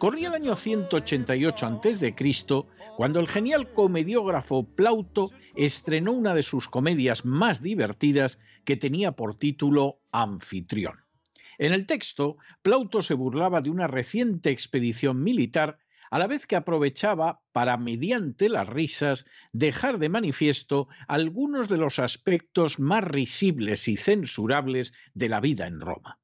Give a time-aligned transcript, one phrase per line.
[0.00, 2.14] Corría el año 188 a.C.
[2.96, 9.34] cuando el genial comediógrafo Plauto estrenó una de sus comedias más divertidas que tenía por
[9.34, 11.04] título Anfitrión.
[11.58, 15.78] En el texto, Plauto se burlaba de una reciente expedición militar
[16.10, 21.98] a la vez que aprovechaba para, mediante las risas, dejar de manifiesto algunos de los
[21.98, 26.18] aspectos más risibles y censurables de la vida en Roma.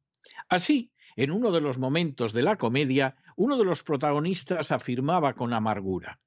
[0.48, 5.52] Así, en uno de los momentos de la comedia, uno de los protagonistas afirmaba con
[5.52, 6.20] amargura: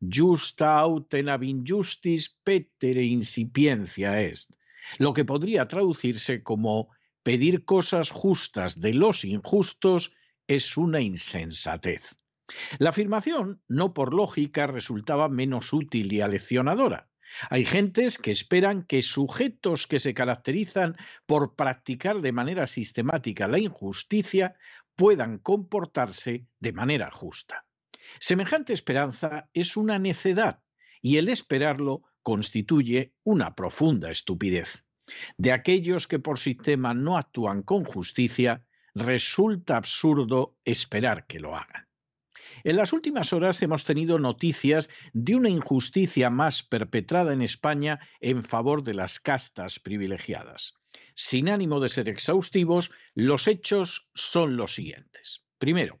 [0.00, 4.52] Justa autem ab injustis petere incipiencia est,
[4.98, 6.88] lo que podría traducirse como
[7.22, 10.14] pedir cosas justas de los injustos
[10.46, 12.16] es una insensatez.
[12.78, 17.08] La afirmación, no por lógica, resultaba menos útil y aleccionadora.
[17.48, 20.96] Hay gentes que esperan que sujetos que se caracterizan
[21.26, 24.56] por practicar de manera sistemática la injusticia
[25.00, 27.64] puedan comportarse de manera justa.
[28.18, 30.62] Semejante esperanza es una necedad
[31.00, 34.84] y el esperarlo constituye una profunda estupidez.
[35.38, 41.88] De aquellos que por sistema no actúan con justicia, resulta absurdo esperar que lo hagan.
[42.62, 48.42] En las últimas horas hemos tenido noticias de una injusticia más perpetrada en España en
[48.42, 50.74] favor de las castas privilegiadas.
[51.22, 55.44] Sin ánimo de ser exhaustivos, los hechos son los siguientes.
[55.58, 56.00] Primero,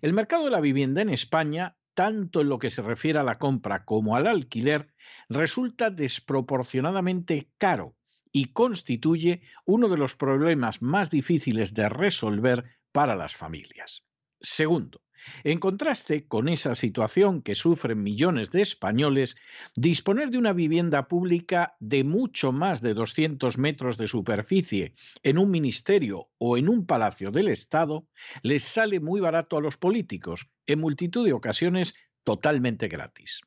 [0.00, 3.38] el mercado de la vivienda en España, tanto en lo que se refiere a la
[3.38, 4.94] compra como al alquiler,
[5.28, 7.94] resulta desproporcionadamente caro
[8.32, 14.06] y constituye uno de los problemas más difíciles de resolver para las familias.
[14.40, 15.02] Segundo,
[15.42, 19.36] en contraste con esa situación que sufren millones de españoles,
[19.74, 25.50] disponer de una vivienda pública de mucho más de 200 metros de superficie en un
[25.50, 28.06] ministerio o en un palacio del Estado
[28.42, 31.94] les sale muy barato a los políticos, en multitud de ocasiones
[32.24, 33.42] totalmente gratis.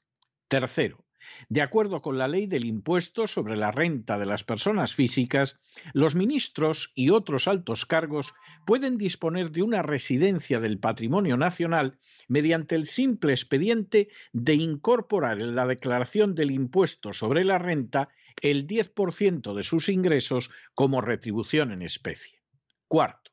[0.47, 1.06] Tercero,
[1.49, 5.59] de acuerdo con la ley del impuesto sobre la renta de las personas físicas,
[5.93, 8.33] los ministros y otros altos cargos
[8.65, 15.55] pueden disponer de una residencia del patrimonio nacional mediante el simple expediente de incorporar en
[15.55, 18.09] la declaración del impuesto sobre la renta
[18.41, 22.39] el 10% de sus ingresos como retribución en especie.
[22.87, 23.26] Cuarto,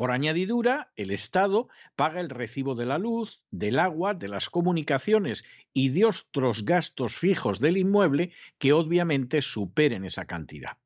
[0.00, 5.44] por añadidura, el Estado paga el recibo de la luz, del agua, de las comunicaciones
[5.74, 10.78] y de otros gastos fijos del inmueble que obviamente superen esa cantidad.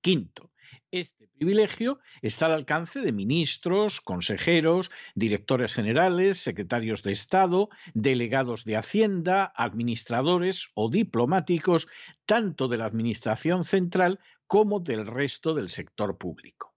[0.00, 0.52] Quinto,
[0.92, 8.76] este privilegio está al alcance de ministros, consejeros, directores generales, secretarios de Estado, delegados de
[8.76, 11.88] Hacienda, administradores o diplomáticos,
[12.26, 16.73] tanto de la Administración central como del resto del sector público.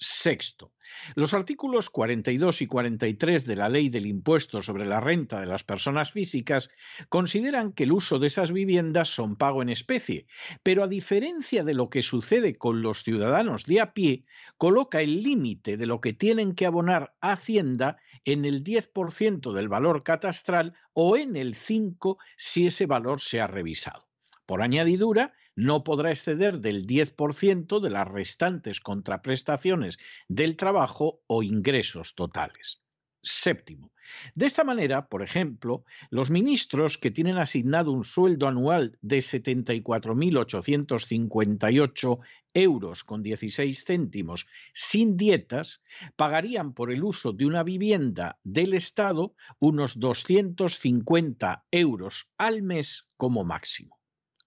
[0.00, 0.72] Sexto,
[1.16, 5.64] los artículos 42 y 43 de la Ley del Impuesto sobre la Renta de las
[5.64, 6.70] Personas Físicas
[7.08, 10.26] consideran que el uso de esas viviendas son pago en especie,
[10.62, 14.24] pero a diferencia de lo que sucede con los ciudadanos de a pie,
[14.56, 19.68] coloca el límite de lo que tienen que abonar a Hacienda en el 10% del
[19.68, 24.06] valor catastral o en el 5% si ese valor se ha revisado.
[24.46, 32.14] Por añadidura, no podrá exceder del 10% de las restantes contraprestaciones del trabajo o ingresos
[32.14, 32.80] totales.
[33.20, 33.90] Séptimo.
[34.36, 42.18] De esta manera, por ejemplo, los ministros que tienen asignado un sueldo anual de 74.858
[42.54, 45.82] euros con 16 céntimos sin dietas,
[46.14, 53.42] pagarían por el uso de una vivienda del Estado unos 250 euros al mes como
[53.42, 53.98] máximo.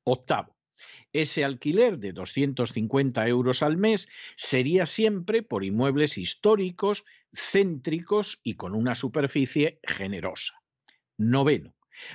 [0.05, 0.50] Octavo.
[1.13, 8.75] Ese alquiler de 250 euros al mes sería siempre por inmuebles históricos, céntricos y con
[8.75, 10.61] una superficie generosa.
[11.17, 11.73] Noveno.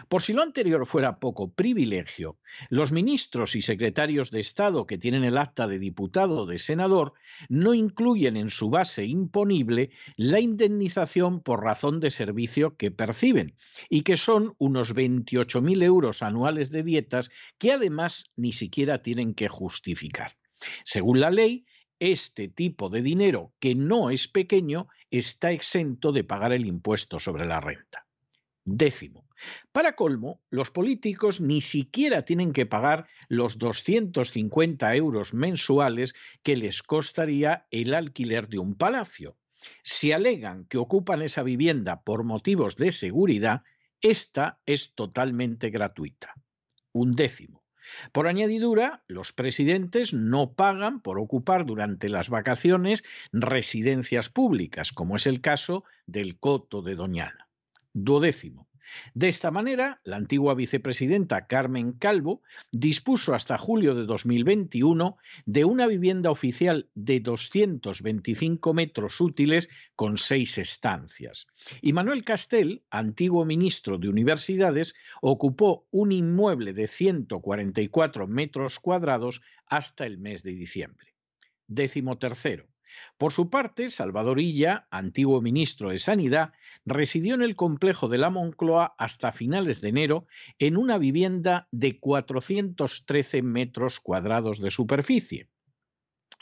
[0.08, 2.38] Por si lo anterior fuera poco privilegio,
[2.70, 7.12] los ministros y secretarios de Estado que tienen el acta de diputado o de senador
[7.48, 13.56] no incluyen en su base imponible la indemnización por razón de servicio que perciben
[13.88, 19.48] y que son unos 28.000 euros anuales de dietas que además ni siquiera tienen que
[19.48, 20.32] justificar.
[20.84, 21.66] Según la ley,
[21.98, 27.46] este tipo de dinero, que no es pequeño, está exento de pagar el impuesto sobre
[27.46, 28.06] la renta.
[28.64, 29.25] Décimo.
[29.72, 36.82] Para colmo, los políticos ni siquiera tienen que pagar los 250 euros mensuales que les
[36.82, 39.36] costaría el alquiler de un palacio.
[39.82, 43.62] Si alegan que ocupan esa vivienda por motivos de seguridad,
[44.00, 46.34] esta es totalmente gratuita.
[46.92, 47.64] Un décimo.
[48.12, 55.26] Por añadidura, los presidentes no pagan por ocupar durante las vacaciones residencias públicas, como es
[55.26, 57.48] el caso del Coto de Doñana.
[57.92, 58.65] Duodécimo.
[59.14, 65.86] De esta manera, la antigua vicepresidenta Carmen Calvo dispuso hasta julio de 2021 de una
[65.86, 71.46] vivienda oficial de 225 metros útiles con seis estancias.
[71.80, 80.06] Y Manuel Castel, antiguo ministro de Universidades, ocupó un inmueble de 144 metros cuadrados hasta
[80.06, 81.14] el mes de diciembre.
[81.66, 82.68] Décimo tercero.
[83.18, 86.52] Por su parte, Salvador Illa, antiguo ministro de Sanidad,
[86.86, 90.26] residió en el complejo de la Moncloa hasta finales de enero
[90.58, 95.50] en una vivienda de 413 metros cuadrados de superficie.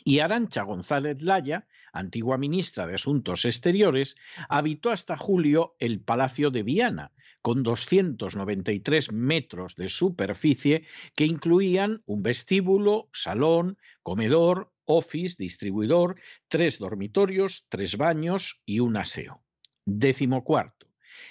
[0.05, 4.17] Y Arancha González Laya, antigua ministra de Asuntos Exteriores,
[4.51, 12.23] habitó hasta julio el Palacio de Viana, con 293 metros de superficie que incluían un
[12.23, 19.44] vestíbulo, salón, comedor, office, distribuidor, tres dormitorios, tres baños y un aseo.
[19.85, 20.85] Décimo cuarto.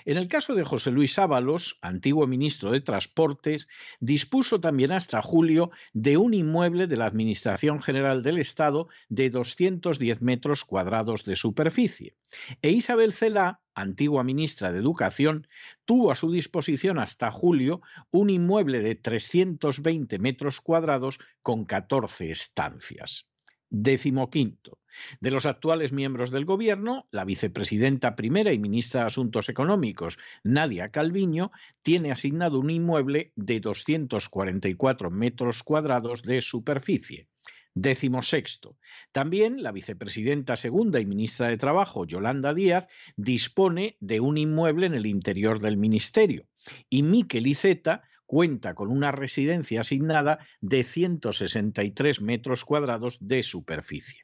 [0.06, 3.68] En el caso de José Luis Ábalos, antiguo ministro de Transportes,
[4.00, 10.22] dispuso también hasta julio de un inmueble de la Administración General del Estado de 210
[10.22, 12.16] metros cuadrados de superficie.
[12.62, 15.48] E Isabel Celá, antigua ministra de Educación,
[15.86, 17.82] tuvo a su disposición hasta julio
[18.12, 23.28] un inmueble de 320 metros cuadrados con 14 estancias.
[23.76, 24.78] Décimo quinto.
[25.20, 30.90] De los actuales miembros del Gobierno, la vicepresidenta primera y ministra de Asuntos Económicos, Nadia
[30.90, 31.52] Calviño,
[31.82, 37.30] tiene asignado un inmueble de 244 metros cuadrados de superficie.
[37.74, 38.78] Décimo sexto.
[39.12, 44.94] También la vicepresidenta segunda y ministra de Trabajo, Yolanda Díaz, dispone de un inmueble en
[44.94, 46.46] el interior del ministerio.
[46.92, 48.04] Y Miquel Iceta
[48.34, 54.22] cuenta con una residencia asignada de 163 metros cuadrados de superficie.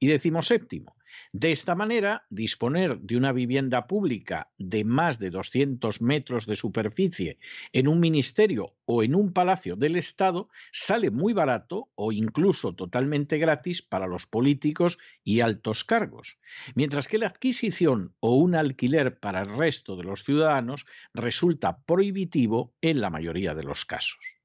[0.00, 0.96] Y decimos séptimo,
[1.32, 7.38] de esta manera, disponer de una vivienda pública de más de 200 metros de superficie
[7.72, 13.38] en un ministerio o en un palacio del Estado sale muy barato o incluso totalmente
[13.38, 16.38] gratis para los políticos y altos cargos,
[16.74, 22.74] mientras que la adquisición o un alquiler para el resto de los ciudadanos resulta prohibitivo
[22.80, 24.41] en la mayoría de los casos.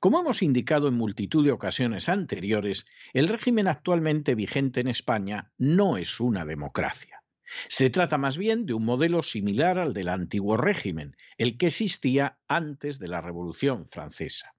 [0.00, 5.96] Como hemos indicado en multitud de ocasiones anteriores, el régimen actualmente vigente en España no
[5.96, 7.22] es una democracia.
[7.68, 12.38] Se trata más bien de un modelo similar al del antiguo régimen, el que existía
[12.46, 14.54] antes de la Revolución Francesa.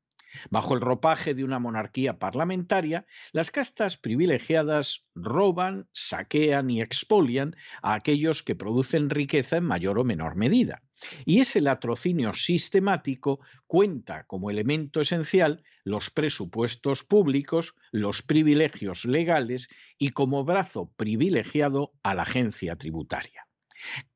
[0.50, 7.94] Bajo el ropaje de una monarquía parlamentaria, las castas privilegiadas roban, saquean y expolian a
[7.94, 10.84] aquellos que producen riqueza en mayor o menor medida.
[11.26, 20.10] Y ese latrocinio sistemático cuenta como elemento esencial los presupuestos públicos, los privilegios legales y
[20.10, 23.48] como brazo privilegiado a la agencia tributaria.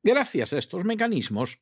[0.04, 1.60] Gracias a estos mecanismos,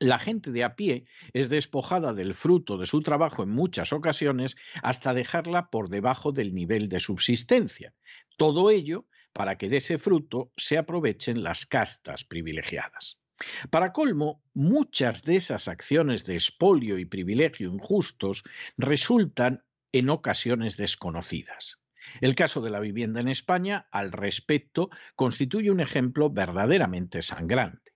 [0.00, 4.56] la gente de a pie es despojada del fruto de su trabajo en muchas ocasiones
[4.82, 7.94] hasta dejarla por debajo del nivel de subsistencia.
[8.36, 13.21] Todo ello para que de ese fruto se aprovechen las castas privilegiadas.
[13.70, 18.44] Para colmo, muchas de esas acciones de espolio y privilegio injustos
[18.76, 21.78] resultan en ocasiones desconocidas.
[22.20, 27.91] El caso de la vivienda en España, al respecto, constituye un ejemplo verdaderamente sangrante.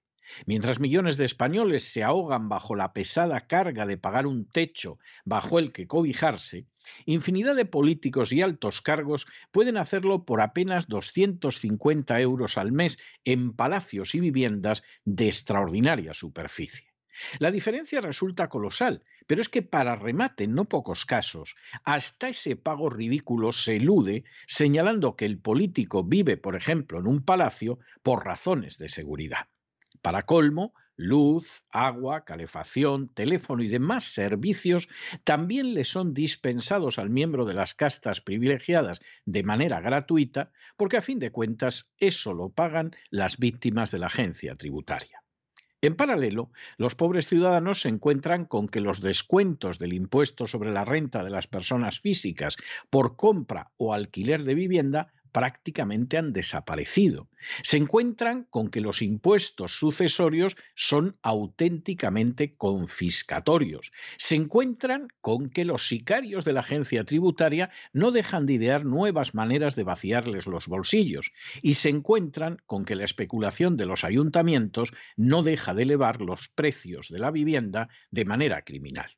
[0.47, 5.59] Mientras millones de españoles se ahogan bajo la pesada carga de pagar un techo bajo
[5.59, 6.67] el que cobijarse,
[7.05, 13.53] infinidad de políticos y altos cargos pueden hacerlo por apenas 250 euros al mes en
[13.53, 16.87] palacios y viviendas de extraordinaria superficie.
[17.39, 22.57] La diferencia resulta colosal, pero es que para remate en no pocos casos, hasta ese
[22.57, 28.25] pago ridículo se elude señalando que el político vive, por ejemplo, en un palacio por
[28.25, 29.49] razones de seguridad.
[30.07, 34.89] Para colmo, luz, agua, calefacción, teléfono y demás servicios
[35.25, 41.03] también le son dispensados al miembro de las castas privilegiadas de manera gratuita, porque a
[41.03, 45.25] fin de cuentas eso lo pagan las víctimas de la agencia tributaria.
[45.81, 50.85] En paralelo, los pobres ciudadanos se encuentran con que los descuentos del impuesto sobre la
[50.85, 52.57] renta de las personas físicas
[52.91, 57.29] por compra o alquiler de vivienda prácticamente han desaparecido.
[57.63, 63.93] Se encuentran con que los impuestos sucesorios son auténticamente confiscatorios.
[64.17, 69.35] Se encuentran con que los sicarios de la agencia tributaria no dejan de idear nuevas
[69.35, 71.33] maneras de vaciarles los bolsillos.
[71.61, 76.49] Y se encuentran con que la especulación de los ayuntamientos no deja de elevar los
[76.49, 79.11] precios de la vivienda de manera criminal.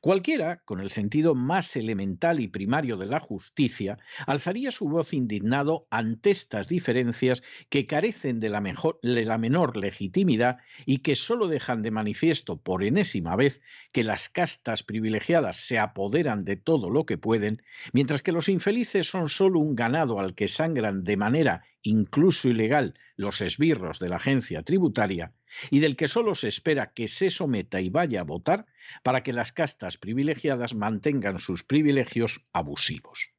[0.00, 5.86] Cualquiera, con el sentido más elemental y primario de la justicia, alzaría su voz indignado
[5.90, 8.60] ante estas diferencias que carecen de la,
[9.02, 13.60] de la, menor legitimidad y que sólo dejan de manifiesto por enésima vez
[13.92, 19.08] que las castas privilegiadas se apoderan de todo lo que pueden, mientras que los infelices
[19.08, 24.16] son sólo un ganado al que sangran de manera incluso ilegal, los esbirros de la
[24.16, 25.32] agencia tributaria,
[25.70, 28.66] y del que solo se espera que se someta y vaya a votar
[29.02, 33.32] para que las castas privilegiadas mantengan sus privilegios abusivos.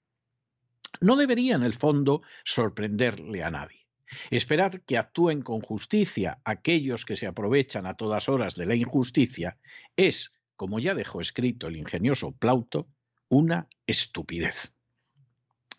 [1.01, 3.88] No debería, en el fondo, sorprenderle a nadie.
[4.29, 9.57] Esperar que actúen con justicia aquellos que se aprovechan a todas horas de la injusticia
[9.95, 12.88] es, como ya dejó escrito el ingenioso Plauto,
[13.29, 14.74] una estupidez.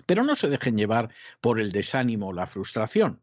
[0.06, 3.22] Pero no se dejen llevar por el desánimo o la frustración.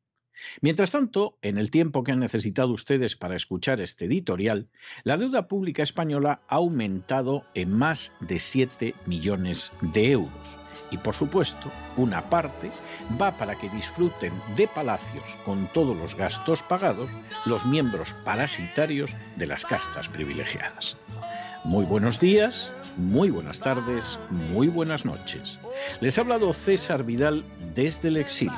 [0.61, 4.67] Mientras tanto, en el tiempo que han necesitado ustedes para escuchar este editorial,
[5.03, 10.57] la deuda pública española ha aumentado en más de 7 millones de euros.
[10.89, 12.71] Y por supuesto, una parte
[13.19, 17.09] va para que disfruten de palacios con todos los gastos pagados
[17.45, 20.97] los miembros parasitarios de las castas privilegiadas.
[21.63, 25.59] Muy buenos días, muy buenas tardes, muy buenas noches.
[26.01, 27.45] Les ha hablado César Vidal
[27.75, 28.57] desde el exilio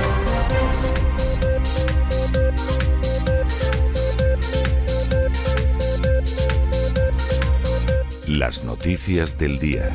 [8.41, 9.93] Las noticias del día.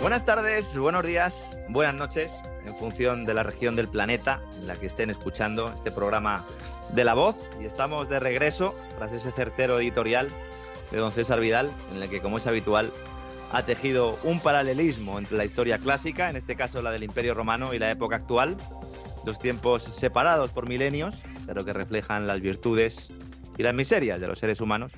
[0.00, 2.30] Buenas tardes, buenos días, buenas noches,
[2.64, 6.44] en función de la región del planeta en la que estén escuchando este programa
[6.90, 7.34] de La Voz.
[7.60, 10.28] Y estamos de regreso tras ese certero editorial
[10.92, 12.92] de don César Vidal, en el que, como es habitual,
[13.50, 17.74] ha tejido un paralelismo entre la historia clásica, en este caso la del Imperio Romano,
[17.74, 18.56] y la época actual,
[19.24, 23.10] dos tiempos separados por milenios, pero que reflejan las virtudes
[23.56, 24.92] y las miserias de los seres humanos,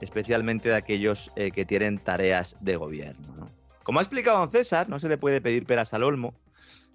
[0.00, 3.50] especialmente de aquellos eh, que tienen tareas de gobierno.
[3.82, 6.38] Como ha explicado don César, no se le puede pedir peras al olmo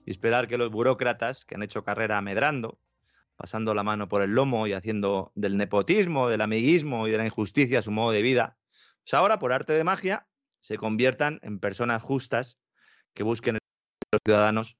[0.05, 2.79] y esperar que los burócratas que han hecho carrera medrando,
[3.35, 7.25] pasando la mano por el lomo y haciendo del nepotismo, del amiguismo y de la
[7.25, 8.57] injusticia su modo de vida,
[9.03, 10.27] pues ahora, por arte de magia,
[10.59, 12.57] se conviertan en personas justas
[13.13, 13.59] que busquen
[14.11, 14.77] los ciudadanos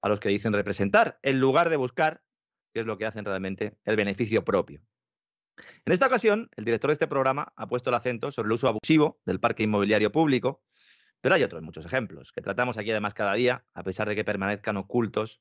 [0.00, 2.22] a los que dicen representar, en lugar de buscar,
[2.72, 4.80] que es lo que hacen realmente, el beneficio propio.
[5.84, 8.68] En esta ocasión, el director de este programa ha puesto el acento sobre el uso
[8.68, 10.62] abusivo del parque inmobiliario público,
[11.20, 14.24] pero hay otros muchos ejemplos que tratamos aquí además cada día, a pesar de que
[14.24, 15.40] permanezcan ocultos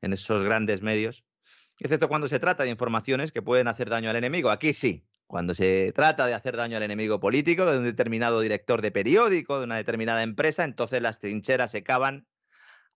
[0.00, 1.24] en esos grandes medios,
[1.78, 4.50] excepto cuando se trata de informaciones que pueden hacer daño al enemigo.
[4.50, 8.80] Aquí sí, cuando se trata de hacer daño al enemigo político, de un determinado director
[8.80, 12.26] de periódico, de una determinada empresa, entonces las trincheras se cavan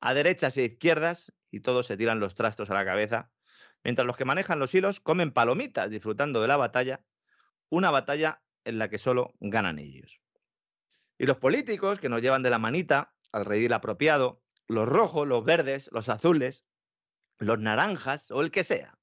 [0.01, 3.31] a derechas e izquierdas y todos se tiran los trastos a la cabeza
[3.85, 7.05] mientras los que manejan los hilos comen palomitas disfrutando de la batalla,
[7.69, 10.21] una batalla en la que solo ganan ellos.
[11.19, 15.45] Y los políticos que nos llevan de la manita al redil apropiado, los rojos, los
[15.45, 16.65] verdes, los azules,
[17.39, 18.99] los naranjas o el que sea,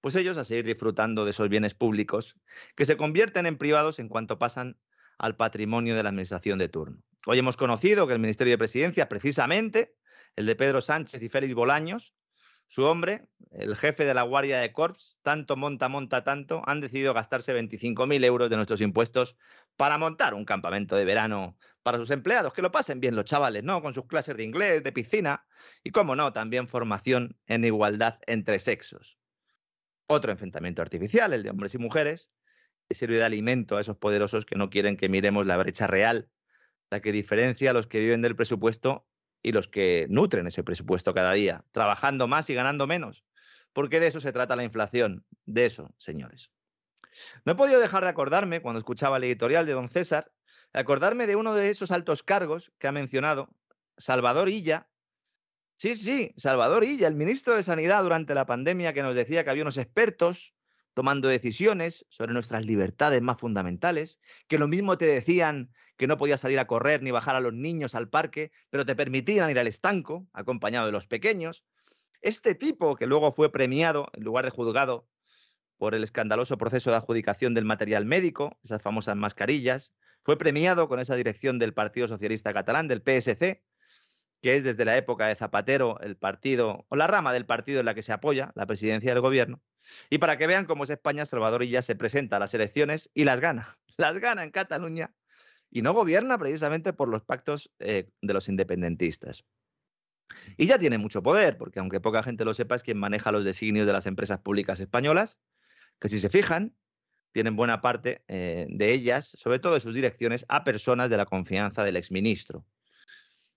[0.00, 2.36] pues ellos a seguir disfrutando de esos bienes públicos
[2.76, 4.78] que se convierten en privados en cuanto pasan
[5.18, 7.02] al patrimonio de la administración de turno.
[7.26, 9.96] Hoy hemos conocido que el Ministerio de Presidencia, precisamente
[10.36, 12.14] el de Pedro Sánchez y Félix Bolaños,
[12.66, 17.14] su hombre, el jefe de la Guardia de Corps, tanto monta, monta tanto, han decidido
[17.14, 19.36] gastarse 25.000 euros de nuestros impuestos
[19.76, 23.62] para montar un campamento de verano para sus empleados, que lo pasen bien los chavales,
[23.62, 23.82] ¿no?
[23.82, 25.46] Con sus clases de inglés, de piscina
[25.82, 29.18] y, como no, también formación en igualdad entre sexos.
[30.06, 32.30] Otro enfrentamiento artificial, el de hombres y mujeres,
[32.88, 36.30] que sirve de alimento a esos poderosos que no quieren que miremos la brecha real,
[36.90, 39.06] la que diferencia a los que viven del presupuesto
[39.44, 43.24] y los que nutren ese presupuesto cada día, trabajando más y ganando menos.
[43.74, 46.50] Porque de eso se trata la inflación, de eso, señores.
[47.44, 50.32] No he podido dejar de acordarme, cuando escuchaba el editorial de don César,
[50.72, 53.50] de acordarme de uno de esos altos cargos que ha mencionado,
[53.98, 54.88] Salvador Illa.
[55.76, 59.50] Sí, sí, Salvador Illa, el ministro de Sanidad durante la pandemia que nos decía que
[59.50, 60.54] había unos expertos
[60.94, 66.40] tomando decisiones sobre nuestras libertades más fundamentales, que lo mismo te decían que no podías
[66.40, 69.66] salir a correr ni bajar a los niños al parque, pero te permitían ir al
[69.66, 71.64] estanco, acompañado de los pequeños.
[72.20, 75.06] Este tipo, que luego fue premiado en lugar de juzgado
[75.76, 81.00] por el escandaloso proceso de adjudicación del material médico, esas famosas mascarillas, fue premiado con
[81.00, 83.62] esa dirección del Partido Socialista Catalán, del PSC,
[84.40, 87.86] que es desde la época de Zapatero el partido o la rama del partido en
[87.86, 89.62] la que se apoya la presidencia del gobierno.
[90.10, 93.24] Y para que vean cómo es España, Salvador ya se presenta a las elecciones y
[93.24, 93.78] las gana.
[93.96, 95.14] Las gana en Cataluña
[95.74, 99.44] y no gobierna precisamente por los pactos eh, de los independentistas.
[100.56, 103.44] Y ya tiene mucho poder, porque aunque poca gente lo sepa, es quien maneja los
[103.44, 105.36] designios de las empresas públicas españolas,
[105.98, 106.76] que si se fijan,
[107.32, 111.26] tienen buena parte eh, de ellas, sobre todo de sus direcciones, a personas de la
[111.26, 112.64] confianza del exministro.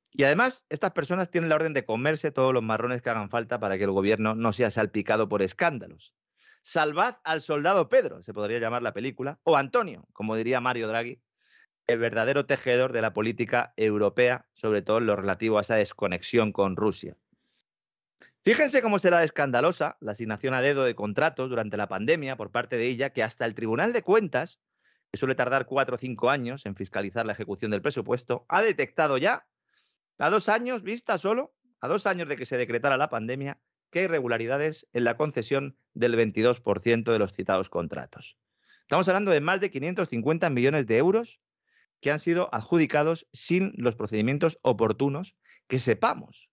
[0.10, 3.60] Y además, estas personas tienen la orden de comerse todos los marrones que hagan falta
[3.60, 6.16] para que el gobierno no sea salpicado por escándalos.
[6.64, 11.22] Salvad al soldado Pedro, se podría llamar la película, o Antonio, como diría Mario Draghi,
[11.88, 16.52] el verdadero tejedor de la política europea, sobre todo en lo relativo a esa desconexión
[16.52, 17.16] con Rusia.
[18.44, 22.78] Fíjense cómo será escandalosa la asignación a dedo de contratos durante la pandemia por parte
[22.78, 24.60] de ella, que hasta el Tribunal de Cuentas,
[25.12, 29.18] que suele tardar cuatro o cinco años en fiscalizar la ejecución del presupuesto, ha detectado
[29.18, 29.48] ya,
[30.18, 33.60] a dos años vista solo, a dos años de que se decretara la pandemia,
[33.92, 38.38] que hay irregularidades en la concesión del 22% de los citados contratos.
[38.82, 41.40] Estamos hablando de más de 550 millones de euros
[42.02, 45.36] que han sido adjudicados sin los procedimientos oportunos
[45.68, 46.50] que sepamos.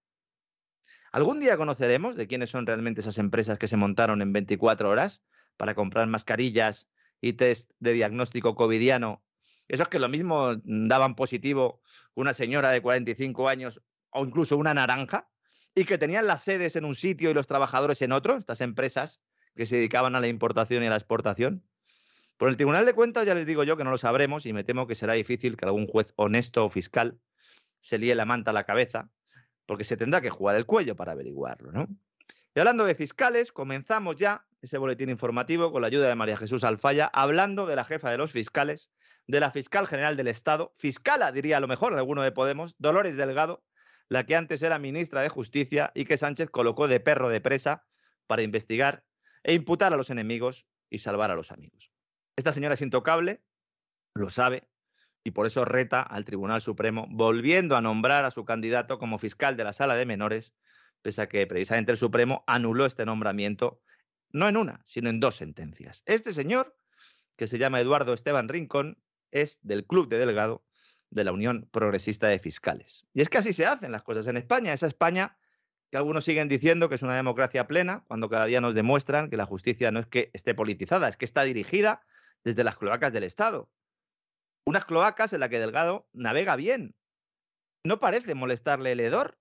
[1.12, 5.22] ¿Algún día conoceremos de quiénes son realmente esas empresas que se montaron en 24 horas
[5.56, 6.88] para comprar mascarillas
[7.20, 9.22] y test de diagnóstico covidiano?
[9.68, 11.80] Esos que lo mismo daban positivo
[12.14, 13.80] una señora de 45 años
[14.10, 15.30] o incluso una naranja
[15.74, 19.20] y que tenían las sedes en un sitio y los trabajadores en otro, estas empresas
[19.54, 21.64] que se dedicaban a la importación y a la exportación.
[22.36, 24.64] Por el Tribunal de Cuentas ya les digo yo que no lo sabremos y me
[24.64, 27.18] temo que será difícil que algún juez honesto o fiscal
[27.80, 29.10] se líe la manta a la cabeza
[29.66, 31.88] porque se tendrá que jugar el cuello para averiguarlo, ¿no?
[32.54, 36.64] Y hablando de fiscales, comenzamos ya ese boletín informativo con la ayuda de María Jesús
[36.64, 38.90] Alfaya, hablando de la jefa de los fiscales,
[39.26, 43.16] de la fiscal general del Estado, fiscala, diría a lo mejor alguno de Podemos, Dolores
[43.16, 43.64] Delgado,
[44.08, 47.86] la que antes era ministra de Justicia y que Sánchez colocó de perro de presa
[48.26, 49.04] para investigar
[49.42, 51.93] e imputar a los enemigos y salvar a los amigos.
[52.36, 53.42] Esta señora es intocable,
[54.14, 54.68] lo sabe,
[55.22, 59.56] y por eso reta al Tribunal Supremo, volviendo a nombrar a su candidato como fiscal
[59.56, 60.52] de la Sala de Menores,
[61.00, 63.80] pese a que precisamente el Supremo anuló este nombramiento,
[64.30, 66.02] no en una, sino en dos sentencias.
[66.06, 66.76] Este señor,
[67.36, 68.98] que se llama Eduardo Esteban Rincón,
[69.30, 70.64] es del Club de Delgado
[71.10, 73.06] de la Unión Progresista de Fiscales.
[73.14, 75.38] Y es que así se hacen las cosas en España, esa España
[75.90, 79.36] que algunos siguen diciendo que es una democracia plena, cuando cada día nos demuestran que
[79.36, 82.02] la justicia no es que esté politizada, es que está dirigida
[82.44, 83.70] desde las cloacas del Estado
[84.66, 86.94] unas cloacas en las que Delgado navega bien.
[87.84, 89.38] No parece molestarle el hedor.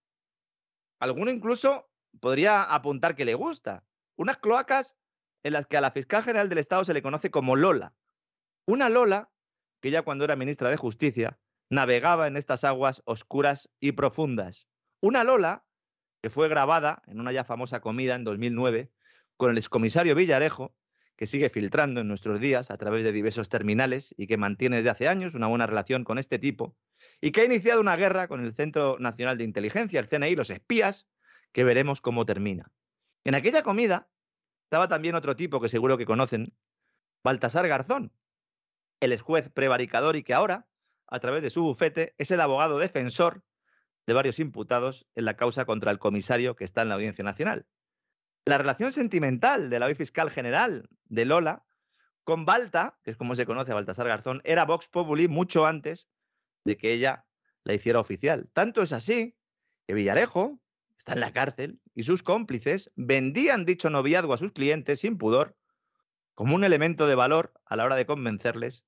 [0.99, 1.89] Alguno incluso
[2.19, 3.85] podría apuntar que le gusta.
[4.17, 4.97] Unas cloacas
[5.43, 7.93] en las que a la fiscal general del Estado se le conoce como Lola.
[8.67, 9.31] Una Lola
[9.81, 11.39] que ya cuando era ministra de Justicia
[11.69, 14.67] navegaba en estas aguas oscuras y profundas.
[15.01, 15.65] Una Lola
[16.21, 18.91] que fue grabada en una ya famosa comida en 2009
[19.35, 20.75] con el excomisario Villarejo
[21.15, 24.89] que sigue filtrando en nuestros días a través de diversos terminales y que mantiene desde
[24.89, 26.75] hace años una buena relación con este tipo,
[27.21, 30.49] y que ha iniciado una guerra con el Centro Nacional de Inteligencia, el CNI, los
[30.49, 31.07] espías,
[31.51, 32.71] que veremos cómo termina.
[33.23, 34.09] En aquella comida
[34.65, 36.53] estaba también otro tipo que seguro que conocen,
[37.23, 38.11] Baltasar Garzón,
[38.99, 40.67] el ex juez prevaricador y que ahora,
[41.07, 43.43] a través de su bufete, es el abogado defensor
[44.05, 47.65] de varios imputados en la causa contra el comisario que está en la Audiencia Nacional.
[48.45, 51.65] La relación sentimental de la hoy fiscal general de Lola
[52.25, 56.09] con Balta, que es como se conoce a Baltasar Garzón, era Vox Populi mucho antes
[56.65, 57.25] de que ella
[57.63, 58.49] la hiciera oficial.
[58.51, 59.37] Tanto es así
[59.87, 60.59] que Villarejo
[60.97, 65.57] está en la cárcel y sus cómplices vendían dicho noviazgo a sus clientes sin pudor
[66.33, 68.85] como un elemento de valor a la hora de convencerles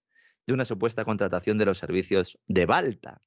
[0.47, 3.21] de una supuesta contratación de los servicios de Balta.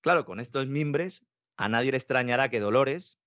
[0.00, 1.24] Claro, con estos mimbres
[1.56, 3.18] a nadie le extrañará que Dolores,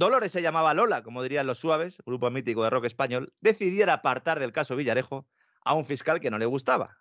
[0.00, 4.40] Dolores se llamaba Lola, como dirían los suaves, grupo mítico de rock español, decidiera apartar
[4.40, 5.28] del caso Villarejo
[5.62, 6.96] a un fiscal que no le gustaba.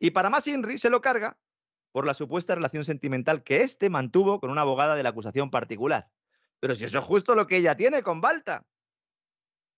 [0.00, 1.38] Y para más Inri se lo carga
[1.92, 6.10] por la supuesta relación sentimental que éste mantuvo con una abogada de la acusación particular.
[6.58, 8.66] Pero si eso es justo lo que ella tiene con Balta.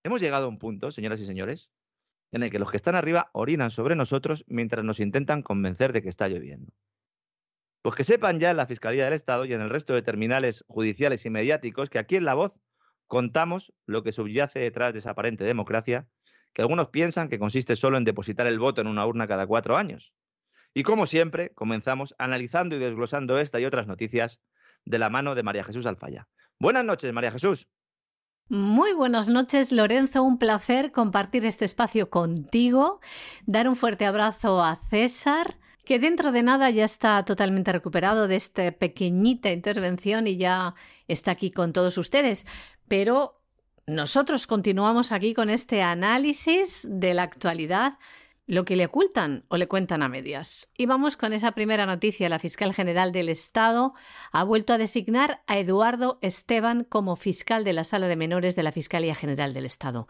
[0.02, 1.68] Hemos llegado a un punto, señoras y señores,
[2.32, 6.00] en el que los que están arriba orinan sobre nosotros mientras nos intentan convencer de
[6.00, 6.72] que está lloviendo.
[7.84, 10.64] Pues que sepan ya en la Fiscalía del Estado y en el resto de terminales
[10.68, 12.58] judiciales y mediáticos que aquí en La Voz
[13.08, 16.08] contamos lo que subyace detrás de esa aparente democracia,
[16.54, 19.76] que algunos piensan que consiste solo en depositar el voto en una urna cada cuatro
[19.76, 20.14] años.
[20.72, 24.40] Y como siempre, comenzamos analizando y desglosando esta y otras noticias
[24.86, 26.26] de la mano de María Jesús Alfaya.
[26.58, 27.68] Buenas noches, María Jesús.
[28.48, 30.22] Muy buenas noches, Lorenzo.
[30.22, 33.00] Un placer compartir este espacio contigo.
[33.44, 38.36] Dar un fuerte abrazo a César que dentro de nada ya está totalmente recuperado de
[38.36, 40.74] esta pequeñita intervención y ya
[41.08, 42.46] está aquí con todos ustedes.
[42.88, 43.40] Pero
[43.86, 47.98] nosotros continuamos aquí con este análisis de la actualidad,
[48.46, 50.72] lo que le ocultan o le cuentan a medias.
[50.76, 52.28] Y vamos con esa primera noticia.
[52.28, 53.94] La fiscal general del Estado
[54.32, 58.62] ha vuelto a designar a Eduardo Esteban como fiscal de la Sala de Menores de
[58.62, 60.08] la Fiscalía General del Estado.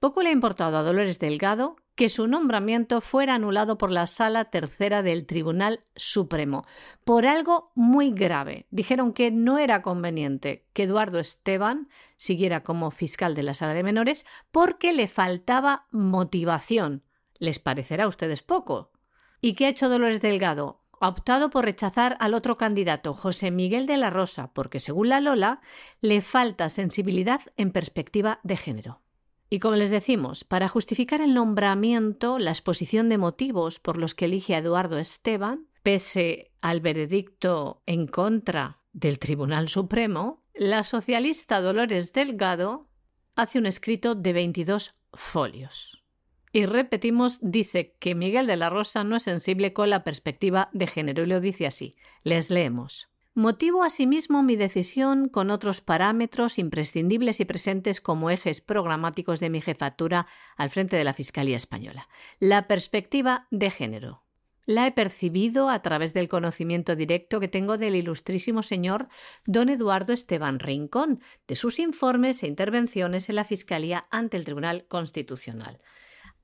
[0.00, 4.44] Poco le ha importado a Dolores Delgado que su nombramiento fuera anulado por la Sala
[4.44, 6.64] Tercera del Tribunal Supremo
[7.02, 8.68] por algo muy grave.
[8.70, 13.82] Dijeron que no era conveniente que Eduardo Esteban siguiera como fiscal de la Sala de
[13.82, 17.02] Menores porque le faltaba motivación.
[17.40, 18.92] ¿Les parecerá a ustedes poco?
[19.40, 20.84] ¿Y qué ha hecho Dolores Delgado?
[21.00, 25.20] ha optado por rechazar al otro candidato, José Miguel de la Rosa, porque según la
[25.20, 25.60] Lola
[26.00, 29.00] le falta sensibilidad en perspectiva de género.
[29.50, 34.26] Y como les decimos, para justificar el nombramiento, la exposición de motivos por los que
[34.26, 42.12] elige a Eduardo Esteban, pese al veredicto en contra del Tribunal Supremo, la socialista Dolores
[42.12, 42.88] Delgado
[43.36, 46.04] hace un escrito de 22 folios.
[46.52, 50.86] Y repetimos, dice que Miguel de la Rosa no es sensible con la perspectiva de
[50.86, 51.96] género y lo dice así.
[52.24, 53.08] Les leemos.
[53.34, 59.60] Motivo asimismo mi decisión con otros parámetros imprescindibles y presentes como ejes programáticos de mi
[59.60, 62.08] jefatura al frente de la Fiscalía Española.
[62.40, 64.22] La perspectiva de género.
[64.66, 69.08] La he percibido a través del conocimiento directo que tengo del ilustrísimo señor
[69.46, 74.84] don Eduardo Esteban Rincón, de sus informes e intervenciones en la Fiscalía ante el Tribunal
[74.86, 75.80] Constitucional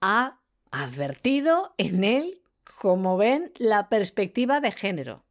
[0.06, 0.38] ha
[0.70, 2.42] advertido en él,
[2.78, 5.24] como ven, la perspectiva de género.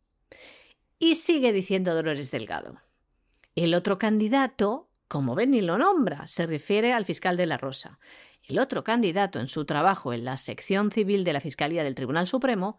[1.03, 2.79] Y sigue diciendo Dolores Delgado.
[3.55, 7.99] El otro candidato, como ven, ni lo nombra, se refiere al fiscal de la Rosa.
[8.45, 12.27] El otro candidato en su trabajo en la sección civil de la Fiscalía del Tribunal
[12.27, 12.77] Supremo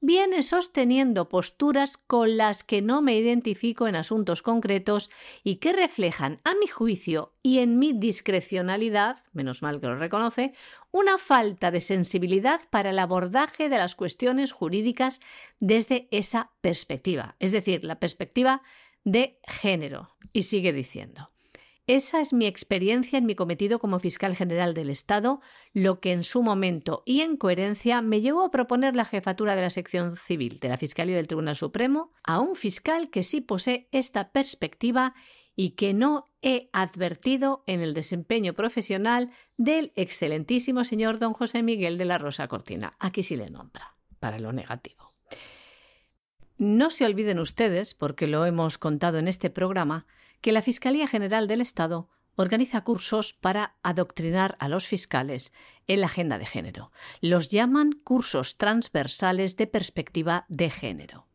[0.00, 5.10] viene sosteniendo posturas con las que no me identifico en asuntos concretos
[5.42, 10.52] y que reflejan, a mi juicio y en mi discrecionalidad, menos mal que lo reconoce,
[10.90, 15.20] una falta de sensibilidad para el abordaje de las cuestiones jurídicas
[15.60, 18.62] desde esa perspectiva, es decir, la perspectiva
[19.02, 20.10] de género.
[20.34, 21.30] Y sigue diciendo.
[21.86, 25.40] Esa es mi experiencia en mi cometido como fiscal general del Estado,
[25.72, 29.62] lo que en su momento y en coherencia me llevó a proponer la jefatura de
[29.62, 33.88] la sección civil de la Fiscalía del Tribunal Supremo a un fiscal que sí posee
[33.92, 35.14] esta perspectiva
[35.54, 41.98] y que no he advertido en el desempeño profesional del excelentísimo señor don José Miguel
[41.98, 42.96] de la Rosa Cortina.
[42.98, 45.12] Aquí sí le nombra, para lo negativo.
[46.58, 50.06] No se olviden ustedes, porque lo hemos contado en este programa,
[50.40, 55.52] que la Fiscalía General del Estado organiza cursos para adoctrinar a los fiscales
[55.86, 56.92] en la agenda de género.
[57.20, 61.26] Los llaman cursos transversales de perspectiva de género.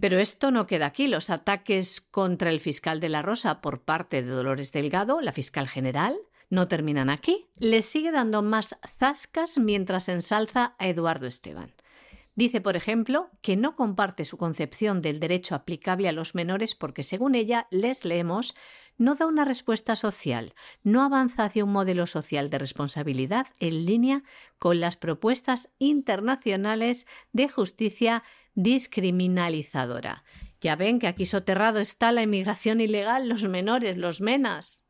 [0.00, 1.06] Pero esto no queda aquí.
[1.06, 5.68] Los ataques contra el fiscal de la Rosa por parte de Dolores Delgado, la fiscal
[5.68, 6.16] general,
[6.50, 7.48] no terminan aquí.
[7.56, 11.72] Le sigue dando más zascas mientras ensalza a Eduardo Esteban.
[12.36, 17.04] Dice, por ejemplo, que no comparte su concepción del derecho aplicable a los menores porque,
[17.04, 18.54] según ella, les leemos,
[18.96, 24.24] no da una respuesta social, no avanza hacia un modelo social de responsabilidad en línea
[24.58, 30.24] con las propuestas internacionales de justicia discriminalizadora.
[30.60, 34.84] Ya ven que aquí soterrado está la inmigración ilegal, los menores, los menas.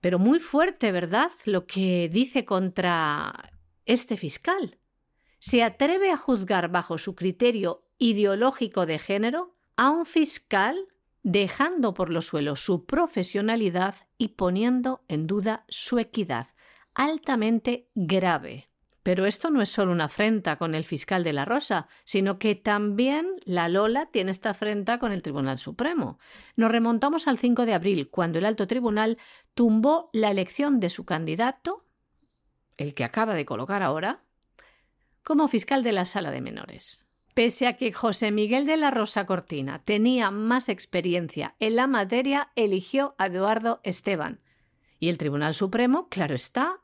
[0.00, 1.30] Pero muy fuerte, ¿verdad?
[1.44, 3.52] Lo que dice contra
[3.84, 4.78] este fiscal
[5.38, 10.88] se atreve a juzgar bajo su criterio ideológico de género a un fiscal
[11.22, 16.46] dejando por los suelos su profesionalidad y poniendo en duda su equidad,
[16.94, 18.70] altamente grave.
[19.02, 22.56] Pero esto no es solo una afrenta con el fiscal de la Rosa, sino que
[22.56, 26.18] también la Lola tiene esta afrenta con el Tribunal Supremo.
[26.56, 29.18] Nos remontamos al 5 de abril, cuando el alto tribunal
[29.54, 31.84] tumbó la elección de su candidato,
[32.76, 34.24] el que acaba de colocar ahora,
[35.26, 37.08] como fiscal de la sala de menores.
[37.34, 42.52] Pese a que José Miguel de la Rosa Cortina tenía más experiencia en la materia,
[42.54, 44.40] eligió a Eduardo Esteban.
[45.00, 46.80] Y el Tribunal Supremo, claro está,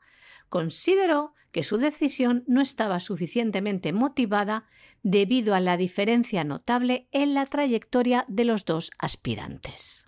[0.49, 4.65] consideró que su decisión no estaba suficientemente motivada
[5.03, 10.02] debido a la diferencia notable en la trayectoria de los dos aspirantes.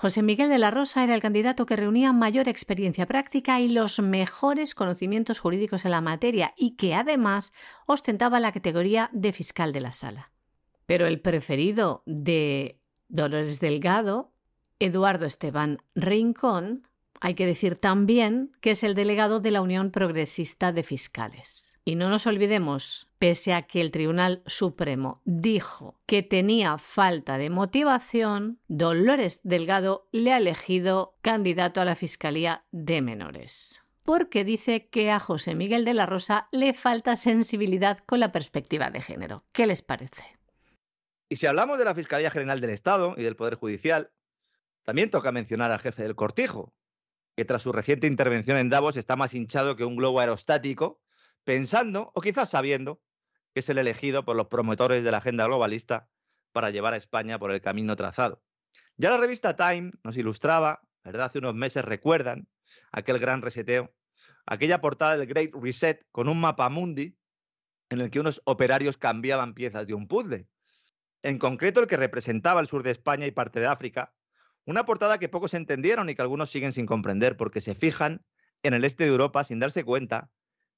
[0.00, 3.98] José Miguel de la Rosa era el candidato que reunía mayor experiencia práctica y los
[3.98, 7.52] mejores conocimientos jurídicos en la materia y que además
[7.84, 10.30] ostentaba la categoría de fiscal de la sala.
[10.86, 14.30] Pero el preferido de Dolores Delgado,
[14.78, 16.86] Eduardo Esteban Rincón,
[17.20, 21.67] hay que decir también que es el delegado de la Unión Progresista de Fiscales.
[21.88, 27.48] Y no nos olvidemos, pese a que el Tribunal Supremo dijo que tenía falta de
[27.48, 35.10] motivación, Dolores Delgado le ha elegido candidato a la Fiscalía de Menores porque dice que
[35.10, 39.46] a José Miguel de la Rosa le falta sensibilidad con la perspectiva de género.
[39.52, 40.24] ¿Qué les parece?
[41.30, 44.10] Y si hablamos de la Fiscalía General del Estado y del Poder Judicial,
[44.82, 46.74] también toca mencionar al jefe del cortijo,
[47.34, 51.00] que tras su reciente intervención en Davos está más hinchado que un globo aerostático
[51.48, 53.00] pensando o quizás sabiendo
[53.54, 56.10] que es el elegido por los promotores de la agenda globalista
[56.52, 58.42] para llevar a España por el camino trazado.
[58.98, 61.24] Ya la revista Time nos ilustraba, ¿verdad?
[61.24, 62.48] Hace unos meses recuerdan
[62.92, 63.94] aquel gran reseteo,
[64.44, 67.16] aquella portada del Great Reset con un mapa mundi
[67.88, 70.50] en el que unos operarios cambiaban piezas de un puzzle.
[71.22, 74.12] En concreto, el que representaba el sur de España y parte de África,
[74.66, 78.22] una portada que pocos entendieron y que algunos siguen sin comprender porque se fijan
[78.62, 80.30] en el este de Europa sin darse cuenta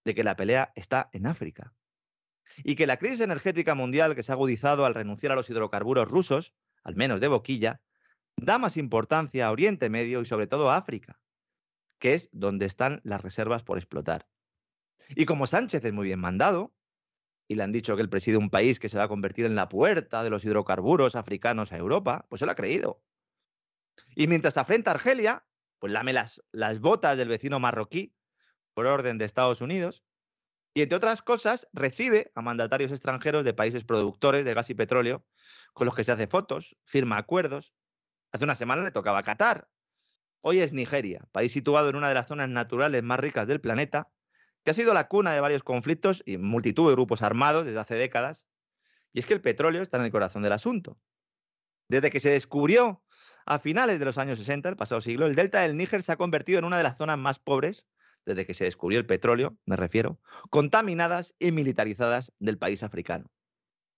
[0.04, 1.74] de que la pelea está en África.
[2.64, 6.08] Y que la crisis energética mundial que se ha agudizado al renunciar a los hidrocarburos
[6.08, 7.80] rusos, al menos de boquilla,
[8.36, 11.20] da más importancia a Oriente Medio y sobre todo a África,
[11.98, 14.26] que es donde están las reservas por explotar.
[15.10, 16.74] Y como Sánchez es muy bien mandado,
[17.48, 19.56] y le han dicho que él preside un país que se va a convertir en
[19.56, 23.02] la puerta de los hidrocarburos africanos a Europa, pues él ha creído.
[24.14, 25.44] Y mientras afrenta Argelia,
[25.80, 28.14] pues lame las, las botas del vecino marroquí
[28.74, 30.02] por orden de Estados Unidos,
[30.74, 35.24] y entre otras cosas recibe a mandatarios extranjeros de países productores de gas y petróleo
[35.72, 37.74] con los que se hace fotos, firma acuerdos.
[38.32, 39.68] Hace una semana le tocaba Qatar.
[40.42, 44.10] Hoy es Nigeria, país situado en una de las zonas naturales más ricas del planeta,
[44.62, 47.94] que ha sido la cuna de varios conflictos y multitud de grupos armados desde hace
[47.96, 48.46] décadas.
[49.12, 50.98] Y es que el petróleo está en el corazón del asunto.
[51.88, 53.02] Desde que se descubrió
[53.44, 56.16] a finales de los años 60, el pasado siglo, el delta del Níger se ha
[56.16, 57.86] convertido en una de las zonas más pobres,
[58.26, 63.30] desde que se descubrió el petróleo, me refiero, contaminadas y militarizadas del país africano.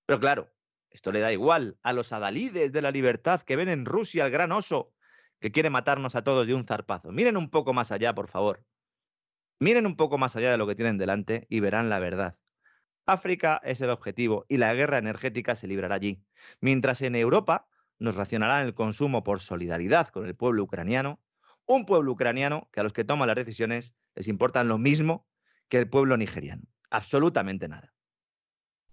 [0.07, 0.53] Pero claro,
[0.91, 4.33] esto le da igual a los adalides de la libertad que ven en Rusia el
[4.33, 4.93] gran oso
[5.41, 7.11] que quiere matarnos a todos de un zarpazo.
[7.13, 8.65] Miren un poco más allá, por favor.
[9.59, 12.39] Miren un poco más allá de lo que tienen delante y verán la verdad.
[13.07, 16.25] África es el objetivo y la guerra energética se librará allí,
[16.61, 21.21] mientras en Europa nos racionarán el consumo por solidaridad con el pueblo ucraniano,
[21.67, 25.27] un pueblo ucraniano que a los que toman las decisiones les importan lo mismo
[25.69, 26.63] que el pueblo nigeriano.
[26.91, 27.95] Absolutamente nada.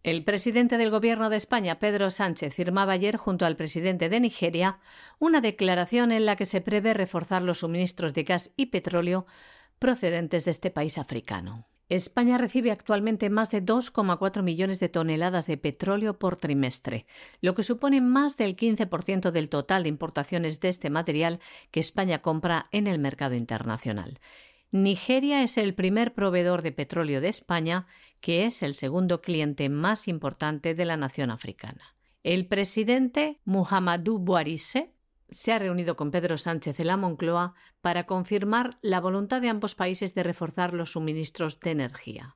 [0.02, 4.80] El presidente del Gobierno de España, Pedro Sánchez, firmaba ayer junto al presidente de Nigeria
[5.20, 9.26] una declaración en la que se prevé reforzar los suministros de gas y petróleo
[9.78, 11.68] procedentes de este país africano.
[11.90, 17.08] España recibe actualmente más de 2,4 millones de toneladas de petróleo por trimestre,
[17.42, 21.40] lo que supone más del 15% del total de importaciones de este material
[21.72, 24.20] que España compra en el mercado internacional.
[24.72, 27.88] Nigeria es el primer proveedor de petróleo de España,
[28.22, 31.96] que es el segundo cliente más importante de la nación africana.
[32.22, 34.94] El presidente Muhammadu Buhari se
[35.52, 40.14] ha reunido con Pedro Sánchez en la Moncloa para confirmar la voluntad de ambos países
[40.14, 42.36] de reforzar los suministros de energía.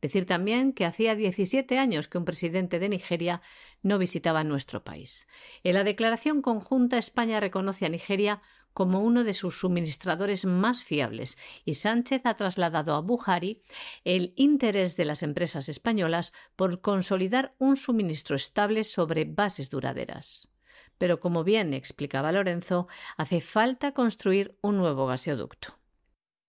[0.00, 3.40] Decir también que hacía 17 años que un presidente de Nigeria
[3.82, 5.28] no visitaba nuestro país.
[5.62, 8.42] En la declaración conjunta España reconoce a Nigeria
[8.74, 13.62] como uno de sus suministradores más fiables y Sánchez ha trasladado a Buhari
[14.04, 20.50] el interés de las empresas españolas por consolidar un suministro estable sobre bases duraderas
[20.98, 25.78] pero como bien explicaba Lorenzo, hace falta construir un nuevo gasoducto.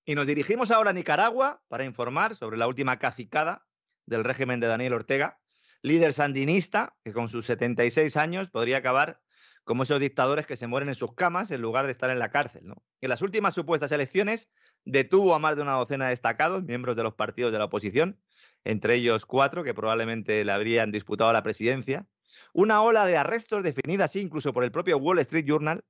[0.05, 3.65] Y nos dirigimos ahora a Nicaragua para informar sobre la última cacicada
[4.05, 5.39] del régimen de Daniel Ortega,
[5.81, 9.21] líder sandinista que con sus 76 años podría acabar
[9.65, 12.29] como esos dictadores que se mueren en sus camas en lugar de estar en la
[12.29, 12.71] cárcel.
[13.01, 14.47] En las últimas supuestas elecciones
[14.85, 18.21] detuvo a más de una docena de destacados miembros de los partidos de la oposición,
[18.63, 22.07] entre ellos cuatro que probablemente le habrían disputado la presidencia,
[22.53, 25.83] una ola de arrestos definida así incluso por el propio Wall Street Journal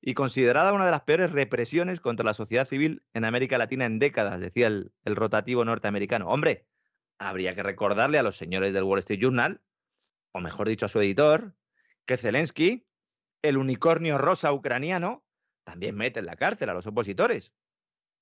[0.00, 3.98] y considerada una de las peores represiones contra la sociedad civil en América Latina en
[3.98, 6.28] décadas, decía el, el rotativo norteamericano.
[6.28, 6.68] Hombre,
[7.18, 9.60] habría que recordarle a los señores del Wall Street Journal,
[10.32, 11.54] o mejor dicho a su editor,
[12.06, 12.86] que Zelensky,
[13.42, 15.24] el unicornio rosa ucraniano,
[15.64, 17.52] también mete en la cárcel a los opositores.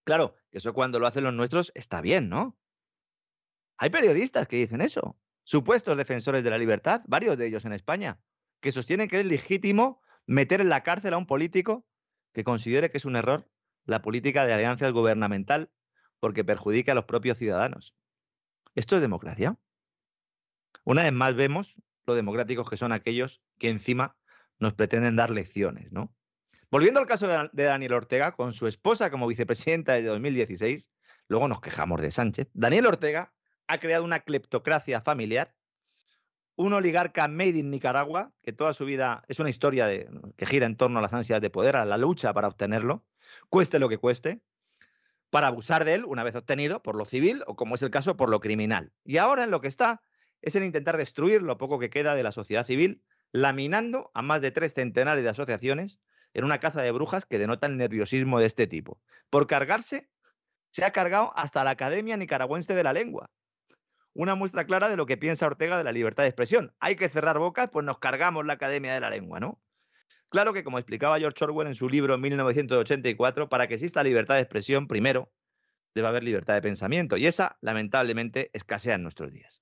[0.05, 2.59] Claro, eso cuando lo hacen los nuestros está bien, ¿no?
[3.79, 5.19] Hay periodistas que dicen eso
[5.51, 8.21] supuestos defensores de la libertad, varios de ellos en España,
[8.61, 11.85] que sostienen que es legítimo meter en la cárcel a un político
[12.33, 13.51] que considere que es un error
[13.85, 15.73] la política de alianzas gubernamental
[16.21, 17.97] porque perjudica a los propios ciudadanos.
[18.77, 19.59] ¿Esto es democracia?
[20.85, 24.17] Una vez más vemos lo democráticos que son aquellos que encima
[24.61, 26.15] nos pretenden dar lecciones, ¿no?
[26.71, 30.89] Volviendo al caso de Daniel Ortega, con su esposa como vicepresidenta desde 2016,
[31.27, 33.33] luego nos quejamos de Sánchez, Daniel Ortega
[33.67, 35.55] ha creado una cleptocracia familiar,
[36.55, 40.67] un oligarca made in Nicaragua, que toda su vida es una historia de, que gira
[40.67, 43.05] en torno a las ansias de poder, a la lucha para obtenerlo,
[43.49, 44.41] cueste lo que cueste,
[45.31, 48.17] para abusar de él una vez obtenido por lo civil o, como es el caso,
[48.17, 48.93] por lo criminal.
[49.05, 50.03] Y ahora en lo que está
[50.43, 53.03] es en intentar destruir lo poco que queda de la sociedad civil,
[53.33, 56.01] laminando a más de tres centenares de asociaciones
[56.35, 59.01] en una caza de brujas que denota el nerviosismo de este tipo.
[59.31, 60.11] Por cargarse,
[60.71, 63.31] se ha cargado hasta la Academia Nicaragüense de la Lengua,
[64.13, 66.75] una muestra clara de lo que piensa Ortega de la libertad de expresión.
[66.81, 69.61] Hay que cerrar bocas, pues nos cargamos la Academia de la Lengua, ¿no?
[70.29, 74.37] Claro que, como explicaba George Orwell en su libro en 1984, para que exista libertad
[74.37, 75.33] de expresión, primero
[75.93, 79.61] debe haber libertad de pensamiento, y esa, lamentablemente, escasea en nuestros días.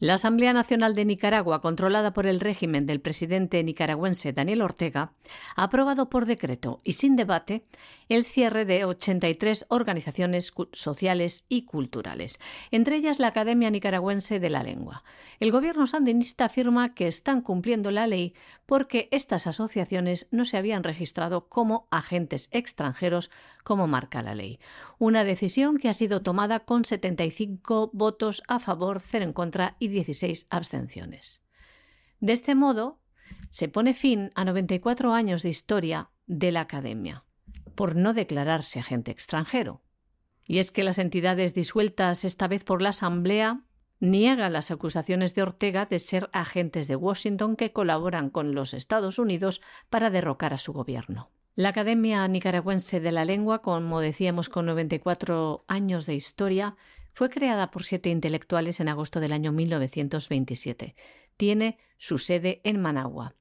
[0.00, 5.12] La Asamblea Nacional de Nicaragua, controlada por el régimen del presidente nicaragüense Daniel Ortega,
[5.56, 7.64] ha aprobado por decreto y sin debate
[8.08, 12.38] el cierre de 83 organizaciones sociales y culturales,
[12.70, 15.02] entre ellas la Academia Nicaragüense de la Lengua.
[15.40, 18.34] El gobierno sandinista afirma que están cumpliendo la ley
[18.68, 23.30] porque estas asociaciones no se habían registrado como agentes extranjeros
[23.64, 24.60] como marca la ley.
[24.98, 29.88] Una decisión que ha sido tomada con 75 votos a favor, 0 en contra y
[29.88, 31.46] 16 abstenciones.
[32.20, 33.00] De este modo,
[33.48, 37.24] se pone fin a 94 años de historia de la Academia,
[37.74, 39.80] por no declararse agente extranjero.
[40.44, 43.62] Y es que las entidades disueltas esta vez por la Asamblea
[44.00, 49.18] niegan las acusaciones de Ortega de ser agentes de Washington que colaboran con los Estados
[49.18, 51.30] Unidos para derrocar a su gobierno.
[51.54, 56.76] La Academia Nicaragüense de la Lengua, como decíamos, con 94 años de historia,
[57.12, 60.94] fue creada por siete intelectuales en agosto del año 1927.
[61.36, 63.37] Tiene su sede en Managua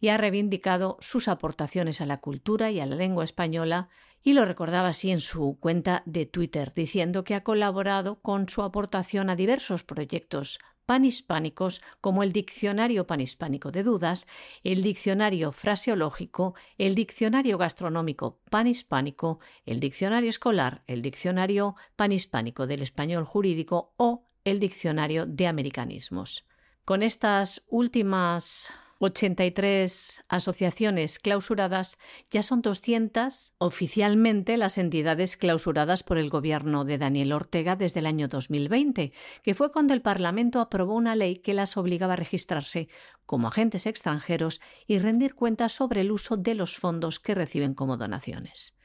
[0.00, 3.88] y ha reivindicado sus aportaciones a la cultura y a la lengua española
[4.22, 8.62] y lo recordaba así en su cuenta de Twitter, diciendo que ha colaborado con su
[8.62, 14.26] aportación a diversos proyectos panhispánicos como el Diccionario Panhispánico de Dudas,
[14.64, 23.24] el Diccionario Fraseológico, el Diccionario Gastronómico Panhispánico, el Diccionario Escolar, el Diccionario Panhispánico del Español
[23.24, 26.46] Jurídico o el Diccionario de Americanismos.
[26.84, 31.98] Con estas últimas 83 asociaciones clausuradas,
[32.30, 38.06] ya son 200 oficialmente las entidades clausuradas por el gobierno de Daniel Ortega desde el
[38.06, 42.88] año 2020, que fue cuando el Parlamento aprobó una ley que las obligaba a registrarse
[43.26, 47.96] como agentes extranjeros y rendir cuentas sobre el uso de los fondos que reciben como
[47.96, 48.76] donaciones.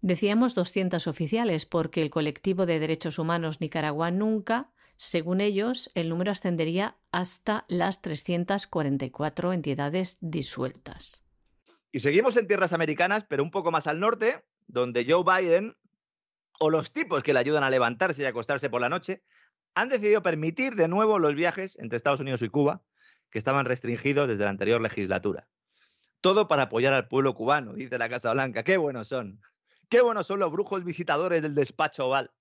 [0.00, 6.32] Decíamos 200 oficiales porque el colectivo de derechos humanos Nicaragua nunca según ellos, el número
[6.32, 11.24] ascendería hasta las 344 entidades disueltas.
[11.92, 15.76] Y seguimos en tierras americanas, pero un poco más al norte, donde Joe Biden
[16.58, 19.22] o los tipos que le ayudan a levantarse y acostarse por la noche
[19.76, 22.82] han decidido permitir de nuevo los viajes entre Estados Unidos y Cuba,
[23.30, 25.46] que estaban restringidos desde la anterior legislatura.
[26.20, 28.64] Todo para apoyar al pueblo cubano, dice la Casa Blanca.
[28.64, 29.40] Qué buenos son.
[29.88, 32.32] Qué buenos son los brujos visitadores del despacho oval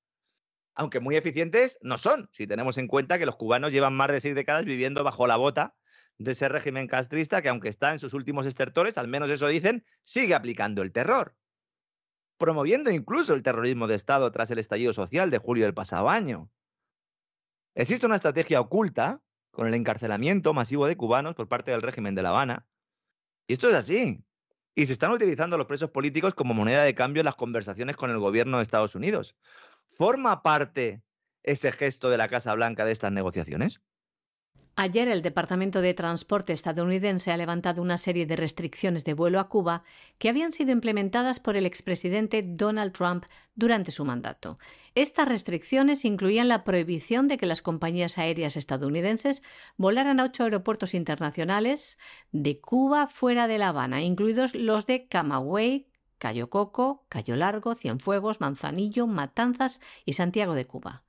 [0.77, 4.21] aunque muy eficientes, no son, si tenemos en cuenta que los cubanos llevan más de
[4.21, 5.75] seis décadas viviendo bajo la bota
[6.19, 9.83] de ese régimen castrista que, aunque está en sus últimos estertores, al menos eso dicen,
[10.03, 11.35] sigue aplicando el terror,
[12.37, 16.51] promoviendo incluso el terrorismo de Estado tras el estallido social de julio del pasado año.
[17.73, 19.19] Existe una estrategia oculta
[19.49, 22.67] con el encarcelamiento masivo de cubanos por parte del régimen de La Habana.
[23.47, 24.23] Y esto es así.
[24.75, 28.11] Y se están utilizando los presos políticos como moneda de cambio en las conversaciones con
[28.11, 29.35] el gobierno de Estados Unidos.
[29.95, 31.01] ¿Forma parte
[31.43, 33.81] ese gesto de la Casa Blanca de estas negociaciones?
[34.79, 39.49] Ayer el Departamento de Transporte estadounidense ha levantado una serie de restricciones de vuelo a
[39.49, 39.83] Cuba
[40.19, 43.25] que habían sido implementadas por el expresidente Donald Trump
[43.55, 44.59] durante su mandato.
[44.93, 49.41] Estas restricciones incluían la prohibición de que las compañías aéreas estadounidenses
[49.77, 51.97] volaran a ocho aeropuertos internacionales
[52.31, 55.86] de Cuba fuera de La Habana, incluidos los de Camagüey,
[56.17, 61.03] Cayo Coco, Cayo Largo, Cienfuegos, Manzanillo, Matanzas y Santiago de Cuba.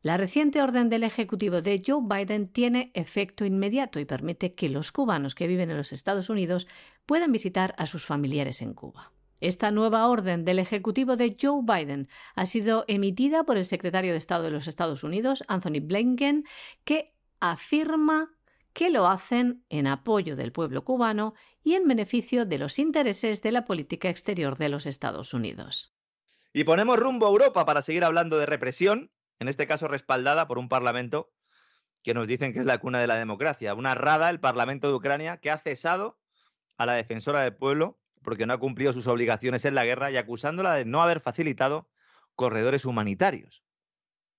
[0.00, 4.92] La reciente orden del Ejecutivo de Joe Biden tiene efecto inmediato y permite que los
[4.92, 6.68] cubanos que viven en los Estados Unidos
[7.04, 9.12] puedan visitar a sus familiares en Cuba.
[9.40, 14.18] Esta nueva orden del Ejecutivo de Joe Biden ha sido emitida por el secretario de
[14.18, 16.44] Estado de los Estados Unidos, Anthony Blinken,
[16.84, 18.37] que afirma
[18.78, 23.50] que lo hacen en apoyo del pueblo cubano y en beneficio de los intereses de
[23.50, 25.96] la política exterior de los Estados Unidos.
[26.52, 29.10] Y ponemos rumbo a Europa para seguir hablando de represión,
[29.40, 31.32] en este caso respaldada por un Parlamento
[32.04, 33.74] que nos dicen que es la cuna de la democracia.
[33.74, 36.20] Una rada, el Parlamento de Ucrania, que ha cesado
[36.76, 40.18] a la defensora del pueblo porque no ha cumplido sus obligaciones en la guerra y
[40.18, 41.90] acusándola de no haber facilitado
[42.36, 43.64] corredores humanitarios.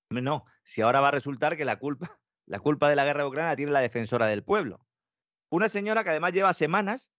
[0.09, 2.18] No, si ahora va a resultar que la culpa
[2.49, 4.83] la culpa de la guerra de Ucrania tiene la defensora del pueblo.
[5.49, 7.11] Una señora que además lleva semanas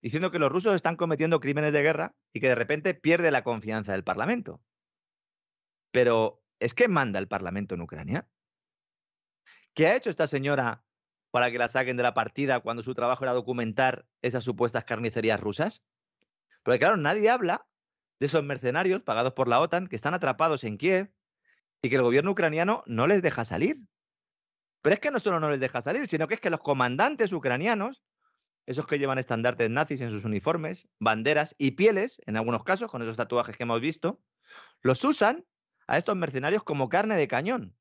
[0.00, 3.42] diciendo que los rusos están cometiendo crímenes de guerra y que de repente pierde la
[3.42, 4.62] confianza del Parlamento.
[5.90, 8.28] Pero, ¿es que manda el Parlamento en Ucrania?
[9.74, 10.84] ¿Qué ha hecho esta señora
[11.32, 15.40] para que la saquen de la partida cuando su trabajo era documentar esas supuestas carnicerías
[15.40, 15.84] rusas?
[16.62, 17.66] Porque claro, nadie habla
[18.20, 21.12] de esos mercenarios pagados por la OTAN que están atrapados en Kiev
[21.82, 23.78] y que el gobierno ucraniano no les deja salir.
[24.82, 27.32] Pero es que no solo no les deja salir, sino que es que los comandantes
[27.32, 28.02] ucranianos,
[28.66, 33.02] esos que llevan estandartes nazis en sus uniformes, banderas y pieles, en algunos casos, con
[33.02, 34.20] esos tatuajes que hemos visto,
[34.82, 35.44] los usan
[35.86, 37.76] a estos mercenarios como carne de cañón.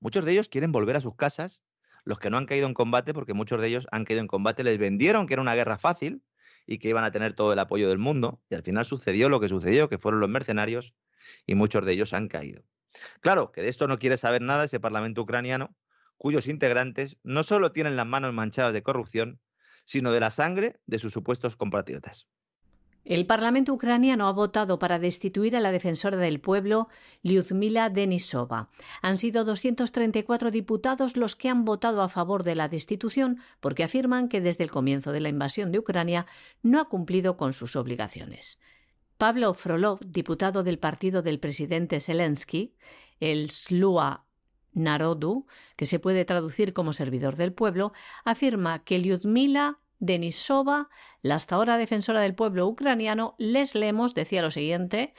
[0.00, 1.62] Muchos de ellos quieren volver a sus casas,
[2.04, 4.64] los que no han caído en combate, porque muchos de ellos han caído en combate,
[4.64, 6.22] les vendieron que era una guerra fácil
[6.66, 9.40] y que iban a tener todo el apoyo del mundo, y al final sucedió lo
[9.40, 10.94] que sucedió, que fueron los mercenarios,
[11.46, 12.62] y muchos de ellos han caído.
[13.20, 15.76] Claro, que de esto no quiere saber nada ese Parlamento ucraniano,
[16.16, 19.40] cuyos integrantes no solo tienen las manos manchadas de corrupción,
[19.84, 22.28] sino de la sangre de sus supuestos compatriotas.
[23.06, 26.88] El Parlamento ucraniano ha votado para destituir a la defensora del pueblo,
[27.22, 28.68] Lyudmila Denisova.
[29.00, 34.28] Han sido 234 diputados los que han votado a favor de la destitución porque afirman
[34.28, 36.26] que desde el comienzo de la invasión de Ucrania
[36.64, 38.60] no ha cumplido con sus obligaciones.
[39.18, 42.74] Pablo Frolov, diputado del partido del presidente Zelensky,
[43.20, 44.25] el Slua
[44.76, 47.92] Narodu, que se puede traducir como servidor del pueblo,
[48.24, 50.88] afirma que Lyudmila Denisova,
[51.22, 55.14] la hasta ahora defensora del pueblo ucraniano, Les Lemos, decía lo siguiente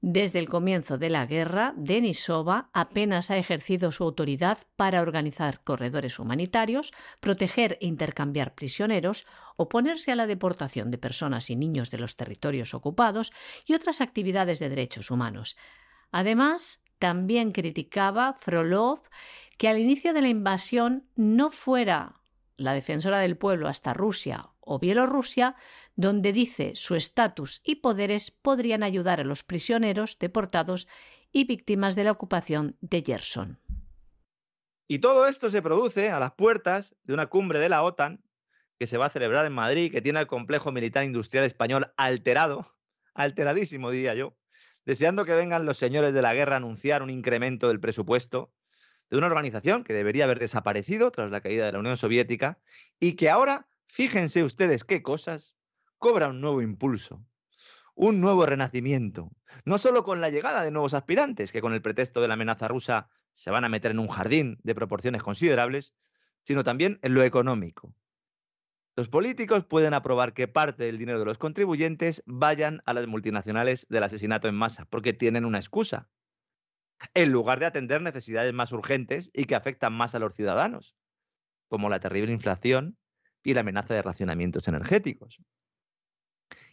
[0.00, 6.20] desde el comienzo de la guerra, Denisova apenas ha ejercido su autoridad para organizar corredores
[6.20, 12.14] humanitarios, proteger e intercambiar prisioneros, oponerse a la deportación de personas y niños de los
[12.14, 13.32] territorios ocupados
[13.66, 15.56] y otras actividades de derechos humanos.
[16.12, 19.00] Además, también criticaba Frolov
[19.56, 22.20] que al inicio de la invasión no fuera
[22.56, 25.56] la defensora del pueblo hasta Rusia o Bielorrusia,
[25.96, 30.88] donde dice su estatus y poderes podrían ayudar a los prisioneros, deportados
[31.32, 33.58] y víctimas de la ocupación de Gerson.
[34.86, 38.22] Y todo esto se produce a las puertas de una cumbre de la OTAN
[38.78, 42.74] que se va a celebrar en Madrid, que tiene el complejo militar industrial español alterado,
[43.12, 44.37] alteradísimo diría yo,
[44.88, 48.54] deseando que vengan los señores de la guerra a anunciar un incremento del presupuesto
[49.10, 52.58] de una organización que debería haber desaparecido tras la caída de la Unión Soviética
[52.98, 55.54] y que ahora, fíjense ustedes qué cosas,
[55.98, 57.22] cobra un nuevo impulso,
[57.94, 59.30] un nuevo renacimiento,
[59.66, 62.66] no solo con la llegada de nuevos aspirantes, que con el pretexto de la amenaza
[62.66, 65.92] rusa se van a meter en un jardín de proporciones considerables,
[66.44, 67.94] sino también en lo económico.
[68.98, 73.86] Los políticos pueden aprobar que parte del dinero de los contribuyentes vayan a las multinacionales
[73.88, 76.10] del asesinato en masa, porque tienen una excusa,
[77.14, 80.96] en lugar de atender necesidades más urgentes y que afectan más a los ciudadanos,
[81.68, 82.98] como la terrible inflación
[83.44, 85.40] y la amenaza de racionamientos energéticos.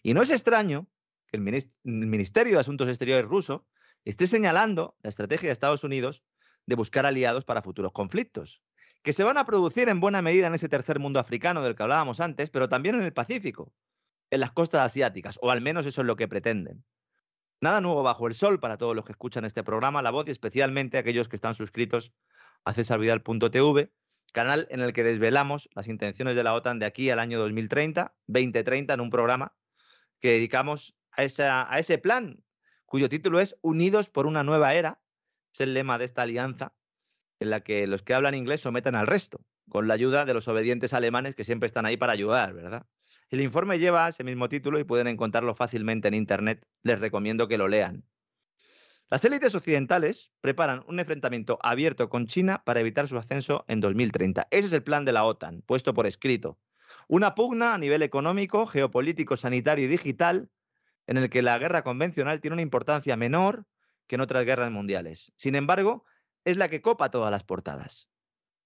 [0.02, 0.88] Y no es extraño
[1.28, 3.68] que el Ministerio de Asuntos Exteriores ruso
[4.04, 6.24] esté señalando la estrategia de Estados Unidos
[6.66, 8.64] de buscar aliados para futuros conflictos,
[9.06, 11.84] que se van a producir en buena medida en ese tercer mundo africano del que
[11.84, 13.72] hablábamos antes, pero también en el Pacífico,
[14.32, 16.84] en las costas asiáticas, o al menos eso es lo que pretenden.
[17.62, 20.32] Nada nuevo bajo el sol para todos los que escuchan este programa, La Voz y
[20.32, 22.14] especialmente aquellos que están suscritos
[22.64, 23.92] a cesarvidal.tv,
[24.34, 28.16] canal en el que desvelamos las intenciones de la OTAN de aquí al año 2030,
[28.26, 29.56] 2030, en un programa
[30.20, 31.22] que dedicamos a,
[31.72, 32.44] a ese plan,
[32.88, 35.00] cuyo título es Unidos por una nueva era.
[35.54, 36.75] Es el lema de esta alianza
[37.40, 40.48] en la que los que hablan inglés sometan al resto, con la ayuda de los
[40.48, 42.86] obedientes alemanes que siempre están ahí para ayudar, ¿verdad?
[43.30, 46.66] El informe lleva ese mismo título y pueden encontrarlo fácilmente en Internet.
[46.84, 48.06] Les recomiendo que lo lean.
[49.10, 54.48] Las élites occidentales preparan un enfrentamiento abierto con China para evitar su ascenso en 2030.
[54.50, 56.60] Ese es el plan de la OTAN, puesto por escrito.
[57.08, 60.50] Una pugna a nivel económico, geopolítico, sanitario y digital,
[61.06, 63.68] en el que la guerra convencional tiene una importancia menor
[64.08, 65.32] que en otras guerras mundiales.
[65.36, 66.06] Sin embargo,
[66.46, 68.10] es la que copa todas las portadas.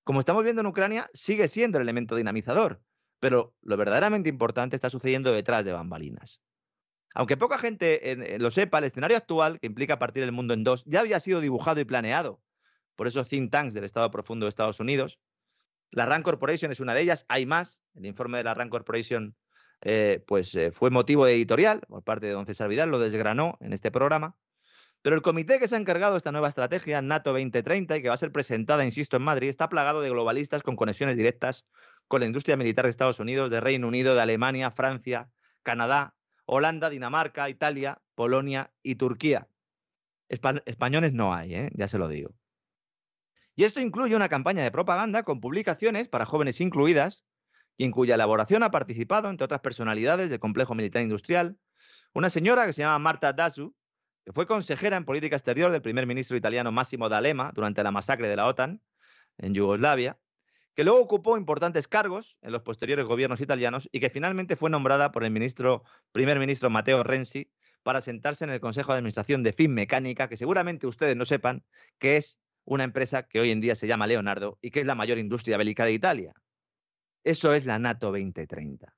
[0.04, 2.82] Como estamos viendo en Ucrania, sigue siendo el elemento dinamizador,
[3.20, 6.42] pero lo verdaderamente importante está sucediendo detrás de bambalinas.
[7.16, 10.84] Aunque poca gente lo sepa, el escenario actual, que implica partir el mundo en dos,
[10.86, 12.42] ya había sido dibujado y planeado
[12.96, 15.20] por esos think tanks del Estado Profundo de Estados Unidos.
[15.92, 17.80] La RAND Corporation es una de ellas, hay más.
[17.96, 19.36] El informe de la RAND Corporation
[19.82, 23.58] eh, pues, eh, fue motivo de editorial por parte de don César Vidal, lo desgranó
[23.62, 24.36] en este programa.
[25.02, 28.10] Pero el comité que se ha encargado de esta nueva estrategia, NATO 2030, y que
[28.10, 31.66] va a ser presentada, insisto, en Madrid, está plagado de globalistas con conexiones directas
[32.08, 35.30] con la industria militar de Estados Unidos, de Reino Unido, de Alemania, Francia,
[35.64, 39.48] Canadá, Holanda, Dinamarca, Italia, Polonia y Turquía.
[40.28, 41.70] españoles no hay, ¿eh?
[41.74, 42.32] ya se lo digo.
[43.56, 47.24] Y esto incluye una campaña de propaganda con publicaciones para jóvenes incluidas,
[47.78, 51.58] y en cuya elaboración ha participado, entre otras personalidades del complejo militar industrial,
[52.14, 53.76] una señora que se llama Marta Dasu,
[54.30, 58.28] que fue consejera en política exterior del primer ministro italiano Massimo D'Alema durante la masacre
[58.28, 58.80] de la OTAN
[59.40, 60.20] en Yugoslavia,
[60.76, 65.12] que luego ocupó importantes cargos en los posteriores gobiernos italianos y que finalmente fue nombrada
[65.12, 67.50] por el ministro, primer ministro Matteo Renzi
[67.82, 71.66] para sentarse en el Consejo de Administración de Finmecánica, que seguramente ustedes no sepan
[71.98, 74.94] que es una empresa que hoy en día se llama Leonardo y que es la
[74.94, 76.36] mayor industria bélica de Italia.
[77.24, 78.96] Eso es la NATO 2030.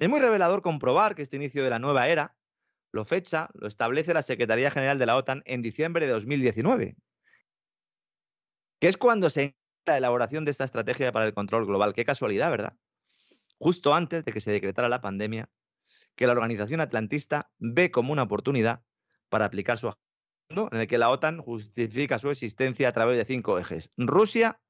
[0.00, 2.34] Es muy revelador comprobar que este inicio de la nueva era
[2.94, 6.96] lo fecha, lo establece la Secretaría General de la OTAN en diciembre de 2019,
[8.80, 11.92] que es cuando se la elaboración de esta estrategia para el control global.
[11.92, 12.76] Qué casualidad, ¿verdad?
[13.58, 15.50] Justo antes de que se decretara la pandemia,
[16.14, 18.82] que la organización atlantista ve como una oportunidad
[19.28, 23.24] para aplicar su agenda, en el que la OTAN justifica su existencia a través de
[23.24, 23.92] cinco ejes.
[23.96, 24.60] Rusia,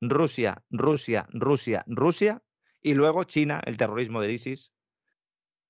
[0.00, 2.42] Rusia, Rusia, Rusia, Rusia,
[2.80, 4.72] y luego China, el terrorismo del ISIS,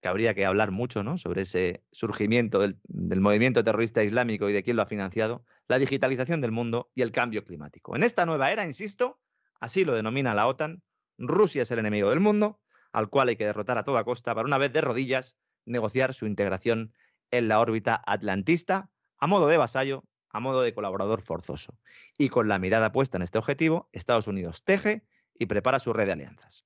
[0.03, 1.16] que habría que hablar mucho ¿no?
[1.16, 5.78] sobre ese surgimiento del, del, movimiento terrorista islámico y de quién lo ha financiado, la
[5.78, 7.94] digitalización del mundo y el cambio climático.
[7.94, 9.20] En esta nueva era, insisto,
[9.61, 10.82] así lo denomina la OTAN,
[11.18, 12.61] Rusia es el enemigo del mundo,
[12.92, 16.26] al cual hay que derrotar a toda costa para una vez de rodillas negociar su
[16.26, 16.92] integración
[17.30, 21.78] en la órbita atlantista a modo de vasallo, a modo de colaborador forzoso.
[22.18, 25.05] Y con la mirada puesta en este objetivo, Estados Unidos teje
[25.38, 26.64] y prepara su red de alianzas.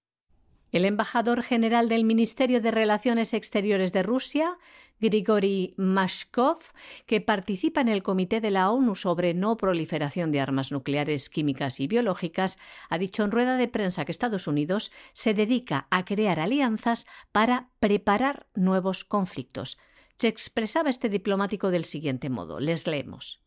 [0.73, 4.59] El embajador general del Ministerio de Relaciones Exteriores de Rusia,
[4.99, 6.59] Grigory Mashkov,
[7.07, 11.79] que participa en el Comité de la ONU sobre no proliferación de armas nucleares, químicas
[11.81, 12.59] y biológicas,
[12.89, 17.71] ha dicho en rueda de prensa que Estados Unidos se dedica a crear alianzas para
[17.79, 19.79] preparar nuevos conflictos.
[20.19, 22.59] Se expresaba este diplomático del siguiente modo.
[22.59, 23.46] Les leemos.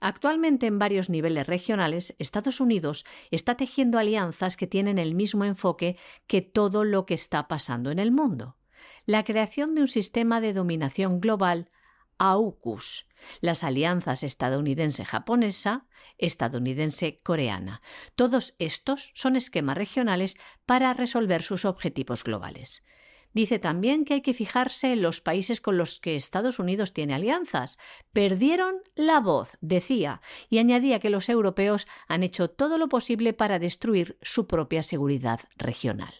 [0.00, 5.98] Actualmente en varios niveles regionales, Estados Unidos está tejiendo alianzas que tienen el mismo enfoque
[6.26, 8.56] que todo lo que está pasando en el mundo.
[9.04, 11.70] La creación de un sistema de dominación global
[12.18, 13.08] AUKUS,
[13.40, 15.86] las alianzas estadounidense-japonesa,
[16.18, 17.80] estadounidense-coreana.
[18.14, 20.36] Todos estos son esquemas regionales
[20.66, 22.84] para resolver sus objetivos globales.
[23.32, 27.14] Dice también que hay que fijarse en los países con los que Estados Unidos tiene
[27.14, 27.78] alianzas.
[28.12, 33.60] Perdieron la voz, decía, y añadía que los europeos han hecho todo lo posible para
[33.60, 36.12] destruir su propia seguridad regional.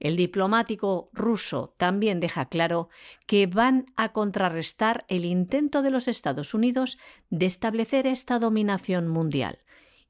[0.00, 2.88] El diplomático ruso también deja claro
[3.28, 6.98] que van a contrarrestar el intento de los Estados Unidos
[7.30, 9.60] de establecer esta dominación mundial.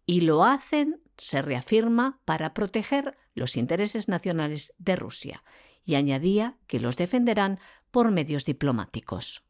[0.06, 5.42] Y lo hacen, se reafirma, para proteger los intereses nacionales de Rusia
[5.84, 7.58] y añadía que los defenderán
[7.90, 9.44] por medios diplomáticos.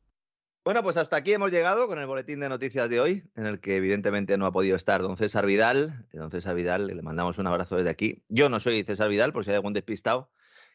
[0.65, 3.61] Bueno, pues hasta aquí hemos llegado con el boletín de noticias de hoy, en el
[3.61, 6.07] que evidentemente no ha podido estar don César Vidal.
[6.13, 8.23] Don César Vidal, le mandamos un abrazo desde aquí.
[8.29, 10.31] Yo no soy César Vidal, por si hay algún despistado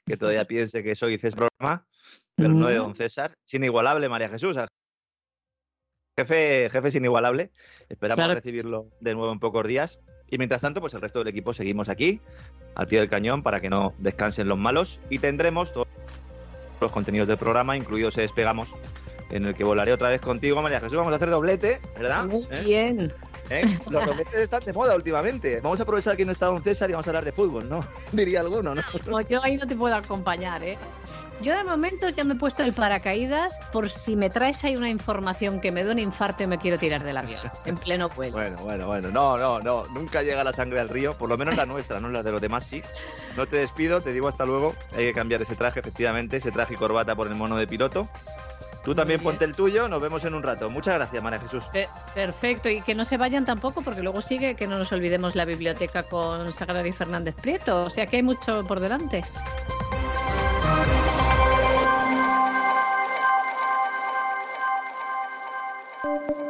[0.06, 1.88] que todavía piense que soy César Broma,
[2.36, 3.34] pero no de don César.
[3.46, 4.58] Es inigualable, María Jesús.
[6.18, 7.52] Jefe, jefe es inigualable.
[7.88, 8.36] Esperamos claro.
[8.42, 10.00] recibirlo de nuevo en pocos días.
[10.30, 12.20] Y mientras tanto, pues el resto del equipo seguimos aquí,
[12.76, 15.00] al pie del cañón, para que no descansen los malos.
[15.10, 15.88] Y tendremos todos
[16.82, 18.74] los contenidos del programa, incluidos se despegamos,
[19.30, 20.98] en el que volaré otra vez contigo, María Jesús.
[20.98, 22.26] Vamos a hacer doblete, ¿verdad?
[22.26, 22.62] Muy ¿Eh?
[22.64, 23.14] bien.
[23.50, 23.80] ¿Eh?
[23.90, 25.62] Los dobletes están de moda últimamente.
[25.62, 27.86] Vamos a aprovechar que no está don César y vamos a hablar de fútbol, ¿no?
[28.12, 28.82] Diría alguno, ¿no?
[29.06, 30.78] No, yo ahí no te puedo acompañar, ¿eh?
[31.42, 34.90] Yo de momento ya me he puesto el paracaídas por si me traes ahí una
[34.90, 38.38] información que me da un infarto y me quiero tirar del avión, en pleno vuelo.
[38.48, 41.56] Bueno, bueno, bueno, no, no, no, nunca llega la sangre al río, por lo menos
[41.56, 42.82] la nuestra, no la de los demás sí.
[43.36, 46.74] No te despido, te digo hasta luego, hay que cambiar ese traje, efectivamente, ese traje
[46.74, 48.08] y corbata por el mono de piloto.
[48.84, 50.70] Tú también ponte el tuyo, nos vemos en un rato.
[50.70, 51.66] Muchas gracias, María Jesús.
[52.16, 55.44] Perfecto, y que no se vayan tampoco, porque luego sigue que no nos olvidemos la
[55.44, 59.24] biblioteca con Sagrada y Fernández Prieto, o sea que hay mucho por delante.
[66.04, 66.47] Despegamos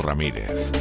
[0.00, 0.72] Ramírez.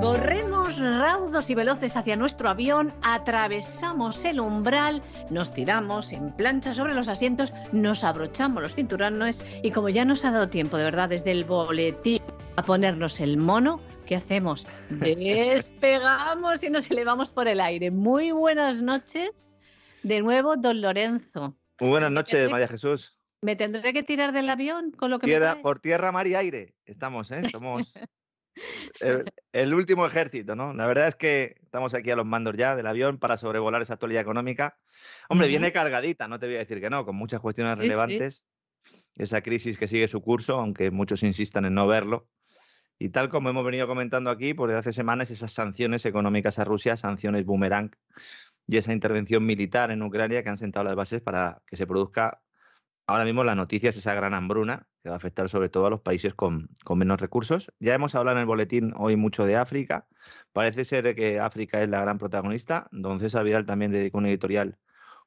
[0.00, 6.94] Corremos raudos y veloces hacia nuestro avión, atravesamos el umbral, nos tiramos en plancha sobre
[6.94, 11.10] los asientos, nos abrochamos los cinturones y como ya nos ha dado tiempo de verdad
[11.10, 12.22] desde el boletín
[12.56, 14.66] a ponernos el mono, ¿qué hacemos?
[14.90, 17.90] Despegamos y nos elevamos por el aire.
[17.90, 19.52] Muy buenas noches.
[20.02, 21.54] De nuevo, don Lorenzo.
[21.80, 23.17] Muy buenas noches, María Jesús.
[23.40, 26.34] ¿Me tendré que tirar del avión con lo que tierra, me Por tierra, mar y
[26.34, 27.48] aire estamos, ¿eh?
[27.50, 27.94] Somos
[29.00, 30.74] el, el, último ejército, ¿no?
[30.74, 33.94] La verdad es que estamos aquí a los mandos ya del avión para sobrevolar esa
[33.94, 34.76] actualidad económica.
[35.28, 35.52] Hombre, uh -huh.
[35.52, 38.44] viene cargadita, no te voy a decir que no, con muchas cuestiones sí, relevantes.
[38.82, 39.04] Sí.
[39.18, 42.28] Esa crisis que sigue su curso, aunque muchos insistan en no verlo.
[42.98, 46.64] Y tal como hemos venido comentando aquí, pues desde hace semanas, esas sanciones económicas a
[46.64, 47.92] Rusia, sanciones boomerang,
[48.66, 52.42] y esa intervención militar en Ucrania que han sentado las bases para que se produzca
[53.08, 55.90] ahora mismo la noticia es esa gran hambruna que va a afectar sobre todo a
[55.90, 57.72] los países con, menos recursos.
[57.80, 60.06] Ya hemos hablado en el boletín hoy mucho de África.
[60.52, 62.86] Parece ser que África es la gran protagonista.
[62.92, 64.78] Don César Vidal también dedicó un editorial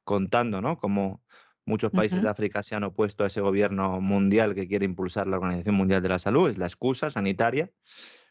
[0.04, 0.78] contando ¿no?
[0.78, 1.22] cómo
[1.66, 5.36] muchos países de África se han opuesto a ese gobierno mundial que quiere impulsar la
[5.36, 6.48] Organización Mundial de la Salud.
[6.48, 7.70] Es la excusa sanitaria.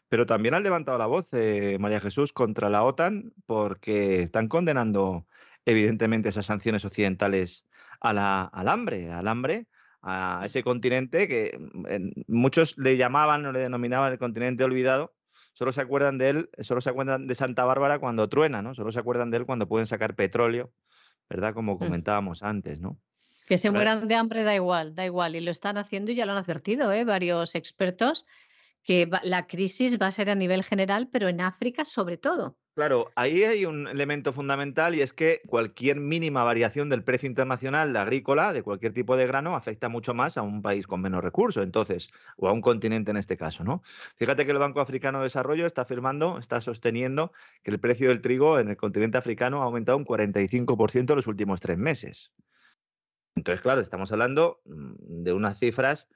[0.08, 5.26] Pero también han levantado la voz, eh, María Jesús, contra la OTAN porque están condenando
[5.64, 7.64] evidentemente esas sanciones occidentales
[8.02, 9.66] a la, al hambre, al hambre,
[10.02, 15.14] a ese continente que mm, muchos le llamaban o le denominaban el continente olvidado.
[15.54, 18.74] Solo se acuerdan de él, solo se acuerdan de Santa Bárbara cuando truena, ¿no?
[18.74, 20.72] Solo se acuerdan de él cuando pueden sacar petróleo,
[21.28, 21.54] ¿verdad?
[21.54, 22.98] Como comentábamos antes, ¿no?
[23.46, 25.36] Que se mueran de hambre da igual, da igual.
[25.36, 27.04] Y lo están haciendo y ya lo han advertido, ¿eh?
[27.04, 28.24] Varios expertos,
[28.82, 32.56] que la crisis va a ser a nivel general, pero en África sobre todo.
[32.74, 37.92] Claro, ahí hay un elemento fundamental y es que cualquier mínima variación del precio internacional
[37.92, 41.22] de agrícola, de cualquier tipo de grano, afecta mucho más a un país con menos
[41.22, 42.08] recursos, entonces,
[42.38, 43.82] o a un continente en este caso, ¿no?
[44.16, 48.22] Fíjate que el Banco Africano de Desarrollo está afirmando, está sosteniendo que el precio del
[48.22, 52.32] trigo en el continente africano ha aumentado un 45% en los últimos tres meses.
[53.34, 56.08] Entonces, claro, estamos hablando mm, de unas cifras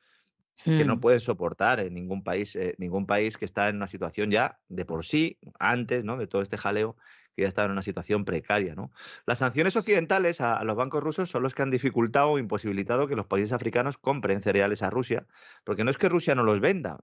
[0.65, 1.01] que no hmm.
[1.01, 4.85] pueden soportar en ningún país, eh, ningún país que está en una situación ya de
[4.85, 6.17] por sí, antes ¿no?
[6.17, 6.97] de todo este jaleo,
[7.35, 8.75] que ya estaba en una situación precaria.
[8.75, 8.91] ¿no?
[9.27, 13.17] Las sanciones occidentales a, los bancos rusos son los que han dificultado o imposibilitado que
[13.17, 15.27] los países africanos compren cereales a Rusia,
[15.65, 16.99] porque no es que Rusia no los venda,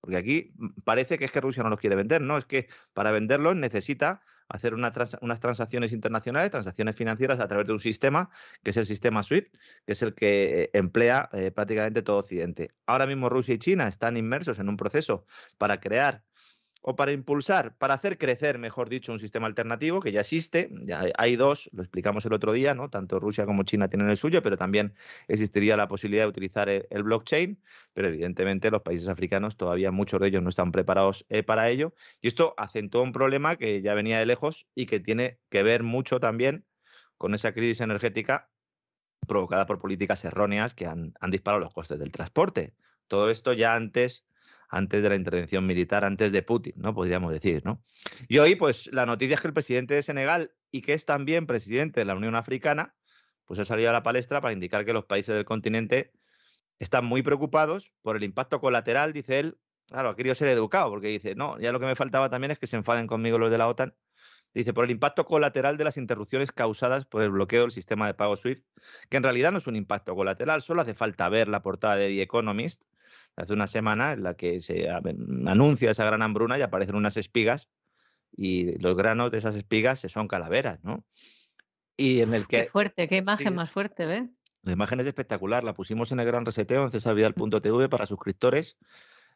[0.00, 3.12] porque aquí parece que es que Rusia no los quiere vender, no, es que para
[3.12, 8.30] venderlos necesita hacer unas transacciones internacionales, transacciones financieras a través de un sistema,
[8.64, 12.74] que es el sistema SWIFT, que es el que eh, emplea eh, prácticamente todo Occidente.
[12.84, 15.24] Ahora mismo Rusia y China están inmersos en un proceso
[15.56, 16.24] para crear
[16.82, 20.70] o para impulsar, para hacer crecer, mejor dicho, un sistema alternativo que ya existe.
[20.84, 22.88] Ya hay dos, lo explicamos el otro día, ¿no?
[22.88, 24.94] Tanto Rusia como China tienen el suyo, pero también
[25.28, 27.62] existiría la posibilidad de utilizar el, blockchain.
[27.92, 31.94] Pero evidentemente los países africanos todavía muchos de ellos no están preparados eh, para ello.
[32.22, 35.82] Y esto acentúa un problema que ya venía de lejos y que tiene que ver
[35.82, 36.64] mucho también
[37.18, 38.50] con esa crisis energética
[39.28, 42.74] provocada por políticas erróneas que han, han disparado los costes del transporte.
[43.06, 44.24] Todo esto ya antes
[44.70, 46.94] antes de la intervención militar, antes de Putin, ¿no?
[46.94, 47.82] Podríamos decir, ¿no?
[48.28, 51.46] Y hoy, pues, la noticia es que el presidente de Senegal y que es también
[51.46, 52.94] presidente de la Unión Africana,
[53.46, 56.12] pues ha salido a la palestra para indicar que los países del continente
[56.78, 59.58] están muy preocupados por el impacto colateral, dice él.
[59.88, 62.60] Claro, ha querido ser educado, porque dice, no, ya lo que me faltaba también es
[62.60, 63.96] que se enfaden conmigo los de la OTAN.
[64.54, 68.14] Dice, por el impacto colateral de las interrupciones causadas por el bloqueo del sistema de
[68.14, 68.64] pago SWIFT,
[69.08, 72.06] que en realidad no es un impacto colateral, solo hace falta ver la portada de
[72.06, 72.82] The Economist,
[73.40, 77.68] hace una semana en la que se anuncia esa gran hambruna y aparecen unas espigas
[78.32, 81.04] y los granos de esas espigas son calaveras, ¿no?
[81.96, 82.62] Y en el que...
[82.62, 84.28] Qué fuerte, qué imagen más fuerte, ¿ves?
[84.62, 88.76] La imagen es espectacular, la pusimos en el gran reseteo en cesarvidal.tv para suscriptores.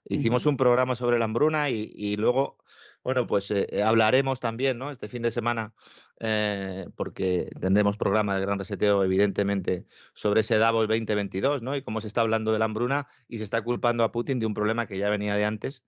[0.06, 2.58] Hicimos un programa sobre la hambruna y luego
[3.04, 4.90] bueno, pues eh, eh, hablaremos también, ¿no?
[4.90, 5.74] Este fin de semana,
[6.20, 11.76] eh, porque tendremos programa de Gran Reseteo, evidentemente, sobre ese Davos 2022, ¿no?
[11.76, 14.46] Y cómo se está hablando de la hambruna y se está culpando a Putin de
[14.46, 15.84] un problema que ya venía de antes.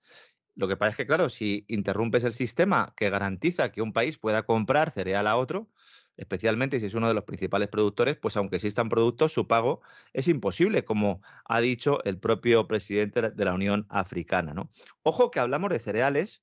[0.54, 4.18] Lo que pasa es que, claro, si interrumpes el sistema que garantiza que un país
[4.18, 5.70] pueda comprar cereal a otro,
[6.16, 9.80] especialmente si es uno de los principales productores, pues aunque existan productos, su pago
[10.12, 14.54] es imposible, como ha dicho el propio presidente de la Unión Africana.
[14.54, 14.70] ¿no?
[15.02, 16.42] Ojo que hablamos de cereales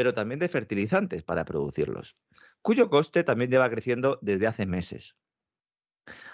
[0.00, 2.16] pero también de fertilizantes para producirlos,
[2.62, 5.14] cuyo coste también lleva creciendo desde hace meses.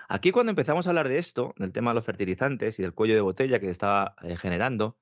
[0.08, 3.16] Aquí cuando empezamos a hablar de esto, del tema de los fertilizantes y del cuello
[3.16, 4.98] de botella que estaba eh, generando,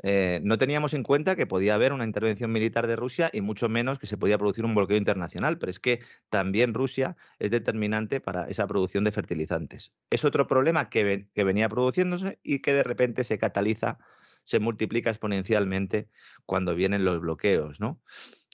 [0.00, 3.68] eh, no teníamos en cuenta que podía haber una intervención militar de Rusia y mucho
[3.68, 5.98] menos que se podía producir un bloqueo internacional, pero es que
[6.28, 9.92] también Rusia es determinante para esa producción de fertilizantes.
[10.08, 13.98] Es otro problema que, que venía produciéndose y que de repente se cataliza
[14.44, 16.08] se multiplica exponencialmente
[16.46, 18.00] cuando vienen los bloqueos, ¿no?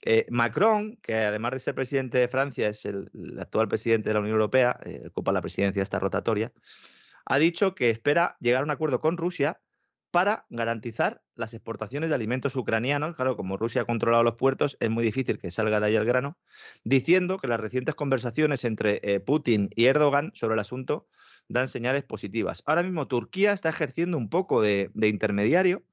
[0.03, 4.19] Eh, Macron, que además de ser presidente de Francia, es el, actual presidente de la
[4.21, 6.51] Unión Europea, eh, ocupa la presidencia esta rotatoria,
[7.25, 9.61] ha dicho que espera llegar a un acuerdo con Rusia
[10.11, 13.15] para garantizar las exportaciones de alimentos ucranianos.
[13.15, 16.05] Claro, como Rusia ha controlado los puertos, es muy difícil que salga de ahí el
[16.05, 16.37] grano,
[16.83, 21.07] diciendo que las recientes conversaciones entre eh, Putin y Erdogan sobre el asunto
[21.47, 22.61] dan señales positivas.
[22.65, 25.83] Ahora mismo Turquía está ejerciendo un poco de, intermediario.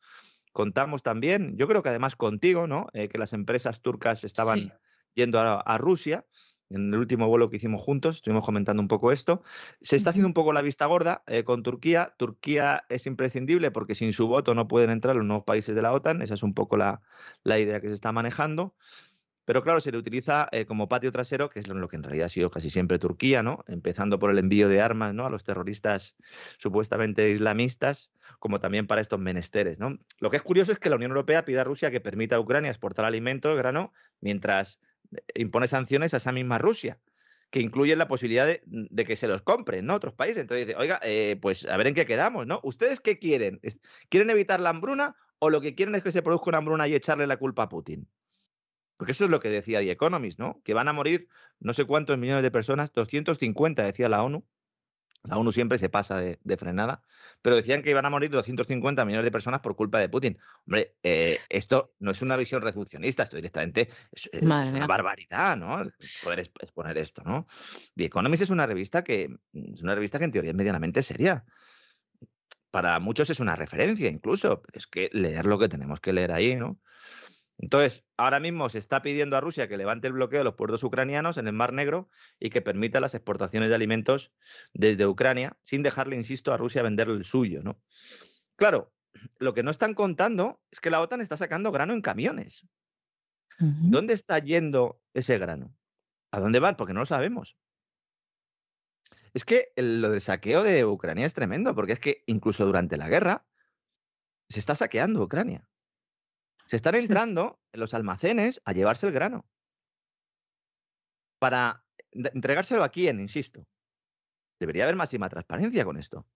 [0.53, 2.89] Contamos también, yo creo que además contigo, ¿no?
[2.93, 4.73] Eh, que las empresas turcas estaban
[5.15, 6.25] yendo a, Rusia.
[6.71, 9.43] En el último vuelo que hicimos juntos, estuvimos comentando un poco esto.
[9.81, 12.15] Se está haciendo un poco la vista gorda eh, con Turquía.
[12.19, 15.93] Turquía es imprescindible porque sin su voto no pueden entrar los nuevos países de la
[15.93, 16.21] OTAN.
[16.23, 17.01] Esa es un poco la,
[17.43, 18.75] la idea que se está manejando.
[19.49, 22.27] pero claro, se le utiliza eh, como patio trasero, que es lo que en realidad
[22.27, 23.65] ha sido casi siempre Turquía, ¿no?
[23.67, 25.25] Empezando por el envío de armas, ¿no?
[25.25, 26.17] A los terroristas
[26.59, 28.11] supuestamente islamistas,
[28.41, 29.97] como también para estos menesteres, ¿no?
[30.21, 32.41] Lo que es curioso es que la Unión Europea pida a Rusia que permita a
[32.41, 34.81] Ucrania exportar alimentos, grano, mientras
[35.35, 36.99] impone sanciones a esa misma Rusia
[37.51, 39.95] que incluyen la posibilidad de, que se los compren, ¿no?
[39.95, 40.39] Otros países.
[40.39, 42.61] Entonces dice, oiga, eh, pues a ver en qué quedamos, ¿no?
[42.63, 43.61] ¿Ustedes qué quieren?
[44.11, 46.95] ¿Quieren evitar la hambruna o lo que quieren es que se produzca una hambruna y
[46.95, 48.07] echarle la culpa a Putin?
[48.99, 50.61] Porque eso es lo que decía The Economist, ¿no?
[50.65, 51.29] Que van a morir
[51.61, 54.45] no sé cuántos millones de personas, 250 decía la ONU.
[55.25, 57.03] La ONU siempre se pasa de, frenada,
[57.43, 60.39] pero decían que iban a morir 250 millones de personas por culpa de Putin.
[60.67, 65.83] Hombre, eh, esto no es una visión reduccionista, esto directamente es, una barbaridad, ¿no?
[66.23, 67.47] Poder exponer esto, ¿no?
[67.97, 71.45] The Economist es una revista que es una revista que en teoría es medianamente seria.
[72.71, 74.63] Para muchos es una referencia, incluso.
[74.73, 76.79] Es que leer lo que tenemos que leer ahí, ¿no?
[77.59, 80.85] Entonces, ahora mismo se está pidiendo a Rusia que levante el bloqueo de los puertos
[80.85, 84.33] ucranianos en el Mar Negro y que permita las exportaciones de alimentos
[84.73, 87.83] desde Ucrania, sin dejarle, insisto, a Rusia vender el suyo, ¿no?
[88.55, 88.93] Claro,
[89.39, 92.67] lo que no están contando es que la OTAN está sacando grano en camiones.
[93.59, 95.75] ¿Dónde está yendo ese grano?
[96.31, 96.77] ¿A dónde van?
[96.77, 97.57] Porque no lo sabemos.
[99.35, 103.09] Es que lo del saqueo de Ucrania es tremendo, porque es que incluso durante la
[103.09, 103.47] guerra
[104.49, 105.69] se está saqueando Ucrania.
[106.69, 109.47] Se están entrando en los almacenes a llevarse el grano.
[111.39, 113.67] Para entregárselo a quién, insisto.
[114.61, 116.27] Debería haber máxima transparencia con esto.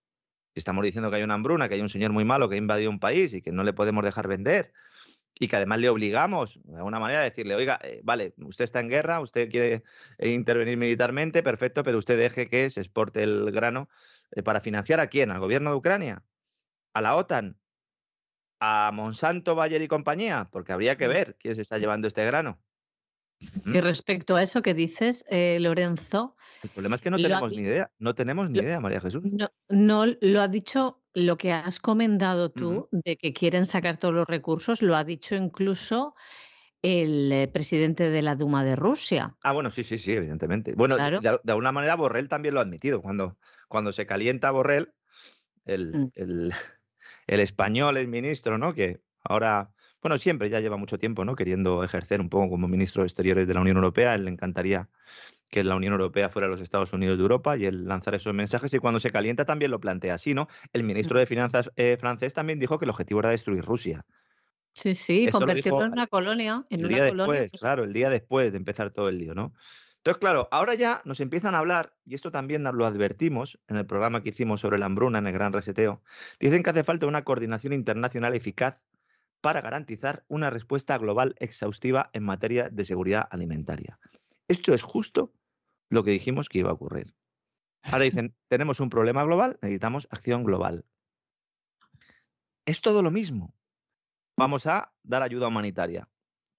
[0.55, 2.59] Si estamos diciendo que hay una hambruna, que hay un señor muy malo que ha
[2.59, 4.72] invadido un país y que no le podemos dejar vender,
[5.39, 8.80] y que además le obligamos de alguna manera a decirle, oiga, eh, vale, usted está
[8.80, 9.83] en guerra, usted quiere
[10.16, 13.91] eh, intervenir militarmente, perfecto, pero usted deje que se exporte el grano
[14.30, 16.24] eh, para financiar a quién, al gobierno de Ucrania,
[16.95, 17.59] a la OTAN,
[18.65, 22.61] a Monsanto, Bayer y compañía, porque habría que ver quién se está llevando este grano.
[23.67, 26.37] Y respecto a eso que dices, eh, Lorenzo.
[26.63, 29.25] El problema es que no tenemos ni idea, no tenemos ni idea, María Jesús.
[29.69, 34.29] No, lo ha dicho lo que has comentado tú, de que quieren sacar todos los
[34.29, 36.15] recursos, lo ha dicho incluso
[36.83, 39.37] el eh, presidente de la Duma de Rusia.
[39.43, 40.75] Ah, bueno, sí, sí, sí, evidentemente.
[40.77, 43.03] Bueno, de, alguna manera Borrell también lo ha admitido.
[43.03, 44.95] Cuando, cuando se calienta Borrell,
[45.65, 46.11] el, mm.
[46.15, 46.55] el
[47.35, 48.74] el español, el ministro, ¿no?
[48.74, 49.70] Que ahora,
[50.03, 51.35] bueno, siempre ya lleva mucho tiempo, ¿no?
[51.35, 54.14] Queriendo ejercer un poco como ministro de Exteriores de la Unión Europea.
[54.14, 54.89] él le encantaría
[55.51, 58.72] que la Unión Europea fuera los Estados Unidos de Europa y él lanzar esos mensajes
[58.72, 60.49] y cuando se calienta también lo plantea así, ¿no?
[60.72, 64.05] El ministro de Finanzas eh, francés también dijo que el objetivo era destruir Rusia.
[64.74, 66.64] Sí, sí, convertirlo en una colonia.
[66.70, 69.53] En el día después, claro, el día después de empezar todo el lío, ¿no?
[70.03, 73.87] Entonces, claro, ahora ya nos empiezan a hablar, y esto también lo advertimos en el
[73.87, 76.03] programa que hicimos sobre la hambruna en el Gran Reseteo,
[76.41, 78.81] dicen que hace falta una coordinación internacional eficaz
[79.41, 84.01] para garantizar una respuesta global exhaustiva en materia de seguridad alimentaria.
[84.49, 85.33] Esto es justo
[85.89, 87.15] lo que dijimos que iba a ocurrir.
[87.85, 90.85] Ahora dicen, tenemos un problema global, necesitamos acción global.
[92.67, 93.55] Es todo lo mismo.
[94.37, 96.09] Vamos a dar ayuda humanitaria.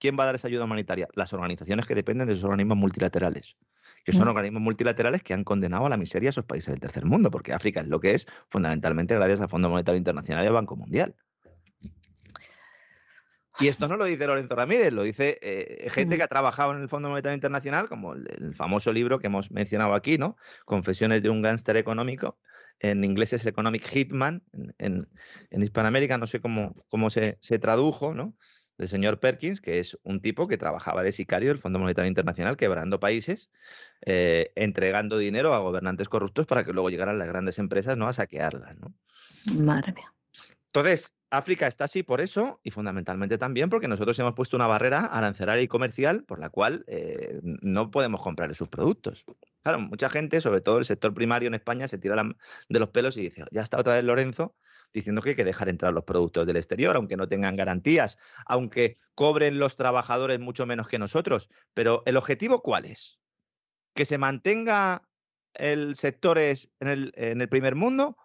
[0.03, 1.07] ¿Quién va a dar esa ayuda humanitaria?
[1.13, 3.55] Las organizaciones que dependen de esos organismos multilaterales,
[4.03, 4.31] que son mm.
[4.31, 7.53] organismos multilaterales que han condenado a la miseria a esos países del tercer mundo, porque
[7.53, 11.15] África es lo que es fundamentalmente gracias al Fondo Monetario Internacional y al Banco Mundial.
[13.61, 16.81] Y esto no lo dice Lorenzo Ramírez, lo dice eh, gente que ha trabajado en
[16.81, 20.35] el Fondo Monetario Internacional, como el, famoso libro que hemos mencionado aquí, ¿no?
[20.65, 22.37] Confesiones de un gánster económico.
[22.79, 24.43] En inglés es Economic Hitman,
[24.79, 25.07] en,
[25.49, 28.35] Hispanoamérica no sé cómo, cómo se, se, tradujo, ¿no?
[28.77, 32.57] Del señor Perkins, que es un tipo que trabajaba de sicario del Fondo Monetario Internacional,
[32.57, 33.49] quebrando países,
[34.05, 38.07] eh, entregando dinero a gobernantes corruptos para que luego llegaran las grandes empresas ¿no?
[38.07, 38.77] a saquearlas.
[38.77, 38.93] ¿no?
[39.53, 40.13] Madre mía.
[40.67, 45.05] Entonces, África está así por eso y fundamentalmente también porque nosotros hemos puesto una barrera
[45.05, 49.25] arancelaria y comercial por la cual eh, no podemos comprarle sus productos.
[49.63, 52.23] Claro, mucha gente, sobre todo el sector primario en España, se tira
[52.69, 54.55] de los pelos y dice, ya está otra vez Lorenzo
[54.93, 58.95] diciendo que hay que dejar entrar los productos del exterior, aunque no tengan garantías, aunque
[59.15, 61.49] cobren los trabajadores mucho menos que nosotros.
[61.73, 63.19] Pero ¿el objetivo cuál es?
[63.95, 65.09] ¿Que se mantenga
[65.53, 68.17] el sector en el, en el primer mundo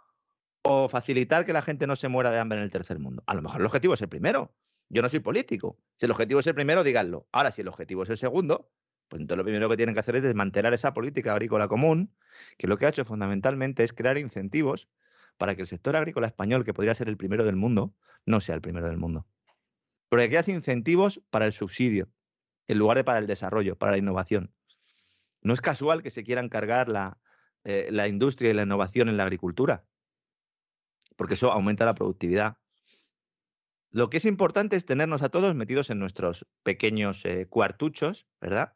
[0.63, 3.25] o facilitar que la gente no se muera de hambre en el tercer mundo?
[3.27, 4.55] A lo mejor el objetivo es el primero.
[4.91, 5.79] Yo no soy político.
[5.97, 7.27] Si el objetivo es el primero, díganlo.
[7.33, 8.71] Ahora, si el objetivo es el segundo,
[9.09, 12.15] pues entonces lo primero que tienen que hacer es desmantelar esa política agrícola común,
[12.57, 14.89] que lo que ha hecho fundamentalmente es crear incentivos
[15.39, 17.95] para que el sector agrícola español, que podría ser el primero del mundo,
[18.27, 19.27] no sea el primero del mundo.
[20.09, 22.11] Porque creas incentivos para el subsidio,
[22.67, 24.53] en lugar de para el desarrollo, para la innovación.
[25.41, 27.19] No es casual que se quieran cargar la,
[27.65, 29.87] eh, la industria y la innovación en la agricultura,
[31.17, 32.59] porque eso aumenta la productividad.
[33.91, 38.75] Lo que es importante es tenernos a todos metidos en nuestros pequeños eh, cuartuchos, ¿verdad?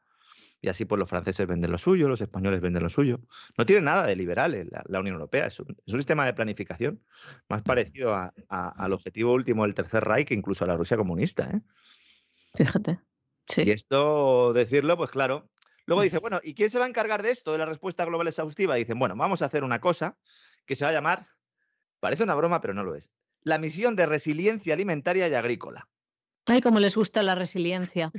[0.64, 3.20] Y así pues los franceses venden lo suyo, los españoles venden lo suyo.
[3.58, 7.02] No tiene nada de liberal eh, la, Unión Europea, es un, sistema de planificación
[7.48, 8.14] más parecido
[8.48, 11.50] al objetivo último del Tercer Reich que incluso a la Rusia comunista.
[11.52, 11.60] ¿eh?
[12.54, 13.00] Fíjate.
[13.56, 15.50] Y esto, decirlo, pues claro.
[15.84, 18.28] Luego dice, bueno, ¿y quién se va a encargar de esto, de la respuesta global
[18.28, 18.76] exhaustiva?
[18.76, 20.16] dicen, bueno, vamos a hacer una cosa
[20.64, 21.26] que se va a llamar,
[21.98, 23.10] parece una broma, pero no lo es,
[23.42, 25.88] la misión de resiliencia alimentaria y agrícola.
[26.46, 28.10] Ay, como les gusta la resiliencia,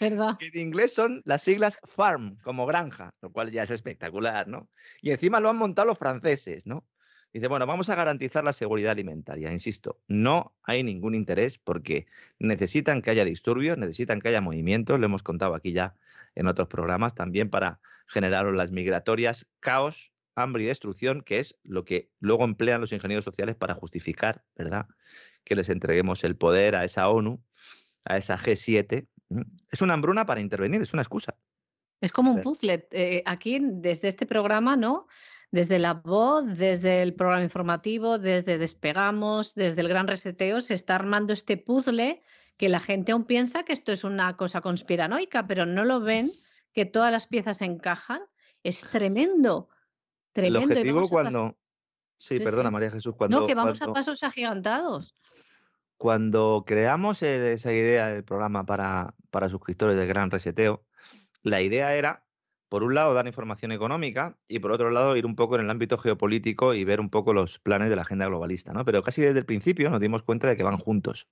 [0.00, 0.36] ¿verdad?
[0.40, 4.68] en inglés son las siglas farm, como granja, lo cual ya es espectacular, ¿no?
[5.00, 6.86] Y encima lo han montado los franceses, ¿no?
[7.32, 9.52] Dice, bueno, vamos a garantizar la seguridad alimentaria.
[9.52, 12.06] Insisto, no hay ningún interés porque
[12.38, 15.94] necesitan que haya disturbios, necesitan que haya movimientos, lo hemos contado aquí ya
[16.34, 21.84] en otros programas, también para generar las migratorias, caos, hambre y destrucción, que es lo
[21.84, 24.86] que luego emplean los ingenieros sociales para justificar, ¿verdad?
[25.48, 27.42] Que les entreguemos el poder a esa ONU,
[28.04, 29.08] a esa G7.
[29.70, 31.36] Es una hambruna para intervenir, es una excusa.
[32.02, 32.86] Es como un puzzle.
[32.90, 35.06] Eh, aquí, desde este programa, ¿no?
[35.50, 40.96] Desde la voz, desde el programa informativo, desde Despegamos, desde el Gran Reseteo, se está
[40.96, 42.20] armando este puzzle
[42.58, 46.30] que la gente aún piensa que esto es una cosa conspiranoica, pero no lo ven,
[46.74, 48.20] que todas las piezas encajan.
[48.62, 49.70] Es tremendo,
[50.32, 50.58] tremendo.
[50.58, 51.56] El objetivo cuando...
[52.18, 53.40] Sí, perdona María Jesús, cuando...
[53.40, 55.14] No, que vamos a pasos agigantados.
[55.98, 60.84] Cuando creamos esa idea del programa para, para suscriptores del Gran Reseteo,
[61.42, 62.24] la idea era
[62.68, 65.70] por un lado, dar información económica y por otro lado, ir un poco en el
[65.70, 68.84] ámbito geopolítico y ver un poco los planes de la agenda globalista, ¿no?
[68.84, 71.28] Pero casi desde el principio nos dimos cuenta de que van juntos.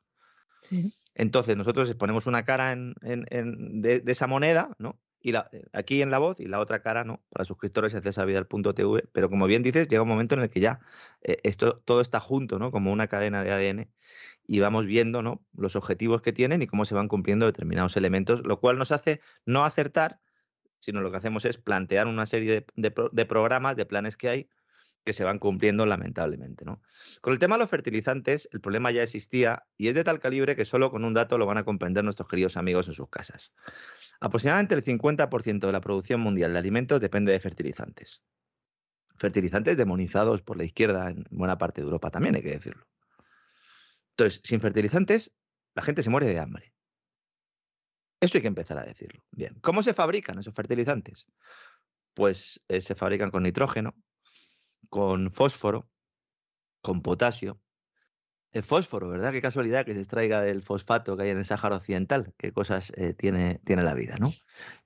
[1.14, 4.98] Entonces, nosotros ponemos una cara en, de, esa moneda, ¿no?
[5.20, 7.22] Y la, eh, aquí en la voz y la otra cara, ¿no?
[7.30, 9.08] Para suscriptores en cesavidal.tv.
[9.12, 10.80] Pero como bien dices, llega un momento en el que ya
[11.22, 12.70] eh, esto todo está junto, ¿no?
[12.70, 13.90] Como una cadena de ADN
[14.46, 15.44] y vamos viendo, ¿no?
[15.56, 19.20] Los objetivos que tienen y cómo se van cumpliendo determinados elementos, lo cual nos hace
[19.44, 20.20] no acertar
[20.78, 24.48] sino lo que hacemos es plantear una serie de, programas, de planes que hay
[25.04, 26.64] que se van cumpliendo lamentablemente.
[26.64, 26.80] ¿no?
[27.20, 30.56] Con el tema de los fertilizantes, el problema ya existía y es de tal calibre
[30.56, 33.52] que solo con un dato lo van a comprender nuestros queridos amigos en sus casas.
[34.20, 38.22] Aproximadamente el 50% de la producción mundial de alimentos depende de fertilizantes.
[39.16, 42.86] Fertilizantes demonizados por la izquierda en buena parte de Europa también, hay que decirlo.
[44.18, 45.30] Entonces, sin fertilizantes,
[45.74, 46.72] la gente se muere de hambre.
[48.18, 49.22] Esto hay que empezar a decirlo.
[49.30, 51.26] Bien, ¿cómo se fabrican esos fertilizantes?
[52.14, 53.94] Pues eh, se fabrican con nitrógeno,
[54.88, 55.90] con fósforo,
[56.80, 57.60] con potasio.
[58.52, 59.32] El fósforo, ¿verdad?
[59.32, 62.32] Qué casualidad que se extraiga del fosfato que hay en el Sáhara Occidental.
[62.38, 64.32] Qué cosas eh, tiene, tiene la vida, ¿no?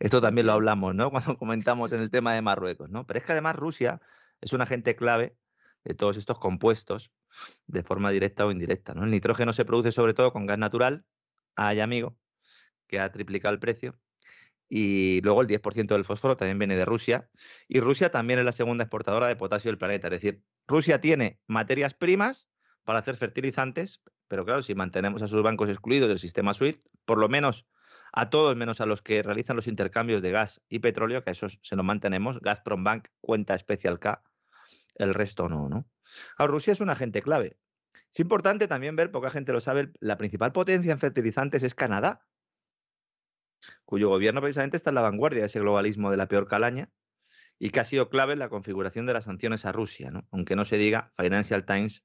[0.01, 1.11] Esto también lo hablamos, ¿no?
[1.13, 3.07] Cuando comentamos en el tema de Marruecos, ¿no?
[3.07, 4.01] Pero es que además Rusia
[4.41, 5.37] es un agente clave
[5.85, 7.13] de todos estos compuestos
[7.67, 9.05] de forma directa o indirecta, ¿no?
[9.05, 11.05] El nitrógeno se produce sobre todo con gas natural,
[11.57, 12.17] ay amigo,
[12.87, 13.99] que ha triplicado el precio.
[14.69, 17.29] Y luego el 10% del fósforo también viene de Rusia.
[17.67, 20.07] Y Rusia también es la segunda exportadora de potasio del planeta.
[20.07, 22.49] Es decir, Rusia tiene materias primas
[22.85, 27.19] para hacer fertilizantes, pero claro, si mantenemos a sus bancos excluidos del sistema SWIFT, por
[27.19, 27.67] lo menos
[28.13, 31.33] a todos menos a los que realizan los intercambios de gas y petróleo, que a
[31.33, 34.23] esos se los mantenemos, Gazprom Bank cuenta especial K,
[34.97, 35.89] el resto no, ¿no?
[36.37, 37.59] Ahora, Rusia es un agente clave.
[38.13, 42.27] Es importante también ver, poca gente lo sabe, la principal potencia en fertilizantes es Canadá,
[43.85, 46.91] cuyo gobierno precisamente está en la vanguardia de ese globalismo de la peor calaña
[47.59, 50.27] y que ha sido clave en la configuración de las sanciones a Rusia, ¿no?
[50.31, 52.05] aunque no se diga, Financial Times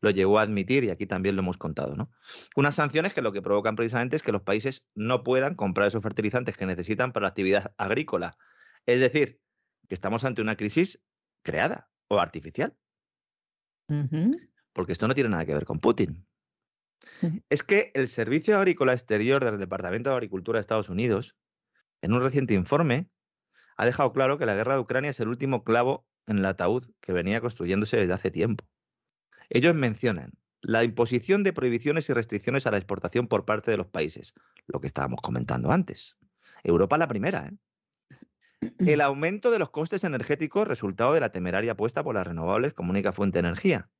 [0.00, 1.96] lo llegó a admitir y aquí también lo hemos contado.
[1.96, 2.10] ¿no?
[2.56, 6.02] Unas sanciones que lo que provocan precisamente es que los países no puedan comprar esos
[6.02, 8.36] fertilizantes que necesitan para la actividad agrícola.
[8.86, 9.40] Es decir,
[9.88, 11.00] que estamos ante una crisis
[11.42, 12.76] creada o artificial.
[14.72, 16.26] Porque esto no tiene nada que ver con Putin.
[17.48, 21.36] Es que el Servicio Agrícola Exterior del Departamento de Agricultura de Estados Unidos,
[22.00, 23.10] en un reciente informe,
[23.76, 26.84] ha dejado claro que la guerra de Ucrania es el último clavo en el ataúd
[27.00, 28.64] que venía construyéndose desde hace tiempo.
[29.50, 33.88] Ellos mencionan la imposición de prohibiciones y restricciones a la exportación por parte de los
[33.88, 34.34] países,
[34.66, 36.16] lo que estábamos comentando antes.
[36.62, 37.46] Europa la primera.
[37.46, 37.56] ¿eh?
[38.78, 42.90] El aumento de los costes energéticos resultado de la temeraria apuesta por las renovables como
[42.90, 43.90] única fuente de energía.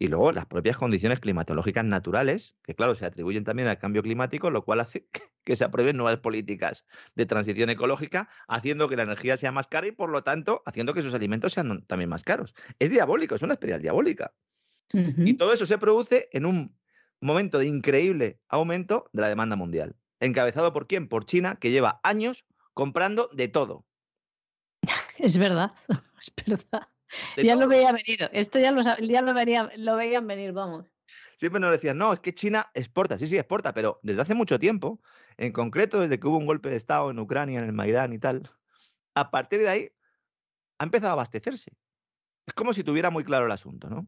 [0.00, 4.50] Y luego las propias condiciones climatológicas naturales, que claro, se atribuyen también al cambio climático,
[4.50, 5.08] lo cual hace
[5.44, 6.84] que se aprueben nuevas políticas
[7.16, 10.94] de transición ecológica, haciendo que la energía sea más cara y por lo tanto haciendo
[10.94, 12.54] que sus alimentos sean también más caros.
[12.78, 14.32] Es diabólico, es una espiral diabólica.
[14.92, 16.78] Y todo eso se produce en un
[17.20, 19.96] momento de increíble aumento de la demanda mundial.
[20.20, 21.08] ¿Encabezado por quién?
[21.08, 22.46] Por China, que lleva años
[22.78, 23.84] comprando de todo.
[25.18, 25.72] Es verdad,
[26.20, 26.88] es verdad
[27.36, 30.86] ya lo veía venir, esto ya lo, ya lo, veía, lo veían venir, vamos.
[31.36, 34.58] siempre nos decían, no, es que China exporta, sí, sí, exporta, pero desde hace mucho
[34.58, 35.00] tiempo,
[35.36, 38.18] en concreto desde que hubo un golpe de Estado en Ucrania, en el Maidán y
[38.18, 38.48] tal,
[39.14, 39.88] a partir de ahí
[40.78, 41.72] ha empezado a abastecerse.
[42.46, 44.06] Es como si tuviera muy claro el asunto, ¿no?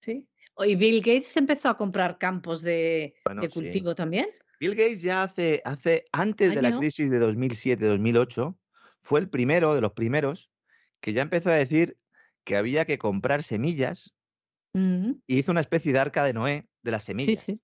[0.00, 0.28] Sí.
[0.58, 3.54] ¿Y Bill Gates empezó a comprar campos de, Bueno, de sí.
[3.54, 4.28] cultivo también?
[4.62, 8.56] Bill Gates ya hace, hace antes de la crisis de 2007-2008,
[9.00, 10.50] fue el primero de los primeros
[11.00, 11.98] que ya empezó a decir
[12.44, 14.14] que había que comprar semillas
[14.74, 17.40] Mm, y hizo una especie de arca de Noé de las semillas.
[17.40, 17.60] sí.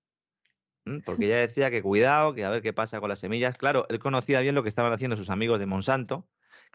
[0.85, 1.01] ¿m?
[1.05, 3.57] Porque ya decía que cuidado, que a ver qué pasa con las semillas.
[3.57, 6.27] Claro, él conocía bien lo que estaban haciendo sus amigos de Monsanto,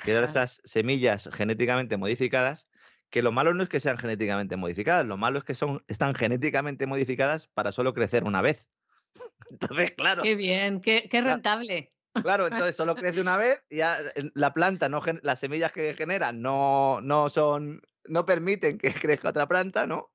[0.03, 2.66] que eran esas semillas genéticamente modificadas,
[3.11, 6.14] que lo malo no es que sean genéticamente modificadas, lo malo es que son, están
[6.14, 8.66] genéticamente modificadas para solo crecer una vez.
[9.51, 11.93] Entonces, claro, Qué bien, qué, rentable.
[12.23, 13.99] claro, entonces solo crece una vez y ya
[14.35, 19.47] la planta, no, las semillas que generan no, no son, no permiten que crezca otra
[19.47, 20.12] planta, ¿no?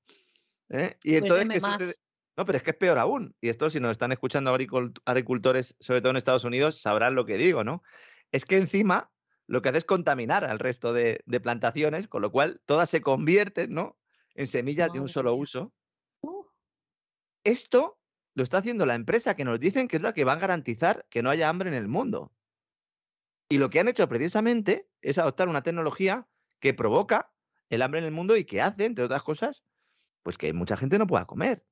[0.70, 0.98] ¿Eh?
[1.04, 1.96] Y Pues entonces, ¿qué sucede?
[2.38, 3.36] No, pero es que es peor aún.
[3.42, 7.26] Y esto, si nos están escuchando agricult- agricultores, sobre todo en Estados Unidos, sabrán lo
[7.26, 7.84] que digo, ¿no?
[8.32, 9.12] Es que encima
[9.48, 13.02] lo que hace es contaminar al resto de, de plantaciones, con lo cual todas se
[13.02, 13.98] convierten, ¿no?
[14.36, 15.74] En semillas de un solo uso.
[16.22, 16.46] Uh,
[17.44, 17.99] Esto
[18.36, 21.06] lo está haciendo la empresa que nos dicen que es la que va a garantizar
[21.10, 22.32] que no haya hambre en el mundo.
[23.50, 26.28] Y lo que han hecho precisamente es adoptar una tecnología
[26.60, 27.32] que provoca
[27.70, 29.64] el hambre en el mundo y que hace, entre otras cosas,
[30.24, 31.66] pues que mucha gente no pueda comer.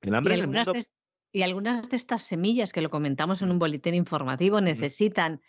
[0.00, 0.72] El hambre en el mundo.
[0.72, 0.84] de,
[1.32, 5.40] y algunas de estas semillas que lo comentamos en un boletín informativo necesitan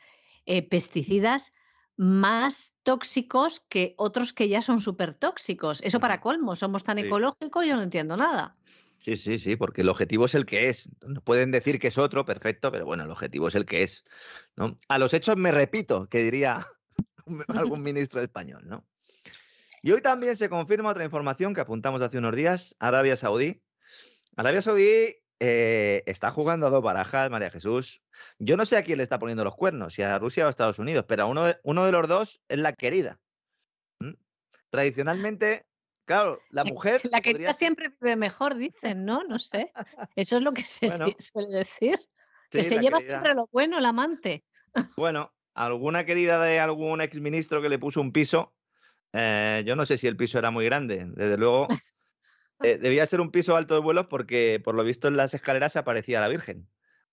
[0.46, 1.54] eh, pesticidas
[1.96, 5.82] más tóxicos que otros que ya son súper tóxicos.
[5.82, 7.06] Eso para colmo, somos tan Sí.
[7.06, 8.56] ecológicos, yo no entiendo nada.
[9.04, 10.88] Sí, sí, sí, porque el objetivo es el que es.
[11.26, 14.06] Pueden decir que es otro, perfecto, pero bueno, el objetivo es el que es.
[14.56, 14.78] ¿no?
[14.88, 16.66] A los hechos me repito, que diría
[17.50, 18.88] algún ministro español, ¿no?
[19.82, 23.62] Y hoy también se confirma otra información que apuntamos hace unos días, Arabia Saudí.
[24.38, 28.02] Arabia Saudí eh, está jugando a dos barajas, María Jesús.
[28.40, 30.50] Yo no sé a quién le está poniendo los cuernos, si a Rusia o a
[30.50, 33.20] Estados Unidos, pero uno de, uno de los dos es la querida.
[34.70, 35.66] Tradicionalmente,
[36.06, 37.02] claro, la mujer...
[37.12, 39.24] La que podría- siempre vive mejor, dicen, ¿no?
[39.24, 39.72] No sé.
[40.16, 42.00] Eso es lo que se Bueno, suele decir.
[42.50, 43.00] que se lleva querida.
[43.00, 44.44] siempre lo bueno, el amante.
[44.98, 48.56] Bueno, alguna querida de algún exministro que le puso un piso,
[49.12, 51.68] eh, yo no sé si el piso era muy grande, desde luego
[52.64, 55.74] eh, debía ser un piso alto de vuelos porque por lo visto en las escaleras
[55.74, 56.68] se aparecía la Virgen,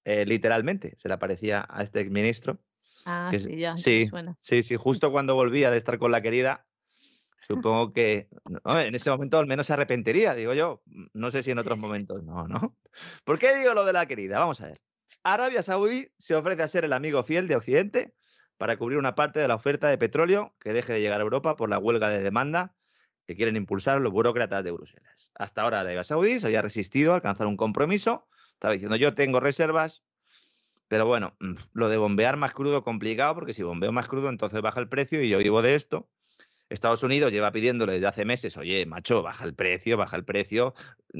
[0.04, 2.58] eh, literalmente, se le aparecía a este exministro.
[3.06, 4.36] Ah, que sí, ya, sí, suena.
[4.40, 6.66] sí, sí, justo cuando volvía de estar con la querida,
[7.50, 8.28] supongo que
[8.64, 10.82] no, en ese momento al menos se arrepentiría, digo yo,
[11.12, 12.76] no sé si en otros momentos no, ¿no?
[13.24, 14.38] ¿Por qué digo lo de la querida?
[14.38, 14.80] Vamos a ver.
[15.24, 18.14] Arabia Saudí se ofrece a ser el amigo fiel de Occidente
[18.56, 21.56] para cubrir una parte de la oferta de petróleo que deje de llegar a Europa
[21.56, 22.76] por la huelga de demanda
[23.26, 25.30] que quieren impulsar los burócratas de Bruselas.
[25.34, 29.40] Hasta ahora Arabia Saudí se había resistido a alcanzar un compromiso, estaba diciendo yo tengo
[29.40, 30.04] reservas,
[30.88, 34.60] pero bueno, mm, lo de bombear más crudo complicado, porque si bombeo más crudo entonces
[34.62, 36.08] baja el precio y yo vivo de esto.
[36.70, 40.74] Estados Unidos lleva pidiéndole desde hace meses, oye, macho, baja el precio, baja el precio,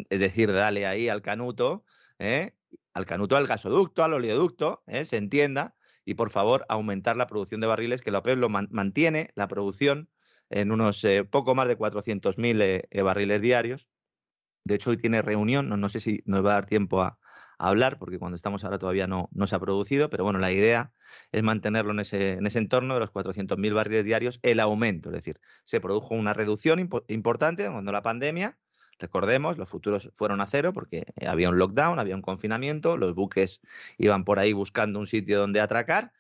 [0.09, 1.85] es decir, dale ahí al canuto,
[2.19, 2.55] ¿eh?
[2.95, 5.05] al canuto, al gasoducto, al oleoducto, ¿eh?
[5.05, 8.69] se entienda, y por favor aumentar la producción de barriles, que la OPEP lo man-
[8.71, 10.11] mantiene, la producción,
[10.51, 13.89] en unos eh, poco más de 400.000 eh, eh, barriles diarios.
[14.65, 17.19] De hecho, hoy tiene reunión, no, no sé si nos va a dar tiempo a,
[17.59, 20.53] a hablar, porque cuando estamos ahora todavía no, no se ha producido, pero bueno, la
[20.53, 20.93] idea
[21.33, 25.15] es mantenerlo en ese, en ese entorno de los 400.000 barriles diarios, el aumento, es
[25.15, 28.59] decir, se produjo una reducción impo- importante cuando la pandemia,
[28.99, 33.15] recordemos, los futuros fueron a cero porque eh, había un lockdown, había un confinamiento, los
[33.15, 33.61] buques
[33.99, 36.13] iban por ahí buscando un sitio donde atracar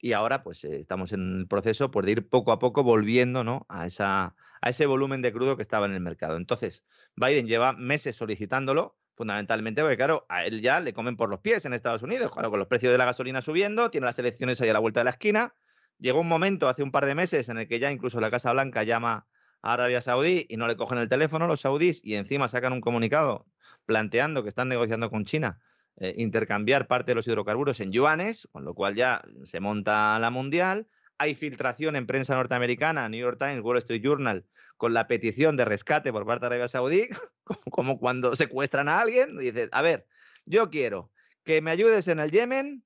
[0.00, 3.44] y ahora pues eh, estamos en el proceso pues, de ir poco a poco volviendo
[3.44, 3.66] ¿no?
[3.68, 6.36] a, esa, a ese volumen de crudo que estaba en el mercado.
[6.36, 6.84] Entonces,
[7.16, 11.64] Biden lleva meses solicitándolo, fundamentalmente porque, claro, a él ya le comen por los pies
[11.64, 14.68] en Estados Unidos, claro, con los precios de la gasolina subiendo, tiene las elecciones ahí
[14.68, 15.54] a la vuelta de la esquina.
[15.98, 18.52] Llegó un momento hace un par de meses en el que ya incluso la Casa
[18.52, 19.26] Blanca llama
[19.62, 22.80] a Arabia Saudí y no le cogen el teléfono los saudíes y encima sacan un
[22.80, 23.46] comunicado
[23.86, 25.60] planteando que están negociando con China
[25.96, 30.30] eh, intercambiar parte de los hidrocarburos en yuanes, con lo cual ya se monta la
[30.30, 30.88] mundial.
[31.18, 34.44] Hay filtración en prensa norteamericana, New York Times, Wall Street Journal,
[34.76, 37.08] con la petición de rescate por parte de Arabia Saudí,
[37.70, 39.36] como, cuando secuestran a alguien.
[39.38, 40.06] Dices, a ver,
[40.44, 41.10] yo quiero
[41.44, 42.84] que me ayudes en el Yemen,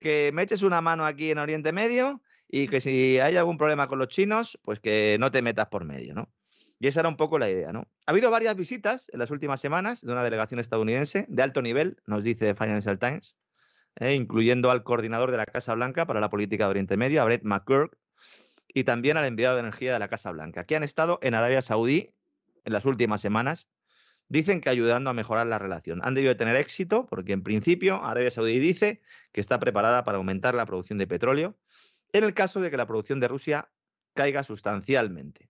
[0.00, 3.88] que me eches una mano aquí en Oriente Medio y que si hay algún problema
[3.88, 6.30] con los chinos, pues que no te metas por medio, ¿no?
[6.78, 7.88] Y esa era un poco la idea, ¿no?
[8.06, 11.96] Ha habido varias visitas en las últimas semanas de una delegación estadounidense de alto nivel,
[12.06, 13.36] nos dice Financial Times,
[13.96, 17.44] eh, incluyendo al coordinador de la Casa Blanca para la política de Oriente Medio, Brett
[17.44, 17.96] McGurk,
[18.76, 21.62] y también al enviado de energía de la Casa Blanca, que han estado en Arabia
[21.62, 22.12] Saudí
[22.66, 23.68] en las últimas semanas,
[24.28, 26.02] dicen que ayudando a mejorar la relación.
[26.04, 29.00] Han debido tener éxito porque en principio Arabia Saudí dice
[29.32, 31.56] que está preparada para aumentar la producción de petróleo
[32.12, 33.70] en el caso de que la producción de Rusia
[34.12, 35.48] caiga sustancialmente.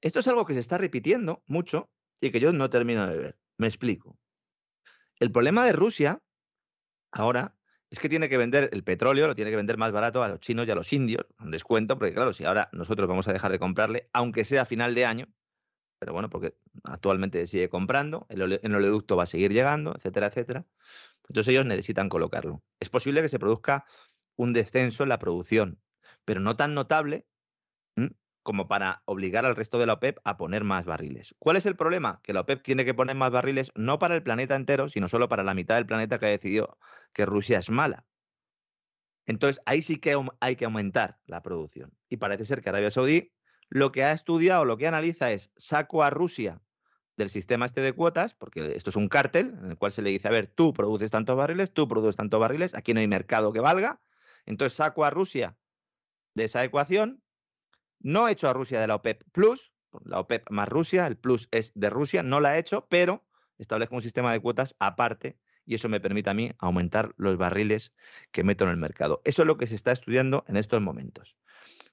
[0.00, 1.88] Esto es algo que se está repitiendo mucho
[2.20, 3.38] y que yo no termino de ver.
[3.58, 4.18] Me explico.
[5.20, 6.20] El problema de Rusia
[7.12, 7.54] ahora
[7.90, 10.40] es que tiene que vender el petróleo, lo tiene que vender más barato a los
[10.40, 13.50] chinos y a los indios, un descuento, porque claro, si ahora nosotros vamos a dejar
[13.50, 15.26] de comprarle, aunque sea a final de año,
[15.98, 20.66] pero bueno, porque actualmente sigue comprando, el, oleoducto va a seguir llegando, etcétera, etcétera.
[21.28, 22.62] Entonces ellos necesitan colocarlo.
[22.78, 23.84] Es posible que se produzca
[24.36, 25.80] un descenso en la producción,
[26.24, 27.26] pero no tan notable
[28.48, 31.34] como para obligar al resto de la OPEP a poner más barriles.
[31.38, 32.22] ¿Cuál es el problema?
[32.22, 35.28] Que la OPEP tiene que poner más barriles no para el planeta entero, sino solo
[35.28, 36.78] para la mitad del planeta que ha decidido
[37.12, 38.06] que Rusia es mala.
[39.26, 41.92] Entonces, ahí sí que hay que aumentar la producción.
[42.08, 43.34] Y parece ser que Arabia Saudí
[43.68, 46.62] lo que ha estudiado, lo que analiza es, saco a Rusia
[47.18, 50.08] del sistema este de cuotas, porque esto es un cártel en el cual se le
[50.08, 53.52] dice, a ver, tú produces tantos barriles, tú produces tantos barriles, aquí no hay mercado
[53.52, 54.00] que valga,
[54.46, 55.54] entonces saco a Rusia
[56.32, 57.22] de esa ecuación,
[58.00, 59.72] no he hecho a Rusia de la OPEP Plus,
[60.04, 63.24] la OPEP más Rusia, el Plus es de Rusia, no la he hecho, pero
[63.58, 67.92] establezco un sistema de cuotas aparte y eso me permite a mí aumentar los barriles
[68.32, 69.20] que meto en el mercado.
[69.24, 71.36] Eso es lo que se está estudiando en estos momentos.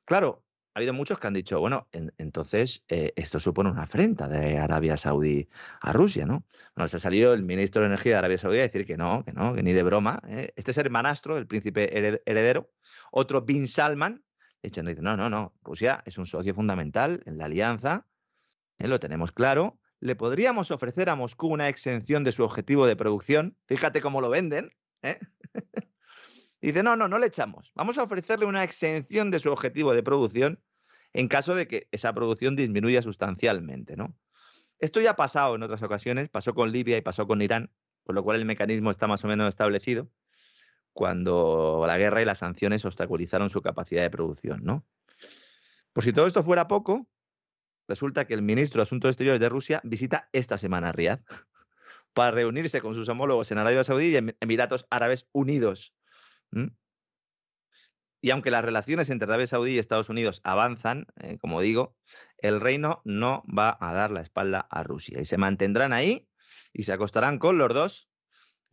[0.05, 1.87] Claro, ha habido muchos que han dicho, bueno,
[2.17, 5.47] entonces eh, esto supone una afrenta de Arabia Saudí
[5.79, 6.45] a Rusia, ¿no?
[6.75, 9.23] Bueno, se ha salido el ministro de Energía de Arabia Saudí a decir que no,
[9.23, 10.21] que no, que ni de broma.
[10.27, 10.51] ¿eh?
[10.57, 12.71] Este es hermanastro del príncipe heredero.
[13.11, 14.25] Otro, Bin Salman,
[14.65, 18.07] dicho, dice, no, no, no, Rusia es un socio fundamental en la alianza,
[18.77, 18.87] ¿eh?
[18.87, 19.79] lo tenemos claro.
[19.99, 23.57] Le podríamos ofrecer a Moscú una exención de su objetivo de producción.
[23.65, 24.71] Fíjate cómo lo venden.
[25.01, 25.19] ¿eh?
[26.61, 27.71] Dice, no, no, no le echamos.
[27.75, 30.61] Vamos a ofrecerle una exención de su objetivo de producción
[31.13, 34.17] en caso de que esa producción disminuya sustancialmente, ¿no?
[34.79, 37.71] Esto ya ha pasado en otras ocasiones, pasó con Libia y pasó con Irán,
[38.03, 40.09] por lo cual el mecanismo está más o menos establecido
[40.95, 44.87] cuando la guerra y las sanciones obstaculizaron su capacidad de producción, ¿no?
[45.91, 47.05] Por si todo esto fuera poco,
[47.89, 51.19] resulta que el ministro de Asuntos Exteriores de Rusia visita esta semana a Riyadh
[52.13, 55.93] para reunirse con sus homólogos en Arabia Saudí y en Emiratos Árabes Unidos.
[58.21, 61.97] Y aunque las relaciones entre Arabia Saudí y Estados Unidos avanzan, eh, como digo,
[62.37, 66.29] el reino no va a dar la espalda a Rusia y se mantendrán ahí
[66.71, 68.09] y se acostarán con los dos.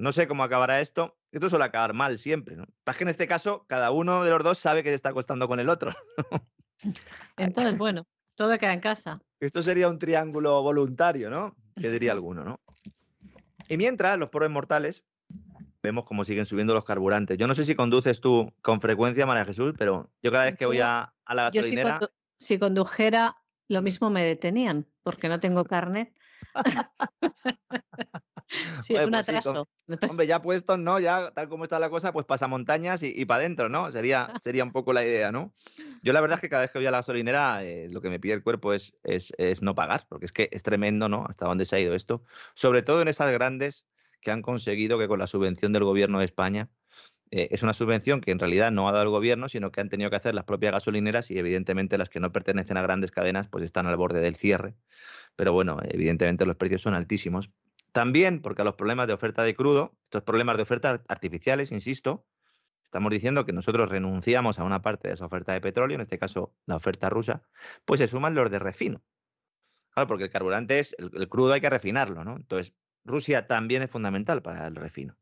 [0.03, 1.17] No sé cómo acabará esto.
[1.31, 2.57] Esto suele acabar mal siempre.
[2.57, 2.67] ¿no?
[2.85, 5.47] Es que en este caso cada uno de los dos sabe que se está acostando
[5.47, 5.93] con el otro.
[7.37, 8.05] Entonces, bueno,
[8.35, 9.23] todo queda en casa.
[9.39, 11.55] Esto sería un triángulo voluntario, ¿no?
[11.77, 12.61] Que diría alguno, ¿no?
[13.69, 15.05] Y mientras, los pobres mortales
[15.85, 17.39] vemos cómo siguen subiendo los carburantes.
[17.39, 20.67] Yo no sé si conduces tú con frecuencia, María Jesús, pero yo cada vez que
[20.67, 22.01] voy a, la gasolinera...
[22.41, 23.37] si, condujera,
[23.69, 26.13] lo mismo me detenían, porque no tengo carnet.
[28.85, 29.69] sí, es un pues atraso.
[30.09, 31.01] hombre, ya puestos, ¿no?
[31.01, 33.91] Ya tal como está la cosa, pues pasa montañas y, para adentro, ¿no?
[33.91, 35.53] Sería, sería un poco la idea, ¿no?
[36.03, 38.11] Yo la verdad es que cada vez que voy a la gasolinera, eh, lo que
[38.11, 41.27] me pide el cuerpo es, es, es, no pagar, porque es que es tremendo, ¿no?
[41.29, 42.25] Hasta dónde se ha ido esto.
[42.55, 43.85] Sobre todo en esas grandes
[44.21, 46.71] que han conseguido que con la subvención del gobierno de España,
[47.35, 49.89] eh, es una subvención que en realidad no ha dado el gobierno, sino que han
[49.89, 53.49] tenido que hacer las propias gasolineras y evidentemente las que no pertenecen a grandes cadenas
[53.49, 54.75] pues están al borde del cierre.
[55.35, 57.51] Pero bueno, evidentemente los precios son altísimos.
[57.93, 62.27] También porque a los problemas de oferta de crudo, estos problemas de oferta artificiales, insisto,
[62.83, 66.19] estamos diciendo que nosotros renunciamos a una parte de esa oferta de petróleo, en este
[66.19, 67.43] caso la oferta rusa,
[67.85, 69.03] pues se suman los de refino.
[69.91, 72.37] Claro, porque el carburante es, el, el crudo hay que refinarlo, ¿no?
[72.37, 72.75] Entonces,
[73.05, 75.19] Rusia también es fundamental para el refino.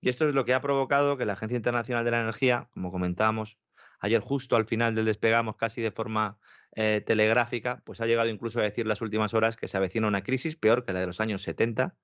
[0.00, 2.90] Y esto es lo que ha provocado que la Agencia Internacional de la Energía, como
[2.90, 3.56] comentábamos
[4.00, 6.38] ayer justo al final del despegamos casi de forma
[6.74, 10.22] eh, telegráfica, pues ha llegado incluso a decir las últimas horas que se avecina una
[10.22, 11.94] crisis peor que la de los años 70,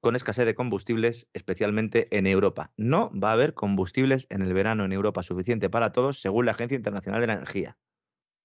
[0.00, 2.72] con escasez de combustibles, especialmente en Europa.
[2.76, 6.52] No va a haber combustibles en el verano en Europa suficiente para todos, según la
[6.52, 7.78] Agencia Internacional de la Energía.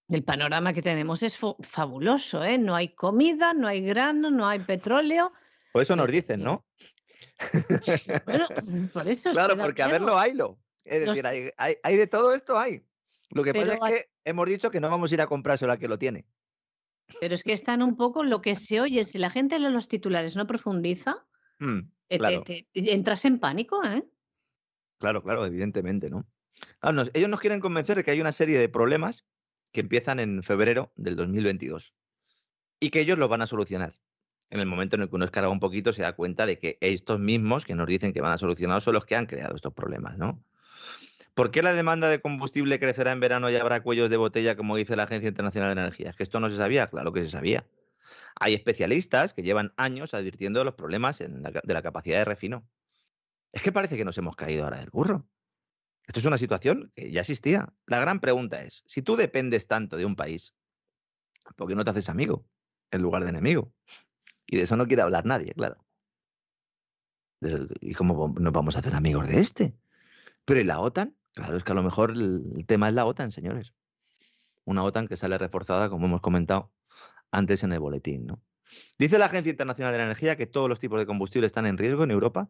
[0.08, 2.58] El panorama que tenemos es fabuloso, ¿eh?
[2.58, 5.32] No hay comida, no hay grano, no hay petróleo.
[5.72, 6.66] Por eso nos dicen, ¿no?
[8.26, 8.48] bueno,
[8.92, 9.32] por eso.
[9.34, 10.58] Claro, porque a verlo haylo.
[10.84, 12.84] Es decir, hay, de todo esto, hay.
[13.30, 15.78] Lo que pasa es que hemos dicho que no vamos a ir a comprárselo a
[15.78, 16.26] que lo tiene.
[17.20, 19.04] Pero es que están un poco lo que se oye.
[19.04, 21.26] Si la gente lee los titulares no profundiza,
[21.60, 21.80] mm,
[22.10, 24.04] eh, entras en pánico, ¿eh?
[25.00, 26.28] Claro, claro, evidentemente, ¿no?
[27.14, 29.26] ellos nos quieren convencer de que hay una serie de problemas
[29.72, 31.94] que empiezan en febrero del 2022
[32.82, 33.94] y que ellos los van a solucionar
[34.50, 36.78] en el momento en el que uno escarga un poquito, se da cuenta de que
[36.82, 39.74] estos mismos que nos dicen que van a solucionar son los que han creado estos
[39.74, 40.44] problemas, ¿no?
[41.40, 44.76] ¿Por qué la demanda de combustible crecerá en verano y habrá cuellos de botella, como
[44.76, 46.10] dice la Agencia Internacional de Energía?
[46.10, 46.90] ¿Es que esto no se sabía?
[46.90, 47.66] Claro que se sabía.
[48.36, 52.68] Hay especialistas que llevan años advirtiendo los problemas de la capacidad de refino.
[53.54, 55.30] Es que parece que nos hemos caído ahora del burro.
[56.06, 57.72] Esto es una situación que ya existía.
[57.86, 60.54] La gran pregunta es, si tú dependes tanto de un país,
[61.56, 62.46] ¿por qué no te haces amigo
[62.92, 63.74] en lugar de enemigo?
[64.46, 65.86] Y de eso no quiere hablar nadie, claro.
[67.80, 69.78] ¿Y cómo nos vamos a hacer amigos de este?
[70.44, 71.16] Pero ¿y la OTAN?
[71.34, 73.74] Claro, es que a lo mejor el tema es la OTAN, señores.
[74.66, 76.72] Una OTAN que sale reforzada, como hemos comentado
[77.32, 78.26] antes en el boletín.
[78.26, 78.42] ¿no?
[78.98, 81.78] Dice la Agencia Internacional de la Energía que todos los tipos de combustible están en
[81.78, 82.50] riesgo en Europa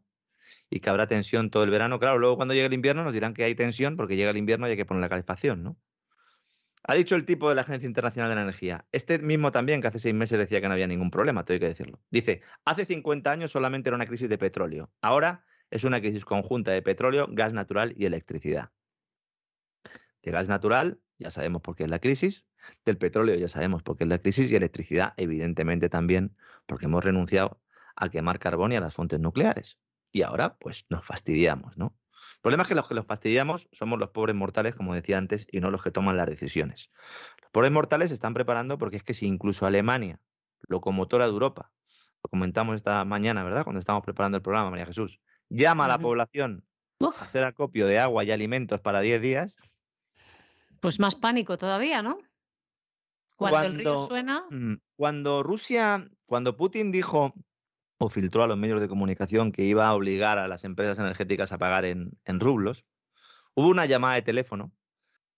[0.69, 1.99] y que habrá tensión todo el verano.
[1.99, 4.68] Claro, luego cuando llegue el invierno nos dirán que hay tensión porque llega el invierno
[4.68, 5.77] y hay que poner la calefacción, ¿no?
[6.84, 8.85] Ha dicho el tipo de la Agencia Internacional de la Energía.
[8.91, 11.68] Este mismo también, que hace seis meses decía que no había ningún problema, tengo que
[11.68, 11.99] decirlo.
[12.10, 14.89] Dice, hace 50 años solamente era una crisis de petróleo.
[15.01, 18.72] Ahora es una crisis conjunta de petróleo, gas natural y electricidad.
[20.24, 22.46] De gas natural, ya sabemos por qué es la crisis.
[22.86, 24.52] Del petróleo, ya sabemos por qué es la crisis.
[24.52, 26.36] Y electricidad, evidentemente también,
[26.66, 27.62] porque hemos renunciado
[27.96, 29.80] a quemar carbón y a las fuentes nucleares.
[30.12, 31.96] Y ahora, pues nos fastidiamos, ¿no?
[32.36, 35.48] El problema es que los que los fastidiamos somos los pobres mortales, como decía antes,
[35.52, 36.91] y no los que toman las decisiones.
[37.41, 40.20] Los pobres mortales se están preparando porque es que si incluso Alemania,
[40.68, 41.72] locomotora de Europa,
[42.24, 43.64] lo comentamos esta mañana, ¿verdad?
[43.64, 46.65] Cuando estábamos preparando el programa, María Jesús, llama a la población
[47.01, 49.55] a hacer acopio de agua y alimentos para 10 días.
[50.80, 52.19] Pues más pánico todavía, ¿no?
[53.35, 54.45] Cuando, el río suena.
[54.49, 57.34] Mm, cuando Rusia, cuando Putin dijo
[57.99, 61.51] o filtró a los medios de comunicación que iba a obligar a las empresas energéticas
[61.51, 62.85] a pagar en, rublos,
[63.55, 64.71] hubo una llamada de teléfono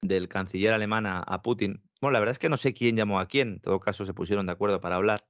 [0.02, 1.84] del canciller alemán a, Putin.
[2.02, 4.14] Bueno, la verdad es que no sé quién llamó a quién, en todo caso se
[4.14, 5.26] pusieron de acuerdo para hablar.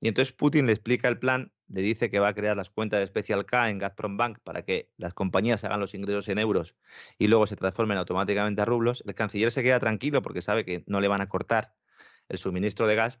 [0.00, 3.00] Y entonces Putin le explica el plan, le dice que va a crear las cuentas
[3.00, 6.76] de Special K en Gazprom Bank para que las compañías hagan los ingresos en euros
[7.18, 9.02] y luego se transformen automáticamente a rublos.
[9.06, 11.74] El canciller se queda tranquilo porque sabe que no le van a cortar
[12.28, 13.20] el suministro de gas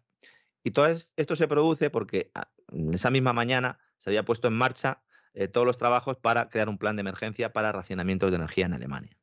[0.62, 2.50] y todo esto se produce porque ah,
[2.92, 6.78] esa misma mañana se había puesto en marcha eh, todos los trabajos para crear un
[6.78, 9.16] plan de emergencia para racionamiento de energía en Alemania.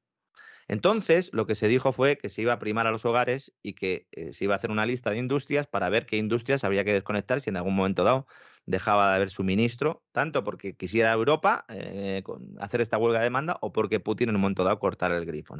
[0.67, 3.73] Entonces, lo que se dijo fue que se iba a primar a los hogares y
[3.73, 6.83] que eh, se iba a hacer una lista de industrias para ver qué industrias habría
[6.83, 8.27] que desconectar si en algún momento dado
[8.65, 12.23] dejaba de haber suministro, tanto porque quisiera Europa eh,
[12.59, 15.55] hacer esta huelga de demanda o porque Putin en un momento dado cortar el grifo.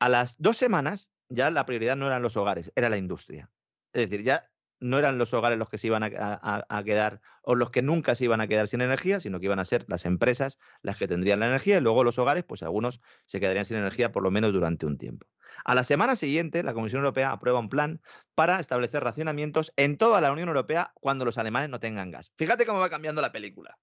[0.00, 3.50] A las dos semanas ya la prioridad no eran los hogares, era la industria.
[3.92, 4.50] Es decir, ya
[4.80, 8.24] no eran los hogares los que se iban a, quedar o los que nunca se
[8.24, 11.40] iban a quedar sin energía, sino que iban a ser las empresas las que tendrían
[11.40, 14.52] la energía y luego los hogares, pues algunos se quedarían sin energía por lo menos
[14.52, 15.26] durante un tiempo.
[15.64, 18.00] A la semana siguiente, la Comisión Europea aprueba un plan
[18.34, 22.32] para establecer racionamientos en toda la Unión Europea cuando los alemanes no tengan gas.
[22.36, 23.78] Fíjate cómo va cambiando la película.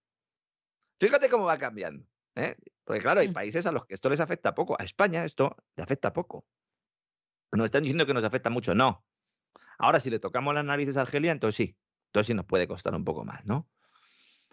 [1.00, 2.06] Fíjate cómo va cambiando.
[2.36, 2.56] ¿eh?
[2.84, 3.34] Porque claro, hay mm.
[3.34, 4.76] países a los que esto les afecta poco.
[4.80, 6.46] A España esto le afecta poco.
[7.52, 8.74] Nos están diciendo que nos afecta mucho.
[8.76, 9.06] No,
[9.78, 11.78] Ahora, si le tocamos las narices a Argelia, entonces sí,
[12.08, 13.70] entonces sí nos puede costar un poco más, ¿no?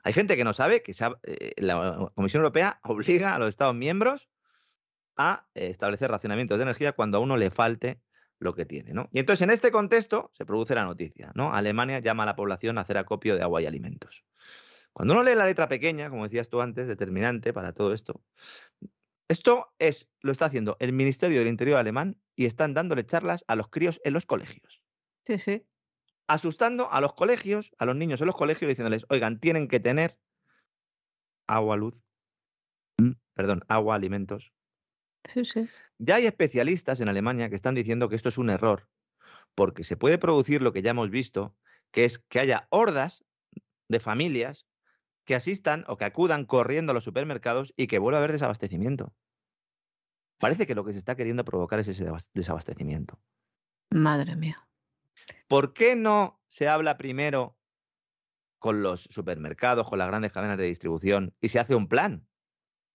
[0.03, 0.93] Hay gente que no sabe que
[1.23, 4.29] eh, la Comisión Europea obliga a los Estados miembros
[5.17, 8.01] a eh, establecer racionamientos de energía cuando a uno le falte
[8.39, 9.09] lo que tiene, ¿no?
[9.13, 11.55] Y entonces en este contexto se produce la noticia, ¿no?
[11.55, 14.25] Alemania llama a la población a hacer acopio de agua y alimentos.
[14.93, 18.23] Cuando uno lee la letra pequeña, como decías tú antes, determinante para todo esto,
[19.29, 23.57] esto es, lo está haciendo el Ministerio del Interior alemán y están dándole charlas a
[23.57, 24.84] los críos en los colegios.
[25.27, 25.67] Sí, sí.
[26.27, 30.19] Asustando a los colegios, a los niños en los colegios, diciéndoles, oigan, tienen que tener
[31.47, 31.95] agua, luz,
[32.99, 34.53] mm, perdón, agua, alimentos.
[35.33, 35.69] Sí, sí.
[35.99, 38.89] Ya hay especialistas en Alemania que están diciendo que esto es un error,
[39.55, 41.57] porque se puede producir lo que ya hemos visto,
[41.91, 43.25] que es que haya hordas
[43.89, 44.67] de familias
[45.25, 49.15] que asistan o que acudan corriendo a los supermercados y que vuelva a haber desabastecimiento.
[50.39, 53.19] Parece que lo que se está queriendo provocar es ese desabastecimiento.
[53.91, 54.67] Madre mía.
[55.49, 57.57] ¿Por qué no se habla primero
[58.59, 62.27] con los supermercados, con las grandes cadenas de distribución y se hace un plan?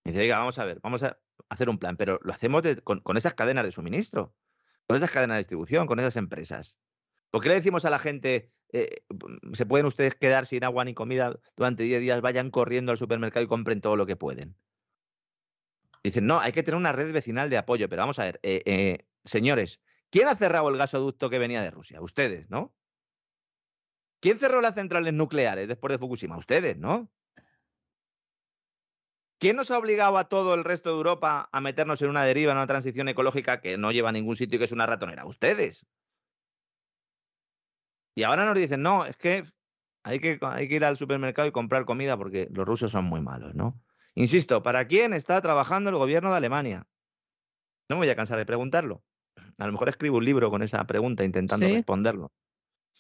[0.04, 1.20] Y dice, oiga, vamos a ver, vamos a
[1.50, 4.36] hacer un plan, pero lo hacemos con, esas cadenas de suministro,
[4.88, 6.76] con esas cadenas de distribución, con esas empresas.
[7.32, 9.04] ¿Por qué le decimos a la gente, eh,
[9.54, 13.44] se pueden ustedes quedar sin agua ni comida durante 10 días, vayan corriendo al supermercado
[13.44, 14.56] y compren todo lo que pueden?
[16.04, 18.64] Dicen, no, hay que tener una red vecinal de apoyo, pero vamos a ver, eh,
[18.66, 22.02] eh, señores, ¿Quién ha cerrado el gasoducto que venía de Rusia?
[22.02, 22.74] Ustedes, ¿no?
[24.20, 26.38] ¿Quién cerró las centrales nucleares después de Fukushima?
[26.38, 27.10] Ustedes, ¿no?
[29.40, 32.52] ¿Quién nos ha obligado a todo el resto de Europa a meternos en una deriva,
[32.52, 35.26] en una transición ecológica que no lleva a ningún sitio y que es una ratonera?
[35.26, 35.86] Ustedes.
[38.16, 39.46] Y ahora nos dicen, no, es que
[40.04, 43.22] hay, que hay que ir al supermercado y comprar comida porque los rusos son muy
[43.22, 43.82] malos, ¿no?
[44.16, 46.88] Insisto, ¿para quién está trabajando el gobierno de Alemania?
[47.88, 49.06] No me voy a cansar de preguntarlo.
[49.60, 52.32] A lo mejor escribo un libro con esa pregunta intentando responderlo.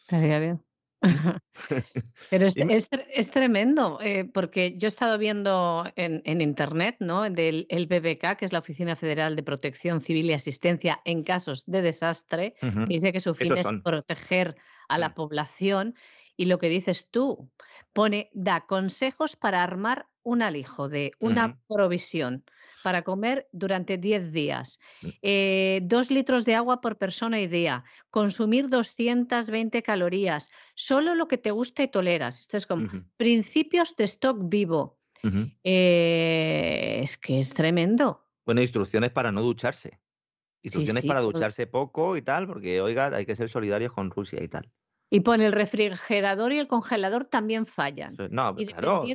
[0.02, 0.62] Estaría bien.
[2.30, 7.30] Pero es, tremendo, eh, porque yo he estado viendo en, Internet, ¿no?
[7.30, 11.64] Del el BBK, que es la Oficina Federal de Protección Civil y Asistencia en casos
[11.66, 12.56] de desastre,
[12.88, 14.58] dice que su fin es proteger
[14.90, 15.96] a la población.
[16.36, 17.50] Y lo que dices tú,
[17.94, 22.44] pone, da consejos para armar un alijo de una provisión
[22.84, 25.08] para comer durante 10 días, mm.
[25.22, 31.38] eh, dos litros de agua por persona y día, consumir 220 calorías, solo lo que
[31.38, 32.40] te gusta y toleras.
[32.42, 32.88] Esto es como
[33.18, 34.98] principios de stock vivo.
[35.64, 38.26] Eh, es que es tremendo.
[38.46, 40.00] Bueno, instrucciones para no ducharse.
[40.62, 44.48] Instrucciones para ducharse poco y tal, porque, oiga, hay que ser solidarios con Rusia y
[44.48, 44.72] tal.
[45.10, 48.16] Y pone el refrigerador y el congelador también fallan.
[48.30, 49.06] No, claro.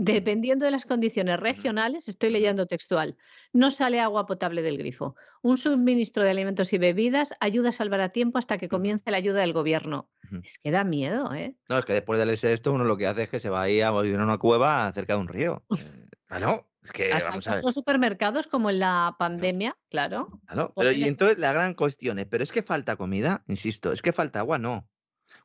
[0.00, 3.16] Dependiendo de las condiciones regionales, estoy leyendo textual,
[3.52, 5.16] no sale agua potable del grifo.
[5.42, 9.16] Un suministro de alimentos y bebidas ayuda a salvar a tiempo hasta que comience la
[9.16, 10.08] ayuda del gobierno.
[10.44, 11.56] Es que da miedo, ¿eh?
[11.68, 13.62] No, es que después de leerse esto, uno lo que hace es que se va
[13.62, 15.64] ahí a vivir en una cueva cerca de un río.
[15.76, 17.64] Eh, claro, es que vamos a ver.
[17.64, 20.40] los supermercados como en la pandemia, claro.
[20.46, 23.42] Claro, pero y entonces la gran cuestión es, ¿pero es que falta comida?
[23.48, 24.58] Insisto, ¿es que falta agua?
[24.58, 24.88] No.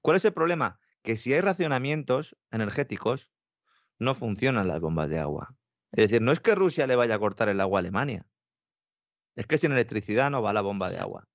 [0.03, 0.79] ¿Cuál es el problema?
[1.01, 3.32] Que si hay racionamientos energéticos,
[4.03, 5.55] no funcionan las bombas de agua.
[5.91, 8.25] Es decir, no es que Rusia le vaya a cortar el agua a Alemania.
[9.35, 11.27] Es que sin electricidad no va la bomba de agua.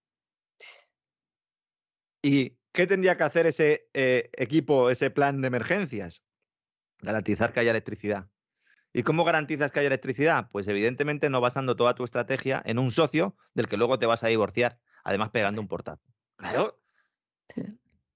[2.23, 6.23] ¿Y qué tendría que hacer ese eh, equipo, ese plan de emergencias?
[7.01, 8.29] Garantizar que haya electricidad.
[8.93, 10.49] ¿Y cómo garantizas que haya electricidad?
[10.51, 14.25] Pues evidentemente no basando toda tu estrategia en un socio del que luego te vas
[14.25, 16.03] a divorciar, además pegando un portazo.
[16.37, 16.81] Claro.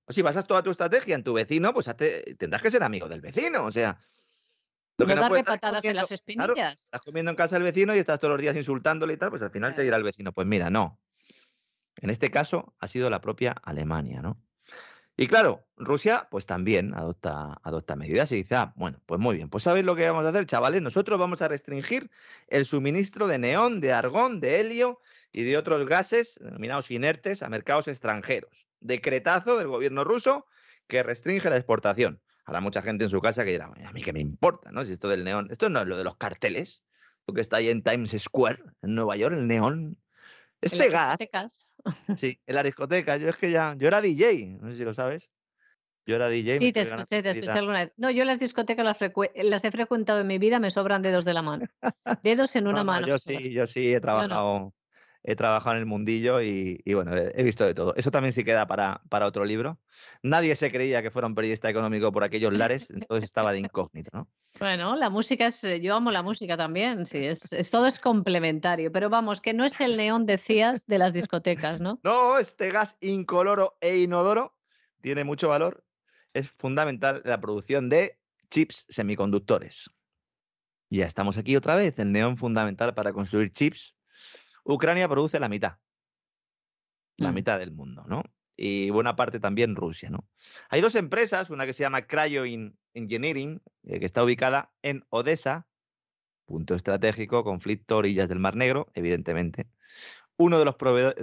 [0.09, 1.89] Si basas toda tu estrategia en tu vecino, pues
[2.39, 3.65] tendrás que ser amigo del vecino.
[3.65, 3.99] O sea,
[5.07, 6.85] no, darle patadas en las espinillas.
[6.85, 9.43] estás comiendo en casa del vecino y estás todos los días insultándole y tal, pues
[9.43, 11.01] al final te dirá el vecino, pues mira, no.
[11.97, 14.41] En este caso ha sido la propia Alemania, ¿no?
[15.17, 19.51] Y claro, Rusia pues también adopta, adopta medidas y dice, ah, bueno, pues muy bien,
[19.51, 22.11] pues sabéis lo que vamos a hacer, chavales, nosotros vamos a restringir
[22.49, 25.01] el suministro de neón, de argón, de helio
[25.31, 28.67] y de otros gases denominados inertes a mercados extranjeros.
[28.81, 30.47] Decretazo del gobierno ruso
[30.89, 32.21] que restringe la exportación.
[32.45, 34.85] Habrá mucha gente en su casa que dirá, a mí qué me importa, ¿no?
[34.85, 36.83] Si esto del neón, esto no es lo de los carteles,
[37.27, 39.99] lo que está ahí en Times Square, en Nueva York, el neón.
[40.61, 41.19] Este gas.
[42.17, 43.17] Sí, en la discoteca.
[43.17, 45.31] Yo es que ya, yo era DJ, no sé si lo sabes.
[46.07, 46.59] Yo era DJ.
[46.59, 47.93] Sí, te escuché, te escuché alguna vez.
[47.97, 48.99] No, yo las discotecas las,
[49.35, 51.67] las, he frecuentado en mi vida, me sobran dedos de la mano.
[52.23, 53.07] Dedos en una mano.
[53.07, 54.73] yo sí, yo sí he trabajado
[55.25, 57.95] he trabajado en el mundillo y, bueno, he visto de todo.
[57.97, 59.79] Eso también sí queda para, para otro libro.
[60.23, 64.11] Nadie se creía que fuera un periodista económico por aquellos lares, entonces estaba de incógnito,
[64.13, 64.29] ¿no?
[64.59, 68.91] Bueno, la música es, eh, yo amo la música también, sí, es, todo es complementario,
[68.93, 72.01] pero vamos, que no es el neón, decías, de las discotecas, ¿no?
[72.03, 74.55] No, este gas incoloro e inodoro
[75.01, 75.85] tiene mucho valor,
[76.35, 78.19] es fundamental la producción de
[78.51, 79.91] chips semiconductores.
[80.91, 83.97] Ya estamos aquí otra vez, el neón fundamental para construir chips
[84.65, 85.79] Ucrania produce la mitad,
[87.17, 87.35] la mm.
[87.35, 88.23] mitad del mundo, ¿no?
[88.57, 90.29] Y buena parte también Rusia, ¿no?
[90.69, 92.45] Hay dos empresas, una que se llama Cryo
[92.95, 95.67] Engineering, eh, que está ubicada en Odessa,
[96.45, 99.69] punto estratégico, conflicto, orillas del Mar Negro, evidentemente.
[100.37, 100.77] Uno de los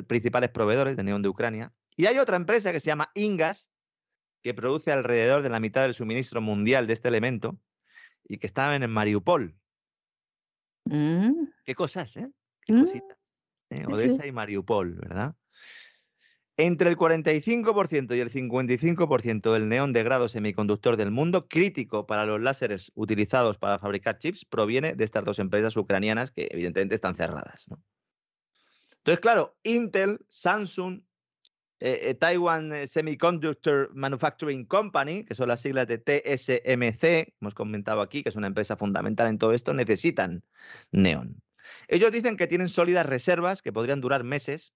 [0.07, 1.73] principales proveedores de neón de Ucrania.
[1.95, 3.69] Y hay otra empresa que se llama Ingas,
[4.41, 7.59] que produce alrededor de la mitad del suministro mundial de este elemento
[8.23, 9.55] y que está en Mariupol.
[10.85, 11.45] Mm.
[11.65, 12.31] Qué cosas, ¿eh?
[12.61, 12.81] Qué mm.
[12.81, 13.18] cositas.
[13.69, 13.85] ¿Eh?
[13.87, 15.35] Odessa y Mariupol, ¿verdad?
[16.57, 22.25] Entre el 45% y el 55% del neón de grado semiconductor del mundo, crítico para
[22.25, 27.15] los láseres utilizados para fabricar chips, proviene de estas dos empresas ucranianas que evidentemente están
[27.15, 27.65] cerradas.
[28.97, 31.01] Entonces, claro, Intel, Samsung,
[31.79, 38.21] eh, eh, Taiwan Semiconductor Manufacturing Company, que son las siglas de TSMC, hemos comentado aquí,
[38.21, 40.43] que es una empresa fundamental en todo esto, necesitan
[40.91, 41.41] neón.
[41.87, 44.73] Ellos dicen que tienen sólidas reservas que podrían durar meses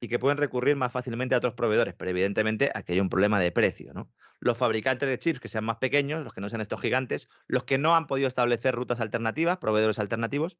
[0.00, 3.38] y que pueden recurrir más fácilmente a otros proveedores, pero evidentemente aquí hay un problema
[3.38, 3.92] de precio.
[3.92, 4.10] ¿no?
[4.38, 7.64] Los fabricantes de chips que sean más pequeños, los que no sean estos gigantes, los
[7.64, 10.58] que no han podido establecer rutas alternativas, proveedores alternativos,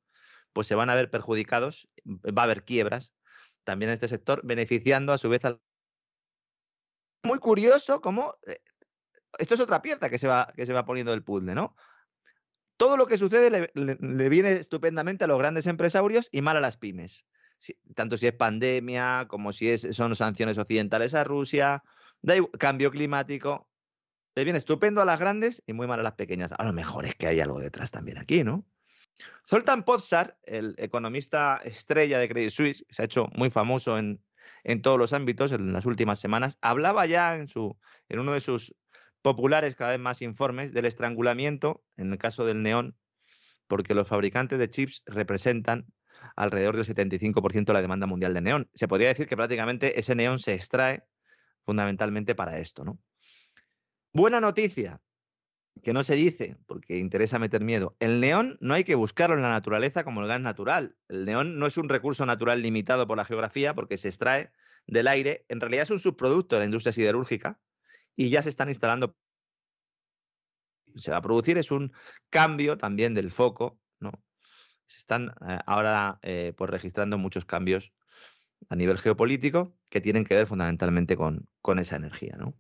[0.53, 3.13] pues se van a ver perjudicados, va a haber quiebras
[3.65, 5.61] también en este sector, beneficiando a su vez al...
[7.23, 8.35] Muy curioso cómo...
[8.47, 8.61] Eh,
[9.39, 11.77] esto es otra pieza que se va, que se va poniendo del puzzle, ¿no?
[12.81, 16.79] Todo lo que sucede le, viene estupendamente a los grandes empresarios y mal a las
[16.79, 17.27] pymes.
[17.95, 21.85] tanto si es pandemia como si es, son sanciones occidentales a Rusia,
[22.59, 23.69] cambio climático.
[24.35, 26.53] Le viene estupendo a las grandes y muy mal a las pequeñas.
[26.57, 28.65] A lo mejor es que hay algo detrás también aquí, ¿no?
[29.47, 34.25] Zoltan Pozsar, el economista estrella de Credit Suisse, se ha hecho muy famoso en,
[34.65, 37.77] en todos los ámbitos en las últimas semanas, hablaba ya en, su,
[38.09, 38.75] en uno de sus
[39.23, 42.97] populares cada vez más informes del estrangulamiento, en el caso del neón,
[43.67, 45.87] porque los fabricantes de chips representan
[46.37, 48.71] alrededor del 75% de la demanda mundial de neón.
[48.75, 51.05] Se podría decir que prácticamente ese neón se extrae
[51.65, 52.99] fundamentalmente para esto, ¿no?
[54.13, 55.01] Buena noticia,
[55.83, 57.97] que no se dice porque interesa meter miedo.
[58.01, 60.97] El neón no hay que buscarlo en la naturaleza como el gas natural.
[61.09, 64.51] El neón no es un recurso natural limitado por la geografía porque se extrae
[64.87, 65.45] del aire.
[65.49, 67.61] En realidad es un subproducto de la industria siderúrgica
[68.17, 69.17] y ya se están instalando.
[70.97, 71.93] Se va a producir es un
[72.31, 74.13] cambio también del foco, ¿no?
[74.87, 77.93] Se están eh, ahora eh, pues registrando muchos cambios
[78.69, 82.57] a nivel geopolítico que tienen que ver fundamentalmente con, con esa energía, ¿no?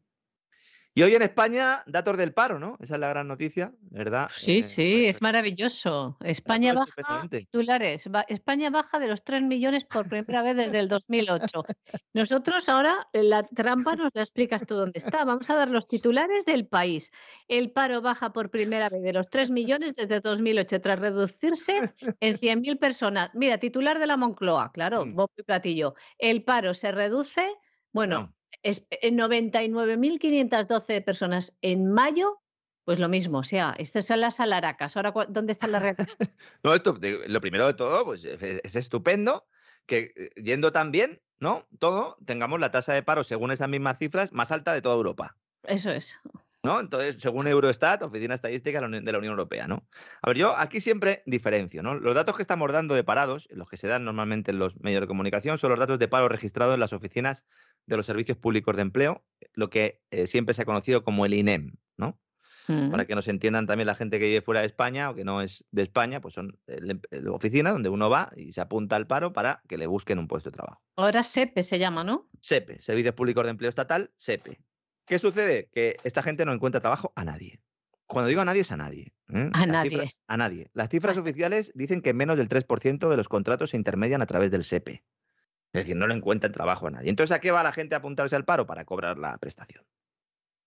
[0.92, 2.76] Y hoy en España, datos del paro, ¿no?
[2.80, 4.28] Esa es la gran noticia, ¿verdad?
[4.34, 6.16] Sí, eh, sí, es maravilloso.
[6.20, 11.64] España baja, titulares, España baja de los 3 millones por primera vez desde el 2008.
[12.12, 15.24] Nosotros ahora, la trampa nos la explicas tú dónde está.
[15.24, 17.12] Vamos a dar los titulares del país.
[17.46, 22.34] El paro baja por primera vez de los 3 millones desde 2008, tras reducirse en
[22.34, 23.30] 100.000 personas.
[23.34, 25.14] Mira, titular de la Moncloa, claro, mm.
[25.14, 25.94] Bob y Platillo.
[26.18, 27.46] El paro se reduce,
[27.92, 32.42] bueno 99.512 eh, personas en mayo,
[32.84, 34.96] pues lo mismo, o sea, estas son las alaracas.
[34.96, 36.08] Ahora, ¿dónde está la realidad?
[36.62, 39.46] no, esto, lo primero de todo, pues es estupendo
[39.86, 41.66] que eh, yendo tan bien, ¿no?
[41.78, 45.36] Todo, tengamos la tasa de paro, según esas mismas cifras, más alta de toda Europa.
[45.64, 46.18] Eso es.
[46.62, 46.78] ¿No?
[46.78, 49.86] Entonces, según Eurostat, Oficina Estadística de la Unión Europea, ¿no?
[50.20, 51.94] A ver, yo aquí siempre diferencio, ¿no?
[51.94, 55.00] Los datos que estamos dando de parados, los que se dan normalmente en los medios
[55.00, 57.46] de comunicación, son los datos de paro registrados en las oficinas
[57.86, 59.24] de los servicios públicos de empleo,
[59.54, 62.18] lo que eh, siempre se ha conocido como el INEM, ¿no?
[62.90, 65.42] Para que nos entiendan también la gente que vive fuera de España o que no
[65.42, 69.32] es de España, pues son la oficina donde uno va y se apunta al paro
[69.32, 70.80] para que le busquen un puesto de trabajo.
[70.94, 72.28] Ahora SEPE se llama, ¿no?
[72.40, 74.60] SEPE, Servicios Públicos de Empleo Estatal, SEPE.
[75.10, 75.68] ¿Qué sucede?
[75.72, 77.60] Que esta gente no encuentra trabajo a nadie.
[78.06, 79.12] Cuando digo a nadie es a nadie.
[79.34, 79.50] ¿eh?
[79.52, 80.14] A nadie.
[80.28, 80.70] a nadie.
[80.72, 84.52] Las cifras oficiales dicen que menos del 3% de los contratos se intermedian a través
[84.52, 85.02] del SEPE.
[85.72, 87.10] Es decir, no le encuentran trabajo a nadie.
[87.10, 88.66] Entonces, ¿a qué va la gente a apuntarse al paro?
[88.66, 89.84] Para cobrar la prestación.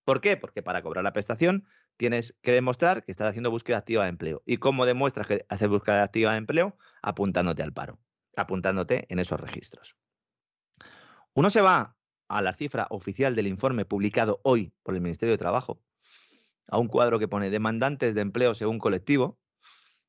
[0.04, 0.36] ¿Por qué?
[0.36, 1.66] Porque para cobrar la prestación
[1.96, 4.42] tienes que demostrar que estás haciendo búsqueda activa de empleo.
[4.44, 6.76] ¿Y cómo demuestras que haces búsqueda activa de empleo?
[7.00, 7.98] Apuntándote al paro,
[8.36, 9.96] apuntándote en esos registros.
[11.32, 11.96] Uno se va
[12.28, 15.80] a la cifra oficial del informe publicado hoy por el Ministerio de Trabajo,
[16.68, 19.38] a un cuadro que pone demandantes de empleo según colectivo,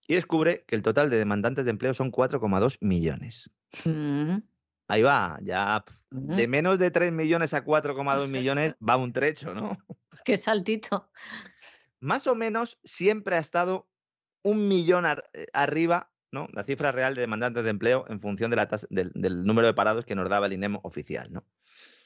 [0.08, 3.50] y descubre que el total de demandantes de empleo son 4,2 millones.
[3.86, 4.38] Mm.
[4.88, 9.78] Ahí va, ya de menos de 3 millones a 4,2 millones va un trecho, ¿no?
[10.24, 11.10] Qué saltito.
[12.00, 13.88] Más o menos siempre ha estado
[14.44, 16.48] un millón eh, arriba, ¿no?
[16.54, 20.06] La cifra real de demandantes de empleo en función de la del, número de parados
[20.06, 21.44] que nos daba el INEM oficial, ¿no?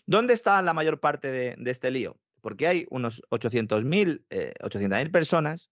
[0.10, 2.20] ¿Dónde está la mayor parte de, este lío?
[2.42, 5.70] Porque hay unos 800.000 eh, personas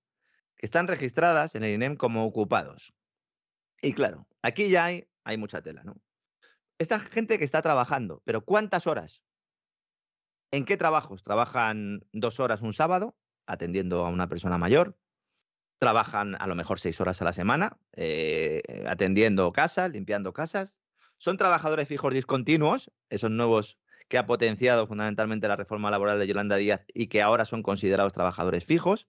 [0.56, 2.94] que están registradas en el INEM como ocupados.
[3.82, 5.82] Y claro, aquí ya hay, hay mucha tela,
[6.78, 9.24] esta gente que está trabajando, pero ¿cuántas horas?
[10.52, 11.24] ¿En qué trabajos?
[11.24, 15.00] ¿Trabajan dos horas un sábado atendiendo a una persona mayor?
[15.80, 20.76] ¿Trabajan a lo mejor seis horas a la semana eh, atendiendo casas, limpiando casas?
[21.18, 26.56] ¿Son trabajadores fijos discontinuos, esos nuevos que ha potenciado fundamentalmente la reforma laboral de Yolanda
[26.58, 29.08] Díaz y que ahora son considerados trabajadores fijos?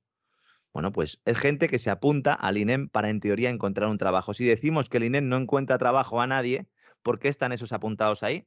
[0.72, 4.34] Bueno, pues es gente que se apunta al INEM para en teoría encontrar un trabajo.
[4.34, 6.68] Si decimos que el INEM no encuentra trabajo a nadie,
[7.02, 8.46] ¿Por qué están esos apuntados ahí?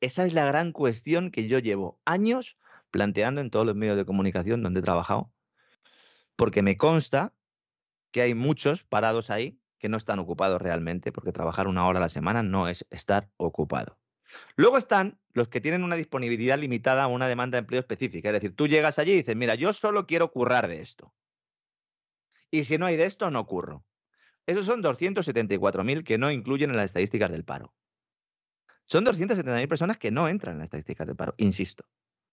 [0.00, 2.56] Esa es la gran cuestión que yo llevo años
[2.90, 5.32] planteando en todos los medios de comunicación donde he trabajado,
[6.36, 7.34] porque me consta
[8.12, 12.02] que hay muchos parados ahí que no están ocupados realmente, porque trabajar una hora a
[12.02, 13.98] la semana no es estar ocupado.
[14.56, 18.28] Luego están los que tienen una disponibilidad limitada a una demanda de empleo específica.
[18.28, 21.14] Es decir, tú llegas allí y dices, mira, yo solo quiero currar de esto.
[22.50, 23.84] Y si no hay de esto, no curro.
[24.46, 27.74] Esos son 274.000 que no incluyen en las estadísticas del paro.
[28.86, 31.84] Son 270.000 personas que no entran en las estadísticas del paro, insisto.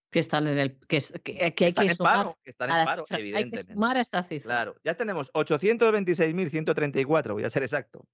[0.09, 0.99] Que están en el que,
[1.41, 3.57] hay que están en paro, que están en paro, evidentemente.
[3.57, 4.47] Hay que sumar esta cifra.
[4.47, 8.07] Claro, ya tenemos 826.134, voy a ser exacto,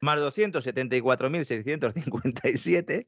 [0.00, 3.06] más 274.657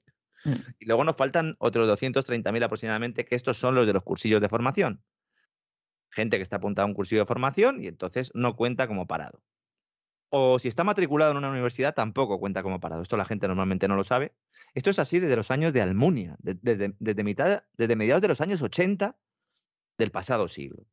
[0.50, 0.74] mm.
[0.78, 4.48] y luego nos faltan otros 230.000 aproximadamente, que estos son los de los cursillos de
[4.48, 5.02] formación.
[6.10, 9.42] Gente que está apuntada a un cursillo de formación y entonces no cuenta como parado
[10.30, 13.02] o si está matriculado en una universidad tampoco cuenta como parado.
[13.02, 14.34] Esto la gente normalmente no lo sabe.
[14.74, 18.62] Esto es así desde los años de Almunia, desde, mitad, desde mediados de los años
[18.62, 19.16] 80
[19.98, 20.86] del pasado siglo.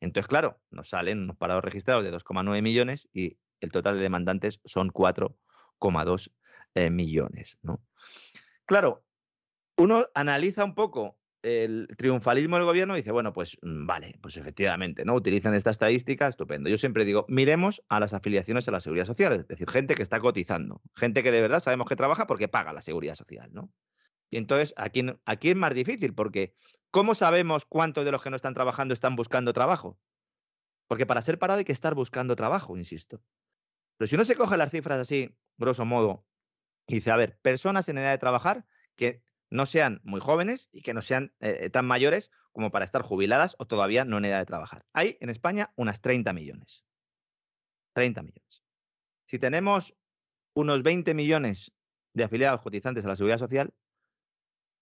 [0.00, 4.60] Entonces, claro, nos salen unos parados registrados de 2,9 millones y el total de demandantes
[4.64, 6.32] son 4,2
[6.74, 7.58] eh, millones.
[7.62, 7.82] ¿no?
[8.66, 9.04] Claro,
[9.76, 15.04] uno analiza un poco el triunfalismo del gobierno dice, bueno, pues mm, vale, pues efectivamente,
[15.04, 15.14] ¿no?
[15.14, 16.68] Utilizan esta estadística, estupendo.
[16.68, 20.02] Yo siempre digo, miremos a las afiliaciones a la seguridad social, es decir, gente que
[20.02, 23.70] está cotizando, gente que de verdad sabemos que trabaja porque paga la seguridad social, ¿no?
[24.28, 26.52] Y entonces, aquí, aquí es más difícil, porque
[26.90, 30.00] ¿cómo sabemos cuántos de los que no están trabajando están buscando trabajo?
[30.88, 33.22] Porque para ser parado hay que estar buscando trabajo, insisto.
[33.98, 36.26] Pero si uno se coge las cifras así, grosso modo,
[36.86, 40.82] y dice, a ver, personas en edad de trabajar que no sean muy jóvenes y
[40.82, 44.26] que no sean eh, eh, tan mayores como para estar jubiladas o todavía no en
[44.26, 44.86] edad de trabajar.
[44.92, 46.84] Hay en España unas 30 millones.
[47.94, 48.62] 30 millones.
[49.26, 49.96] Si tenemos
[50.54, 51.72] unos 20 millones
[52.14, 53.74] de afiliados cotizantes a la seguridad social,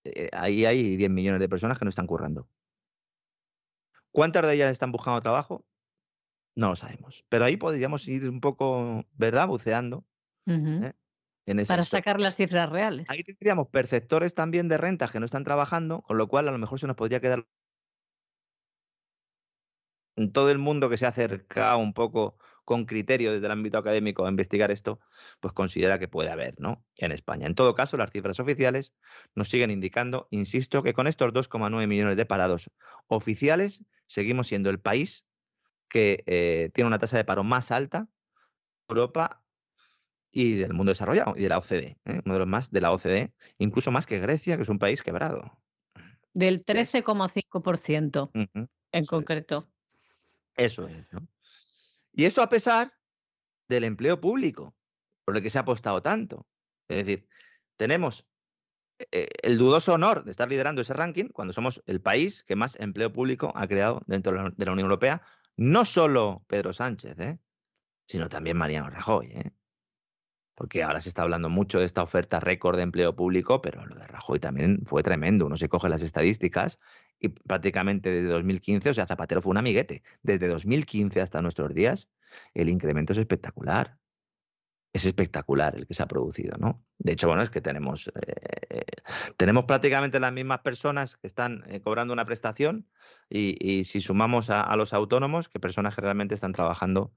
[0.05, 2.49] eh, ahí hay 10 millones de personas que no están currando.
[4.13, 5.67] ¿Cuántas de ellas están buscando trabajo?
[6.55, 7.25] No lo sabemos.
[7.29, 9.49] Pero ahí podríamos ir un poco, ¿verdad?
[9.49, 10.05] Buceando.
[11.69, 13.07] Para sacar las cifras reales.
[13.09, 16.59] Ahí tendríamos perceptores también de rentas que no están trabajando, con lo cual a lo
[16.59, 17.47] mejor se nos podría quedar
[20.33, 24.25] todo el mundo que se ha acercado un poco con criterio desde el ámbito académico
[24.25, 25.01] a investigar esto,
[25.41, 26.83] pues considera que puede haber, ¿no?
[26.97, 27.47] En España.
[27.47, 28.95] En todo caso, las cifras oficiales
[29.35, 32.71] nos siguen indicando, insisto, que con estos 2,9 millones de parados
[33.07, 35.27] oficiales, seguimos siendo el país
[35.89, 38.09] que eh, tiene una tasa de paro más alta
[38.89, 39.44] Europa
[40.37, 42.21] y del mundo desarrollado y de la OCDE, ¿eh?
[42.25, 45.01] uno de los más de la OCDE, incluso más que Grecia, que es un país
[45.01, 45.57] quebrado.
[46.33, 48.31] Del 13,5%
[48.91, 49.69] en concreto.
[50.57, 51.07] Eso es.
[51.13, 51.29] ¿no?
[52.13, 52.93] Y eso a pesar
[53.69, 54.75] del empleo público,
[55.25, 56.49] por el que se ha apostado tanto.
[56.89, 57.29] Es decir,
[57.77, 58.27] tenemos
[59.13, 62.75] eh, el dudoso honor de estar liderando ese ranking cuando somos el país que más
[62.81, 65.23] empleo público ha creado dentro de la Unión Europea.
[65.57, 67.39] No solo Pedro Sánchez, ¿eh?
[68.09, 69.27] sino también Mariano Rajoy.
[69.29, 69.53] ¿eh?
[70.55, 73.95] Porque ahora se está hablando mucho de esta oferta récord de empleo público, pero lo
[73.97, 75.47] de Rajoy también fue tremendo.
[75.47, 76.79] Uno se coge las estadísticas
[77.19, 80.03] y prácticamente desde 2015, o sea, Zapatero fue un amiguete.
[80.23, 82.09] Desde 2015 hasta nuestros días,
[82.55, 83.99] el incremento es espectacular
[84.95, 86.81] es espectacular el que se ha producido, ¿no?
[86.99, 88.85] De hecho, bueno, es que tenemos, eh,
[89.37, 92.89] tenemos prácticamente las mismas personas que están eh, cobrando una prestación
[93.29, 97.13] y, si sumamos a, los autónomos, que personas que realmente están trabajando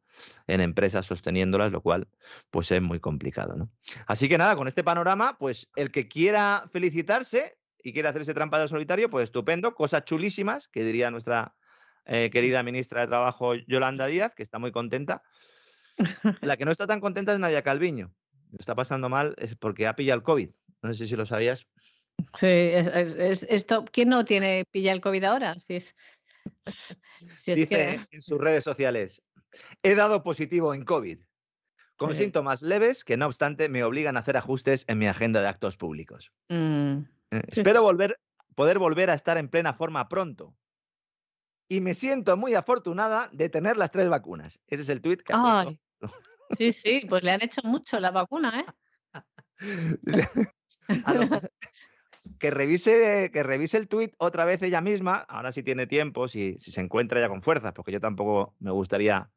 [0.48, 2.08] en empresas sosteniéndolas, lo cual
[2.50, 3.70] pues es muy complicado, ¿no?
[4.08, 8.60] Así que nada, con este panorama, pues el que quiera felicitarse y quiera hacerse trampa
[8.60, 11.54] de solitario, pues estupendo, cosas chulísimas, que diría nuestra
[12.06, 15.22] eh, querida ministra de Trabajo Yolanda Díaz, que está muy contenta
[16.42, 18.14] la que no está tan contenta es Nadia Calviño.
[18.58, 20.50] Está pasando mal es porque ha pillado el COVID.
[20.82, 21.68] No sé si lo sabías.
[22.34, 23.86] Sí, es, esto.
[23.92, 25.60] ¿Quién no tiene pilla el COVID ahora?
[25.60, 25.96] Si es,
[27.46, 29.22] Dice en sus redes sociales:
[29.84, 31.20] He dado positivo en COVID,
[31.98, 35.48] con síntomas leves que, no obstante, me obligan a hacer ajustes en mi agenda de
[35.48, 36.32] actos públicos.
[36.50, 37.00] Mm.
[37.32, 38.20] Eh, espero volver,
[38.56, 40.56] poder volver a estar en plena forma pronto
[41.70, 44.60] y me siento muy afortunada de tener las tres vacunas.
[44.68, 45.66] Ese es el tuit que ha
[46.52, 49.22] Sí, sí, pues le han hecho mucho la vacuna, ¿eh?
[52.40, 56.56] que revise, que revise el tuit otra vez ella misma, ahora sí tiene tiempo, si,
[56.60, 59.30] si se encuentra ya con fuerzas, porque yo tampoco me gustaría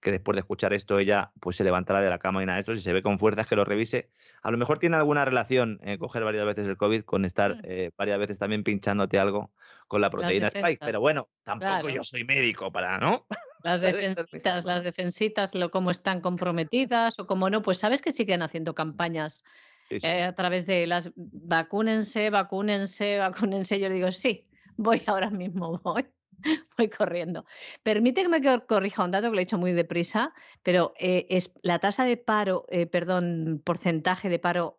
[0.00, 2.60] que después de escuchar esto ella pues se levantara de la cama y nada de
[2.60, 4.10] esto, si se ve con fuerzas que lo revise.
[4.42, 7.60] A lo mejor tiene alguna relación eh, coger varias veces el COVID con estar mm.
[7.64, 9.52] eh, varias veces también pinchándote algo
[9.86, 13.26] con la proteína Spike, pero bueno, tampoco yo soy médico para, ¿no?
[13.62, 18.42] Las defensitas, las defensitas, lo, cómo están comprometidas o cómo no, pues sabes que siguen
[18.42, 19.44] haciendo campañas
[19.90, 23.80] eh, a través de las vacúnense, vacúnense, vacúnense.
[23.80, 26.06] Yo digo, sí, voy ahora mismo, voy.
[26.78, 27.44] Voy corriendo.
[27.82, 30.32] Permíteme que corrija un dato que lo he hecho muy deprisa,
[30.62, 34.78] pero eh, es la tasa de paro, eh, perdón, porcentaje de paro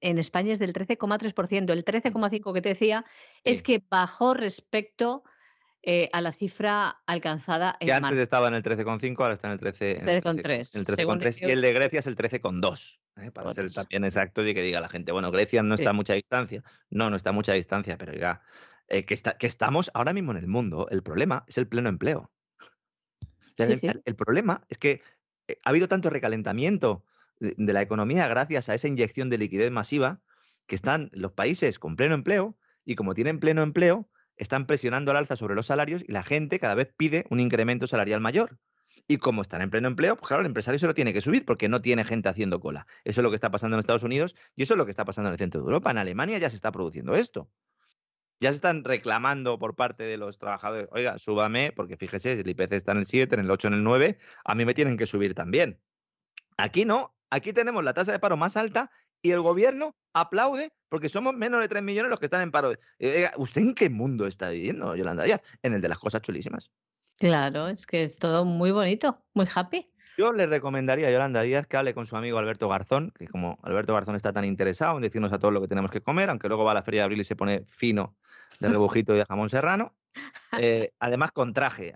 [0.00, 1.70] en España es del 13,3%.
[1.70, 3.04] El 13,5% que te decía
[3.44, 5.24] es que bajó respecto
[5.88, 9.52] eh, a la cifra alcanzada en Que antes estaba en el 13,5, ahora está en
[9.52, 11.38] el 13,3.
[11.40, 12.98] y el de Grecia es el 13,2.
[13.32, 16.14] Para ser también exacto y que diga la gente, bueno, Grecia no está a mucha
[16.14, 16.64] distancia.
[16.90, 18.42] No, no está a mucha distancia, pero diga,
[18.88, 22.32] eh, que, que, estamos ahora mismo en el mundo, el problema es el pleno empleo.
[23.56, 25.02] el, problema es que
[25.46, 27.04] eh, ha habido tanto recalentamiento
[27.38, 30.20] de, la economía gracias a esa inyección de liquidez masiva
[30.66, 35.18] que están los países con pleno empleo y como tienen pleno empleo, están presionando al
[35.18, 38.58] alza sobre los salarios y la gente cada vez pide un incremento salarial mayor.
[39.08, 41.44] Y como están en pleno empleo, pues claro, el empresario se lo tiene que subir
[41.44, 42.86] porque no tiene gente haciendo cola.
[43.04, 45.04] Eso es lo que está pasando en Estados Unidos y eso es lo que está
[45.04, 45.90] pasando en el centro de Europa.
[45.90, 47.48] En Alemania ya se está produciendo esto
[48.40, 52.72] ya se están reclamando por parte de los trabajadores, oiga, súbame, porque fíjese, el IPC
[52.72, 55.06] está en el 7, en el 8, en el 9, a mí me tienen que
[55.06, 55.80] subir también.
[56.58, 58.90] Aquí no, aquí tenemos la tasa de paro más alta
[59.26, 62.72] y el gobierno aplaude porque somos menos de 3 millones los que están en paro.
[62.98, 65.42] Eh, ¿Usted en qué mundo está viviendo, Yolanda Díaz?
[65.62, 66.70] En el de las cosas chulísimas.
[67.18, 69.90] Claro, es que es todo muy bonito, muy happy.
[70.16, 73.58] Yo le recomendaría a Yolanda Díaz que hable con su amigo Alberto Garzón, que como
[73.62, 76.48] Alberto Garzón está tan interesado en decirnos a todos lo que tenemos que comer, aunque
[76.48, 78.16] luego va a la feria de abril y se pone fino
[78.60, 79.94] de rebujito y de jamón serrano,
[80.58, 81.94] eh, además con traje.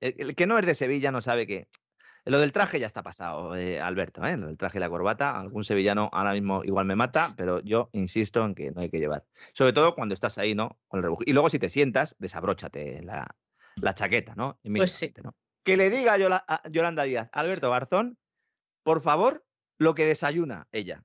[0.00, 1.68] El, que no es de Sevilla no sabe que
[2.24, 4.36] lo del traje ya está pasado, eh, Alberto, ¿eh?
[4.36, 5.38] lo del traje y la corbata.
[5.38, 8.98] Algún sevillano ahora mismo igual me mata, pero yo insisto en que no hay que
[8.98, 9.24] llevar.
[9.52, 10.78] Sobre todo cuando estás ahí, ¿no?
[10.86, 11.10] Con el.
[11.26, 13.34] Y luego si te sientas, desabróchate la,
[13.76, 14.60] la chaqueta, ¿no?
[14.62, 15.12] Pues sí.
[15.22, 15.34] ¿no?
[15.64, 18.18] Que le diga a Yolanda Díaz, Alberto Garzón,
[18.84, 19.44] por favor,
[19.78, 21.04] lo que desayuna ella.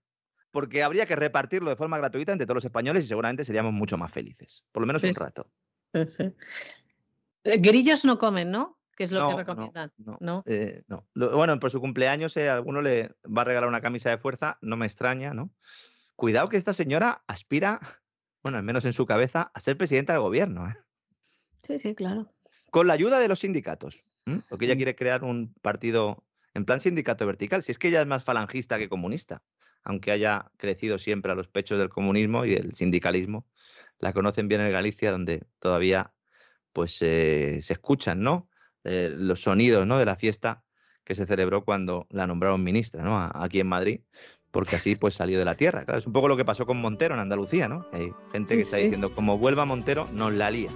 [0.51, 3.97] Porque habría que repartirlo de forma gratuita entre todos los españoles y seguramente seríamos mucho
[3.97, 4.63] más felices.
[4.71, 5.49] Por lo menos un rato.
[6.05, 6.33] Sí.
[7.43, 8.76] Grillos no comen, ¿no?
[8.97, 9.91] Que es lo que recomiendan.
[10.19, 11.05] No, eh, no.
[11.13, 14.75] bueno, por su cumpleaños eh, alguno le va a regalar una camisa de fuerza, no
[14.75, 15.51] me extraña, ¿no?
[16.15, 17.79] Cuidado que esta señora aspira,
[18.43, 20.67] bueno, al menos en su cabeza, a ser presidenta del gobierno.
[20.67, 20.73] ¿eh?
[21.61, 22.33] Sí, sí, claro.
[22.71, 24.03] Con la ayuda de los sindicatos.
[24.49, 27.63] Porque ella quiere crear un partido en plan sindicato vertical.
[27.63, 29.41] Si es que ella es más falangista que comunista,
[29.83, 33.47] aunque haya crecido siempre a los pechos del comunismo y del sindicalismo.
[33.99, 36.13] La conocen bien en Galicia, donde todavía
[36.73, 38.49] pues eh, se escuchan, ¿no?
[38.89, 39.99] Eh, los sonidos, ¿no?
[39.99, 40.63] De la fiesta
[41.03, 43.17] que se celebró cuando la nombraron ministra, ¿no?
[43.33, 44.01] aquí en Madrid,
[44.51, 45.83] porque así pues salió de la tierra.
[45.83, 47.85] Claro, es un poco lo que pasó con Montero en Andalucía, ¿no?
[47.91, 50.69] Hay gente que está diciendo, como vuelva Montero, nos la lía.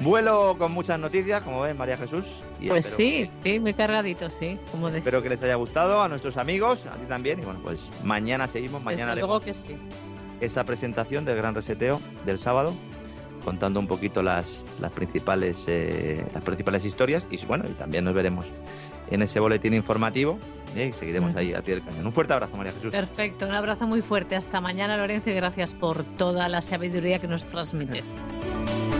[0.00, 2.26] Vuelo con muchas noticias, como ven, María Jesús.
[2.66, 4.58] pues sí, sí, muy cargadito, sí.
[4.70, 7.40] Como espero que les haya gustado, a nuestros amigos, a ti también.
[7.40, 9.76] Y bueno, pues mañana seguimos, mañana luego que sí.
[10.40, 12.74] esa presentación del gran reseteo del sábado,
[13.46, 17.28] contando un poquito las, las, principales, eh, las principales historias.
[17.30, 18.50] Y bueno, y también nos veremos
[19.08, 20.40] en ese boletín informativo
[20.74, 20.88] ¿eh?
[20.88, 22.04] y seguiremos ahí a pie del cañón.
[22.06, 22.90] Un fuerte abrazo, María Jesús.
[22.90, 24.34] Perfecto, un abrazo muy fuerte.
[24.34, 28.04] Hasta mañana, Lorenzo, y gracias por toda la sabiduría que nos transmites.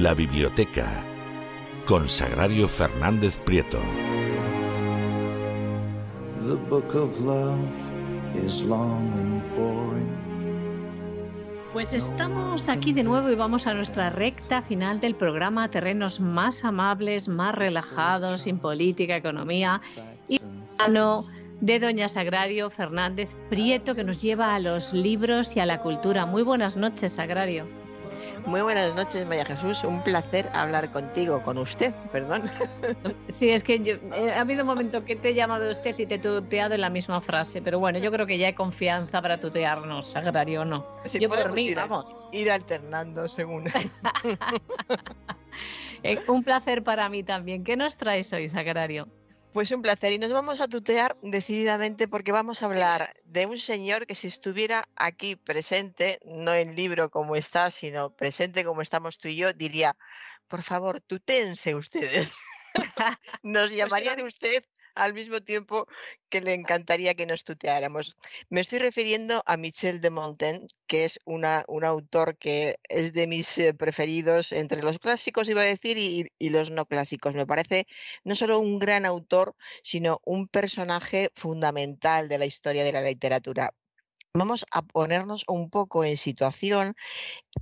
[0.00, 0.86] La biblioteca
[1.84, 3.80] con Sagrario Fernández Prieto.
[11.72, 16.64] Pues estamos aquí de nuevo y vamos a nuestra recta final del programa Terrenos más
[16.64, 19.80] amables, más relajados, sin política, economía
[20.28, 20.40] y
[20.78, 21.24] mano
[21.60, 26.24] de Doña Sagrario Fernández Prieto que nos lleva a los libros y a la cultura.
[26.24, 27.77] Muy buenas noches, Sagrario.
[28.48, 29.84] Muy buenas noches, María Jesús.
[29.84, 32.50] Un placer hablar contigo, con usted, perdón.
[33.28, 36.06] Sí, es que yo, eh, ha habido un momento que te he llamado usted y
[36.06, 39.20] te he tuteado en la misma frase, pero bueno, yo creo que ya hay confianza
[39.20, 40.86] para tutearnos, Sagrario o no.
[41.12, 42.16] yo por mí, ir, vamos.
[42.32, 43.64] Ir alternando según.
[46.04, 47.64] Eh, un placer para mí también.
[47.64, 49.08] ¿Qué nos traes hoy, Sagrario?
[49.52, 53.58] Pues un placer y nos vamos a tutear decididamente porque vamos a hablar de un
[53.58, 59.18] señor que si estuviera aquí presente, no en libro como está, sino presente como estamos
[59.18, 59.96] tú y yo, diría,
[60.48, 62.30] por favor, tutéense ustedes.
[63.42, 64.64] nos pues llamaría de usted
[64.98, 65.86] al mismo tiempo
[66.28, 68.16] que le encantaría que nos tuteáramos.
[68.50, 73.58] Me estoy refiriendo a Michel de Montaigne, que es un autor que es de mis
[73.58, 77.34] eh, preferidos entre los clásicos, iba a decir, y, y los no clásicos.
[77.34, 77.86] Me parece
[78.24, 83.72] no solo un gran autor, sino un personaje fundamental de la historia de la literatura
[84.38, 86.94] vamos a ponernos un poco en situación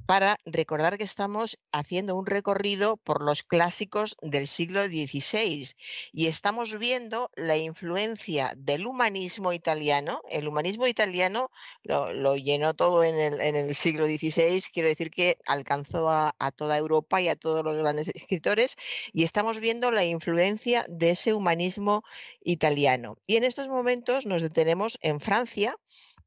[0.04, 5.68] para recordar que estamos haciendo un recorrido por los clásicos del siglo XVI
[6.12, 10.20] y estamos viendo la influencia del humanismo italiano.
[10.28, 11.50] El humanismo italiano
[11.82, 17.28] lo, llenó todo en el, siglo XVI, quiero decir que alcanzó a, toda Europa y
[17.28, 18.76] a todos los grandes escritores
[19.12, 22.02] y estamos viendo la influencia de ese humanismo
[22.44, 23.16] italiano.
[23.26, 25.76] Y en estos momentos nos detenemos en Francia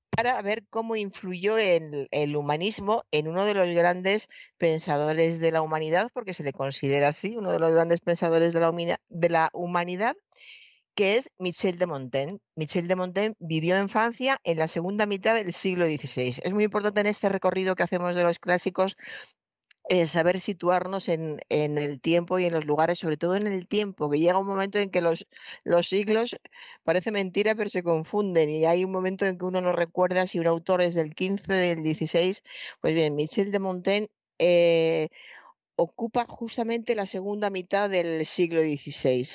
[0.10, 4.28] para ver cómo influyó el, humanismo en uno de los grandes
[4.58, 8.60] pensadores de la humanidad, porque se le considera así, uno de los grandes pensadores de
[8.60, 10.16] la, de la humanidad,
[10.96, 12.40] que es Michel de Montaigne.
[12.56, 16.42] Michel de Montaigne vivió en Francia en la segunda mitad del siglo XVI.
[16.44, 18.98] Es muy importante en este recorrido que hacemos de los clásicos
[19.90, 24.10] eh, saber situarnos en, el tiempo y en los lugares, sobre todo en el tiempo,
[24.10, 25.26] que llega un momento en que los,
[25.64, 26.40] los siglos
[26.84, 30.38] parece mentira, pero se confunden y hay un momento en que uno no recuerda si
[30.40, 32.44] un autor es del 15, del 16.
[32.82, 35.10] Pues bien, Michel de Montaigne eh,
[35.76, 39.28] ocupa justamente la segunda mitad del siglo XVI.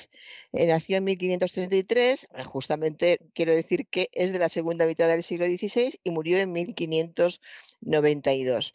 [0.52, 5.46] Eh, nació en 1533, justamente quiero decir que es de la segunda mitad del siglo
[5.46, 8.74] XVI y murió en 1592.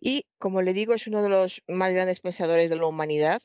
[0.00, 3.40] Y como le digo, es uno de los más grandes pensadores de la humanidad.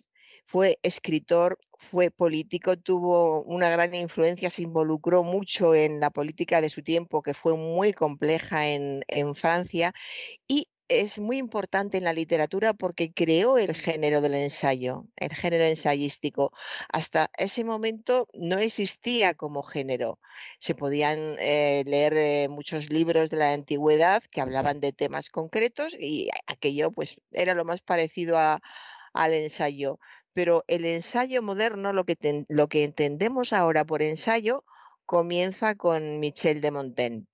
[0.48, 6.69] Fue escritor, fue político, tuvo una gran influencia, se involucró mucho en la política de
[6.69, 9.94] su tiempo, que fue muy compleja en, en Francia,
[10.48, 15.66] y es muy importante en la literatura porque creó el género del ensayo, el género
[15.66, 16.52] ensayístico.
[16.90, 20.20] Hasta ese momento no existía como género.
[20.60, 25.95] Se podían eh, leer eh, muchos libros de la antigüedad que hablaban de temas concretos
[25.99, 29.99] y aquello pues era lo más parecido al ensayo.
[30.34, 34.64] Pero el ensayo moderno, lo que, lo que entendemos ahora por ensayo,
[35.06, 37.26] comienza con Michel de Montaigne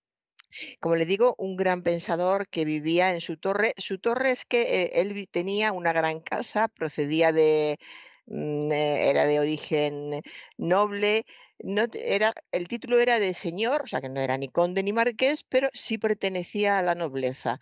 [0.79, 3.73] como le digo, un gran pensador que vivía en su torre.
[3.77, 7.79] Su torre es que eh, él tenía una gran casa, procedía de,
[8.27, 10.21] mm, eh, era de origen
[10.57, 11.25] noble,
[11.63, 14.93] no, era, el título era de señor, o sea que no era ni conde ni
[14.93, 17.59] marqués, pero sí pertenecía a la nobleza.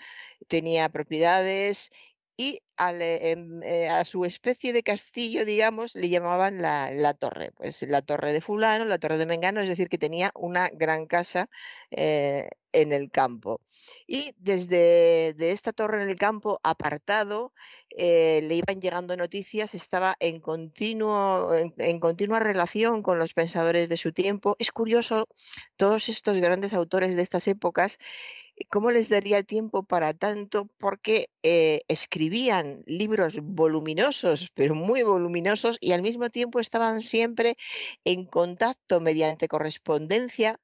[0.47, 1.91] Tenía propiedades
[2.39, 7.51] y em, eh, a su especie de castillo, digamos, le llamaban la, torre.
[7.51, 11.05] Pues la torre de fulano, la torre de Mengano, es decir, que tenía una gran
[11.05, 11.49] casa
[11.91, 13.59] eh, en el campo.
[14.07, 17.51] Y desde de esta torre en el campo, apartado,
[17.89, 23.97] eh, le iban llegando noticias, estaba en, continuo, en continua relación con los pensadores de
[23.97, 24.55] su tiempo.
[24.59, 25.27] Es curioso,
[25.75, 27.97] todos estos grandes autores de estas épocas
[28.69, 30.67] ¿Cómo les daría tiempo para tanto?
[30.77, 37.55] Porque eh, escribían libros voluminosos, pero muy voluminosos, y al mismo tiempo estaban siempre
[38.03, 40.59] en contacto mediante correspondencia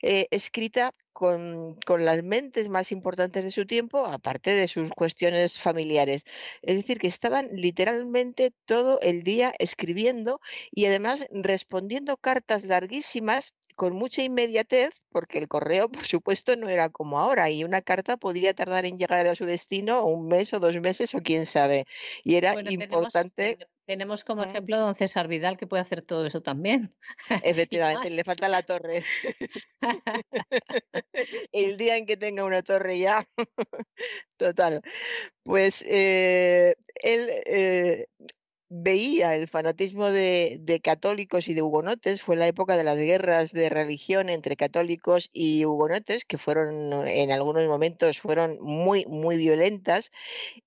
[0.00, 6.22] eh, escrita con, las mentes más importantes de su tiempo, aparte de sus cuestiones familiares.
[6.62, 10.40] Es decir, que estaban literalmente todo el día escribiendo
[10.70, 16.88] y además respondiendo cartas larguísimas con mucha inmediatez, porque el correo, por supuesto, no era
[16.88, 20.58] como ahora, y una carta podía tardar en llegar a su destino un mes o
[20.58, 21.84] dos meses o quién sabe.
[22.24, 23.56] Y era importante.
[23.86, 26.92] Tenemos, como ejemplo a don César Vidal que puede hacer todo eso también.
[27.44, 29.04] Efectivamente, le falta la torre.
[31.52, 33.24] el día en que tenga una torre ya,
[34.36, 34.82] total.
[35.44, 38.06] Pues eh, él eh,
[38.70, 43.68] veía el fanatismo de, católicos y de hugonotes, fue la época de las guerras de
[43.68, 50.10] religión entre católicos y hugonotes, que fueron en algunos momentos fueron muy, muy violentas,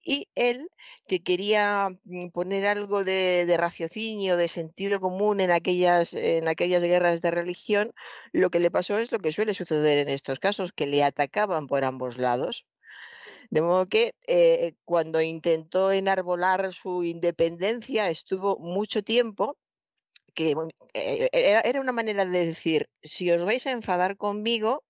[0.03, 0.69] y él,
[1.07, 6.83] que quería mm, poner algo de, de raciocinio, de sentido común en aquellas, en aquellas
[6.83, 7.91] guerras de religión,
[8.33, 11.67] lo que le pasó es lo que suele suceder en estos casos, que le atacaban
[11.67, 12.65] por ambos lados.
[13.51, 19.57] De modo que eh, cuando intentó enarbolar su independencia estuvo mucho tiempo
[20.33, 20.55] que
[20.93, 24.83] eh, era, una manera de decir, si os vais a enfadar conmigo,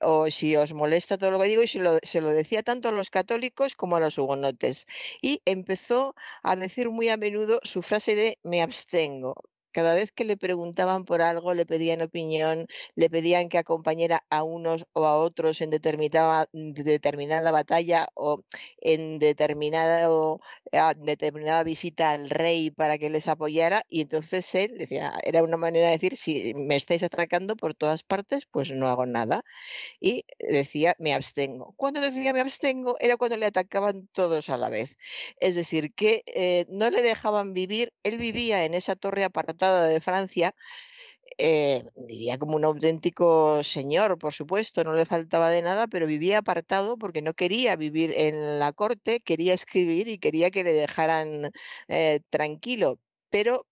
[0.00, 2.88] o si os molesta todo lo que digo, y se lo, se lo, decía tanto
[2.88, 4.86] a los católicos como a los hugonotes.
[5.22, 9.34] Y empezó a decir muy a menudo su frase de me abstengo.
[9.74, 14.44] Cada vez que le preguntaban por algo, le pedían opinión, le pedían que acompañara a
[14.44, 18.42] unos o a otros en determinada, determinada batalla o
[18.78, 20.08] en determinada,
[20.98, 23.82] determinada visita al rey para que les apoyara.
[23.88, 28.04] Y entonces él decía, era una manera de decir, si me estáis atacando por todas
[28.04, 29.42] partes, pues no hago nada.
[30.00, 31.74] Y decía, me abstengo.
[31.76, 34.96] Cuando decía me abstengo era cuando le atacaban todos a la vez.
[35.40, 40.00] Es decir, que eh, no le dejaban vivir, él vivía en esa torre apartada de
[40.00, 40.54] Francia,
[41.38, 46.38] eh, vivía como un auténtico señor, por supuesto, no le faltaba de nada, pero vivía
[46.38, 51.50] apartado porque no quería vivir en la corte, quería escribir y quería que le dejaran
[51.88, 53.00] eh, tranquilo,
[53.30, 53.66] pero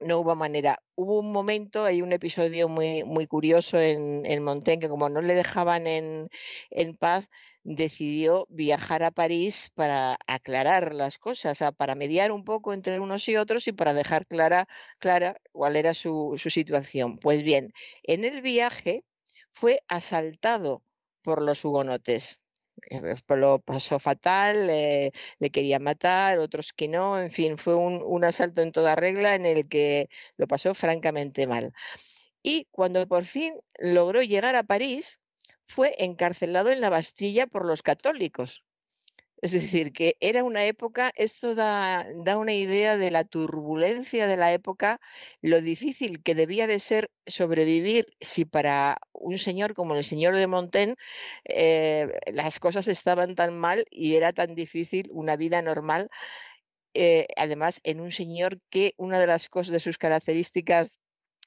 [0.00, 0.82] no hubo manera.
[0.94, 5.22] Hubo un momento, hay un episodio muy, muy curioso en, en Montaigne, que como no
[5.22, 6.28] le dejaban en,
[6.70, 7.28] en paz,
[7.64, 13.36] decidió viajar a París para aclarar las cosas, para mediar un poco entre unos y
[13.36, 14.68] otros y para dejar clara,
[14.98, 17.18] clara cuál era su, situación.
[17.18, 17.72] Pues bien,
[18.02, 19.04] en el viaje
[19.52, 20.82] fue asaltado
[21.22, 22.40] por los hugonotes.
[22.90, 28.24] Eh, lo pasó fatal, le querían matar, otros que no, en fin, fue un, un
[28.24, 31.72] asalto en toda regla en el que lo pasó francamente mal.
[32.42, 35.20] Y cuando por fin logró llegar a París,
[35.66, 38.64] fue encarcelado en la Bastilla por los católicos.
[39.42, 42.06] Es decir, que era una época, esto da,
[42.36, 45.00] una idea de la turbulencia de la época,
[45.40, 50.46] lo difícil que debía de ser sobrevivir si para un señor como el señor de
[50.46, 50.94] Montaigne
[51.44, 56.08] eh, las cosas estaban tan mal y era tan difícil una vida normal
[56.94, 61.00] eh, además en un señor que una de las cosas de sus características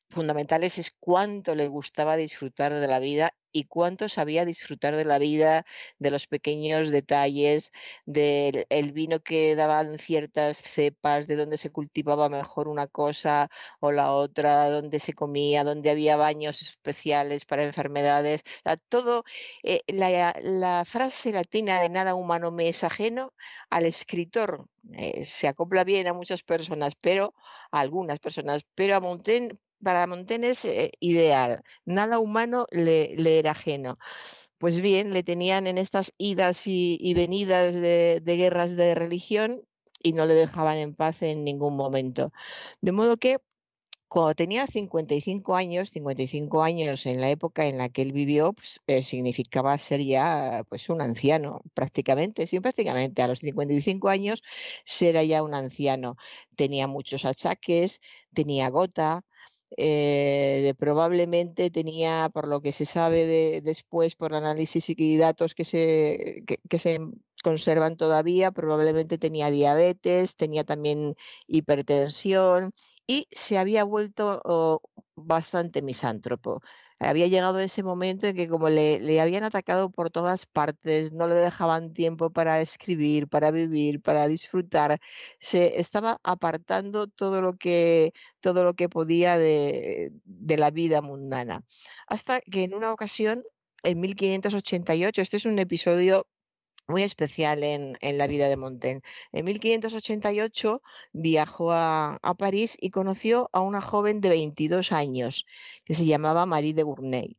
[0.09, 5.17] fundamentales es cuánto le gustaba disfrutar de la vida y cuánto sabía disfrutar de la
[5.17, 5.65] vida,
[5.97, 7.71] de los pequeños detalles,
[8.05, 13.49] del el vino que daban ciertas cepas, de dónde se cultivaba mejor una cosa
[13.79, 18.41] o la otra, dónde se comía, dónde había baños especiales para enfermedades.
[18.89, 19.23] todo,
[19.63, 23.33] eh, la, la, frase latina de nada humano me es ajeno
[23.69, 24.67] al escritor.
[24.93, 27.33] Eh, se acopla bien a muchas personas, pero
[27.71, 33.99] a algunas personas, pero a Montaigne para Montaigne eh, ideal, nada humano le, era ajeno.
[34.57, 39.61] Pues bien, le tenían en estas idas y, venidas de, guerras de religión
[40.01, 42.31] y no le dejaban en paz en ningún momento.
[42.81, 43.37] De modo que
[44.07, 48.81] cuando tenía 55 años, 55 años en la época en la que él vivió, pues,
[48.87, 54.41] eh, significaba ser ya pues un anciano, prácticamente, sí, prácticamente a los 55 años
[54.85, 56.15] ser ya un anciano.
[56.55, 57.99] Tenía muchos achaques,
[58.33, 59.23] tenía gota,
[59.77, 65.65] eh, probablemente tenía, por lo que se sabe de, después, por análisis y datos que
[65.65, 66.99] se, que, se
[67.43, 71.15] conservan todavía, probablemente tenía diabetes, tenía también
[71.47, 72.73] hipertensión
[73.07, 74.81] y se había vuelto oh,
[75.15, 76.61] bastante misántropo
[76.99, 81.35] había llegado ese momento en que como le, habían atacado por todas partes, no le
[81.35, 84.99] dejaban tiempo para escribir, para vivir, para disfrutar,
[85.39, 91.63] se estaba apartando todo lo que, todo lo que podía de, de la vida mundana.
[92.07, 93.43] Hasta que en una ocasión,
[93.83, 96.27] en 1588, este es un episodio
[96.87, 99.01] muy especial en, la vida de Montaigne.
[99.31, 100.81] En 1588
[101.13, 105.45] viajó a, París y conoció a una joven de 22 años
[105.83, 107.37] que se llamaba Marie de Gournay.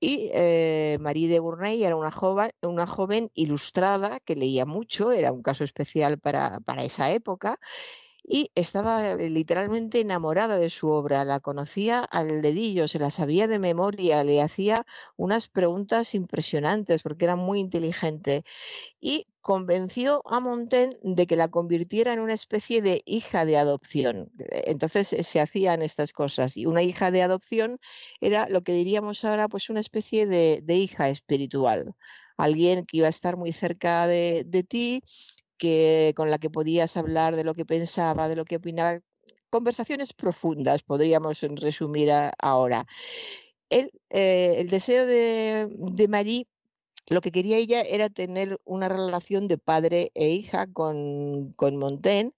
[0.00, 5.32] Y eh, Marie de Gournay era una joven, una joven ilustrada que leía mucho, era
[5.32, 7.58] un caso especial para, para esa época,
[8.30, 13.48] y estaba eh, literalmente enamorada de su obra, la conocía al dedillo, se la sabía
[13.48, 14.84] de memoria, le hacía
[15.16, 18.44] unas preguntas impresionantes porque era muy inteligente
[19.00, 24.30] y convenció a Montaigne de que la convirtiera en una especie de hija de adopción.
[24.50, 27.80] Entonces eh, se hacían estas cosas y una hija de adopción
[28.20, 31.94] era lo que diríamos ahora pues una especie de, hija espiritual,
[32.36, 35.02] alguien que iba a estar muy cerca de, de ti
[35.58, 39.00] que, con la que podías hablar de lo que pensaba, de lo que opinaba.
[39.50, 42.86] Conversaciones profundas, podríamos resumir ahora.
[43.70, 46.46] El, eh, el deseo de, de Marie
[47.08, 52.32] lo que quería ella era tener una relación de padre e hija con, con Montaigne.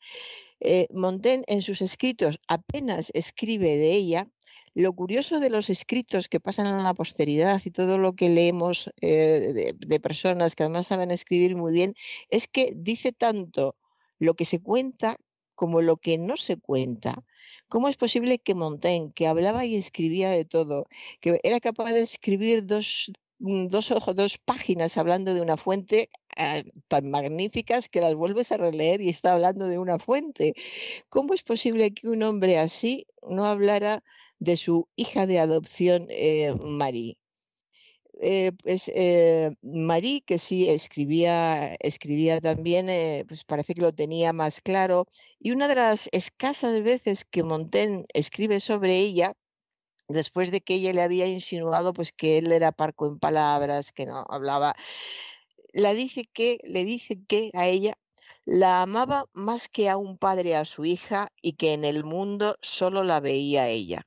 [0.60, 4.28] Eh, Montaigne en sus escritos apenas escribe de ella,
[4.74, 8.90] lo curioso de los escritos que pasan a la posteridad y todo lo que leemos
[9.00, 11.94] eh, de, personas que además saben escribir muy bien
[12.30, 13.76] es que dice tanto
[14.18, 15.16] lo que se cuenta
[15.54, 17.24] como lo que no se cuenta.
[17.68, 20.86] ¿Cómo es posible que Montaigne, que hablaba y escribía de todo,
[21.20, 26.62] que era capaz de escribir dos, mm, dos, dos páginas hablando de una fuente ah,
[26.88, 30.54] tan magníficas que las vuelves a releer y está hablando de una fuente?
[31.08, 34.02] ¿Cómo es posible que un hombre así no hablara
[34.40, 37.18] de su hija de adopción, eh, Marie.
[38.22, 44.32] Eh, pues eh, Marie, que sí escribía, escribía también, eh, pues parece que lo tenía
[44.32, 45.06] más claro.
[45.38, 49.34] Y una de las escasas veces que Montaigne escribe sobre ella,
[50.08, 54.06] después de que ella le había insinuado pues que él era parco en palabras, que
[54.06, 54.76] no hablaba,
[55.72, 57.94] la dice que, le dice que a ella
[58.44, 62.56] la amaba más que a un padre a su hija y que en el mundo
[62.60, 64.04] solo la veía ella.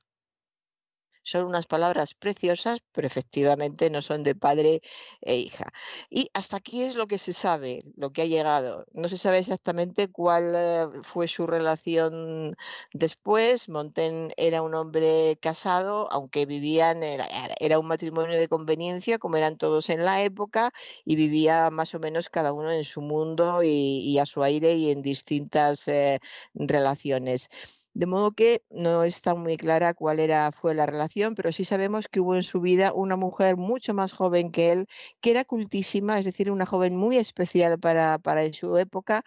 [1.24, 4.80] Son unas palabras preciosas, pero efectivamente no son de padre
[5.22, 5.72] e hija.
[6.10, 8.86] Y hasta aquí es lo que se sabe, lo que ha llegado.
[8.92, 12.56] No se sabe exactamente cuál eh, fue su relación
[12.92, 13.68] después.
[13.68, 19.90] Montaigne era un hombre casado, aunque vivían, era, un matrimonio de conveniencia, como eran todos
[19.90, 20.72] en la época,
[21.04, 24.90] y vivía más o menos cada uno en su mundo y, a su aire y
[24.90, 26.20] en distintas eh,
[26.54, 27.48] relaciones.
[27.94, 32.08] De modo que no está muy clara cuál era, fue la relación, pero sí sabemos
[32.08, 34.86] que hubo en su vida una mujer mucho más joven que él,
[35.20, 39.22] que era cultísima, es decir, una joven muy especial para, para su época,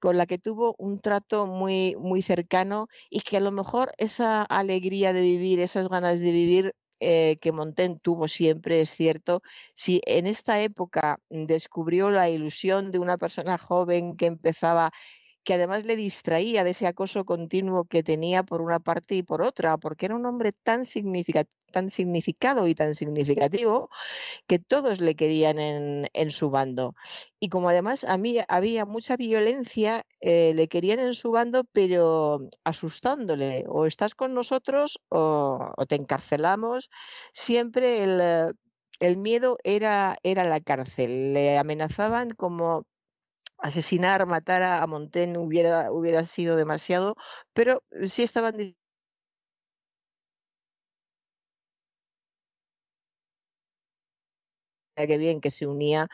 [0.00, 4.42] con la que tuvo un trato muy, muy cercano y que a lo mejor esa
[4.42, 9.42] alegría de vivir, esas ganas de vivir eh, que Montaigne tuvo siempre, es cierto,
[9.74, 14.92] si en esta época descubrió la ilusión de una persona joven que empezaba
[15.44, 19.42] que además le distraía de ese acoso continuo que tenía por una parte y por
[19.42, 20.84] otra, porque era un hombre tan
[21.74, 23.90] tan significado y tan significativo
[24.46, 26.94] que todos le querían en, su bando.
[27.40, 32.48] Y como además a mí había mucha violencia, eh, le querían en su bando, pero
[32.64, 36.90] asustándole, o estás con nosotros o, te encarcelamos.
[37.32, 38.54] Siempre el,
[39.00, 42.86] el miedo era, era la cárcel, le amenazaban como
[43.64, 47.16] asesinar, matar a Montaigne hubiera, hubiera sido demasiado,
[47.54, 48.56] pero sí estaban
[54.96, 56.08] que bien que se unía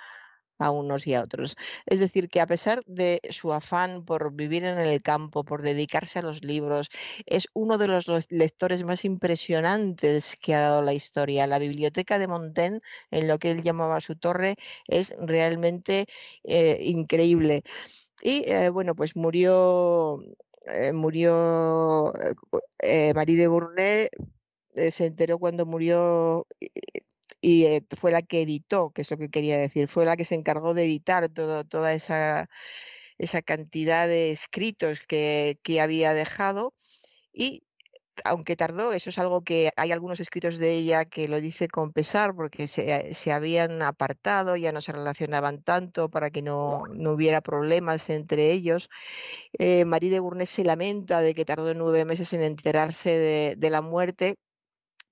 [0.60, 1.56] a unos y a otros.
[1.86, 6.20] Es decir, que a pesar de su afán por vivir en el campo, por dedicarse
[6.20, 6.88] a los libros,
[7.26, 11.46] es uno de los lectores más impresionantes que ha dado la historia.
[11.46, 12.80] La biblioteca de Montaigne,
[13.10, 14.56] en lo que él llamaba su torre,
[14.86, 16.06] es realmente
[16.44, 17.62] eh, increíble.
[18.22, 20.22] Y eh, bueno, pues murió,
[20.66, 22.12] eh, murió
[23.14, 24.08] Marie de Gournay,
[24.92, 26.46] se enteró cuando murió
[27.40, 30.24] y eh, fue la que editó, que es lo que quería decir, fue la que
[30.24, 32.48] se encargó de editar todo, toda esa,
[33.18, 36.74] esa cantidad de escritos que, que había dejado
[37.32, 37.64] y
[38.24, 41.92] aunque tardó, eso es algo que hay algunos escritos de ella que lo dice con
[41.92, 47.12] pesar porque se, se habían apartado, ya no se relacionaban tanto para que no, no
[47.12, 48.90] hubiera problemas entre ellos.
[49.58, 53.70] Eh, Marie de Gournay se lamenta de que tardó nueve meses en enterarse de, de
[53.70, 54.36] la muerte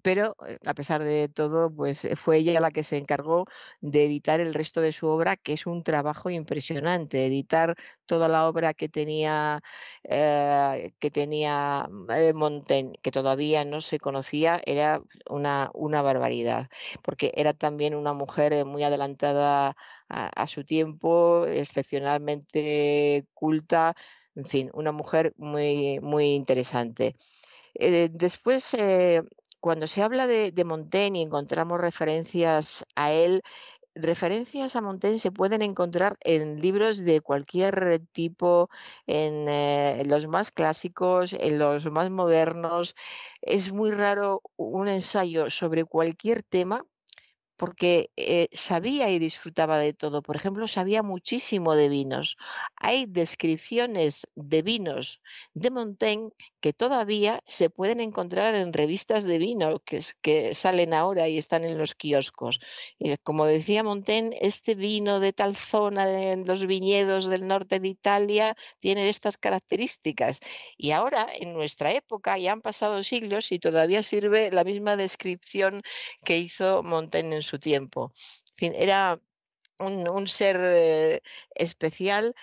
[0.09, 3.44] pero eh, a pesar de todo, pues eh, fue ella la que se encargó
[3.82, 7.76] de editar el resto de su obra, que es un trabajo impresionante, editar
[8.06, 9.60] toda la obra que tenía,
[10.05, 11.86] eh, que tenía
[12.35, 16.68] Montaigne, que todavía no se conocía, era una, una barbaridad,
[17.02, 19.76] porque era también una mujer muy adelantada
[20.09, 23.94] a, su tiempo, excepcionalmente culta,
[24.35, 27.14] en fin, una mujer muy, muy interesante.
[27.74, 28.74] después
[29.60, 33.43] cuando se habla de, Montaigne y encontramos referencias a él,
[33.94, 38.70] referencias a Montaigne se pueden encontrar en libros de cualquier tipo,
[39.06, 42.94] en, eh, los más clásicos, en los más modernos.
[43.43, 46.85] Es muy raro un ensayo sobre cualquier tema
[47.59, 50.22] porque eh, sabía y disfrutaba de todo.
[50.22, 52.39] Por ejemplo, sabía muchísimo de vinos.
[52.76, 55.20] Hay descripciones de vinos
[55.55, 56.30] de Montaigne
[56.60, 61.78] que todavía se pueden encontrar en revistas de vino que, salen ahora y están en
[61.78, 62.60] los kioscos.
[63.24, 68.56] como decía Montaigne, este vino de tal zona en los viñedos del norte de Italia
[68.78, 70.40] tiene estas características.
[70.76, 75.82] Y ahora, en nuestra época, ya han pasado siglos y todavía sirve la misma descripción
[76.24, 78.12] que hizo Montaigne en su tiempo.
[78.57, 79.20] fin, era
[79.79, 81.23] un, ser eh,
[81.55, 82.35] especial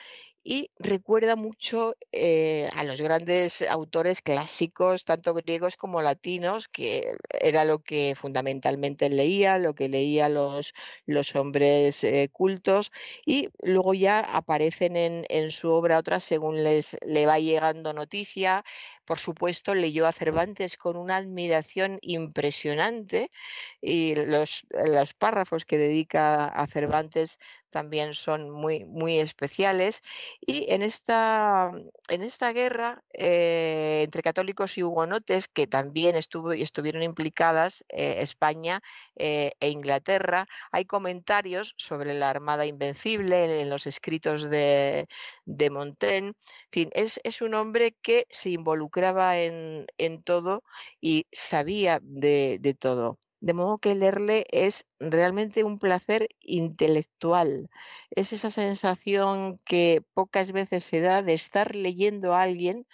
[0.48, 7.66] y recuerda mucho eh, a los grandes autores clásicos, tanto griegos como latinos, que era
[7.66, 10.76] lo que fundamentalmente leía, lo que leía los,
[11.08, 12.92] los hombres eh, cultos,
[13.26, 18.64] y luego ya aparecen en, en, su obra otras según les le va llegando noticia.
[19.06, 23.30] Por supuesto, leyó a Cervantes con una admiración impresionante
[23.82, 27.38] y los, los párrafos que dedica a Cervantes
[27.76, 30.02] también son muy, muy especiales.
[30.40, 31.72] Y en esta,
[32.08, 38.80] en esta guerra eh, entre católicos y hugonotes, que también estuvo, estuvieron implicadas eh, España
[39.18, 45.06] eh, e Inglaterra, hay comentarios sobre la Armada Invencible en, los escritos de,
[45.44, 46.30] de Montaigne.
[46.30, 46.36] En
[46.72, 50.64] fin, es, es, un hombre que se involucraba en, en todo
[51.02, 53.20] y sabía de, de todo.
[53.46, 57.70] De modo que leerle es realmente un placer intelectual.
[58.10, 62.88] Es esa sensación que pocas veces se da de estar leyendo a alguien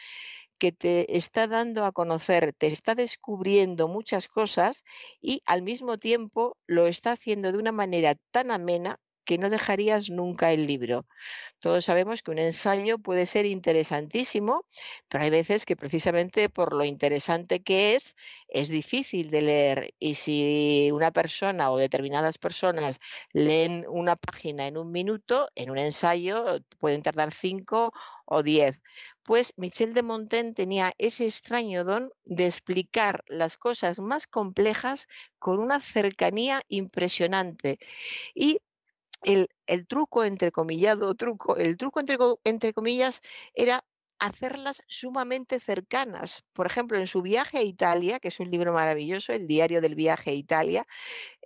[0.58, 4.84] que te está dando a conocer, te está descubriendo muchas cosas
[5.22, 10.10] y al mismo tiempo lo está haciendo de una manera tan amena que no dejarías
[10.10, 11.06] nunca el libro.
[11.60, 14.66] Todos sabemos que un ensayo puede ser interesantísimo,
[15.08, 18.16] pero hay veces que precisamente por lo interesante que es,
[18.48, 19.94] es difícil de leer.
[20.00, 23.00] Y si una persona o determinadas personas
[23.32, 26.44] leen una página en un minuto, en un ensayo
[26.80, 27.94] pueden tardar cinco
[28.26, 28.82] o diez.
[29.24, 35.08] Pues Michel de Montaigne tenía ese extraño don de explicar las cosas más complejas
[35.38, 37.78] con una cercanía impresionante.
[38.34, 38.62] Y
[39.24, 39.48] el,
[39.88, 43.22] truco, entrecomillado truco, el truco entre, entre comillas
[43.54, 43.84] era
[44.20, 46.44] hacerlas sumamente cercanas.
[46.54, 49.96] Por ejemplo, en su viaje a Italia, que es un libro maravilloso, el diario del
[49.96, 50.88] viaje a Italia,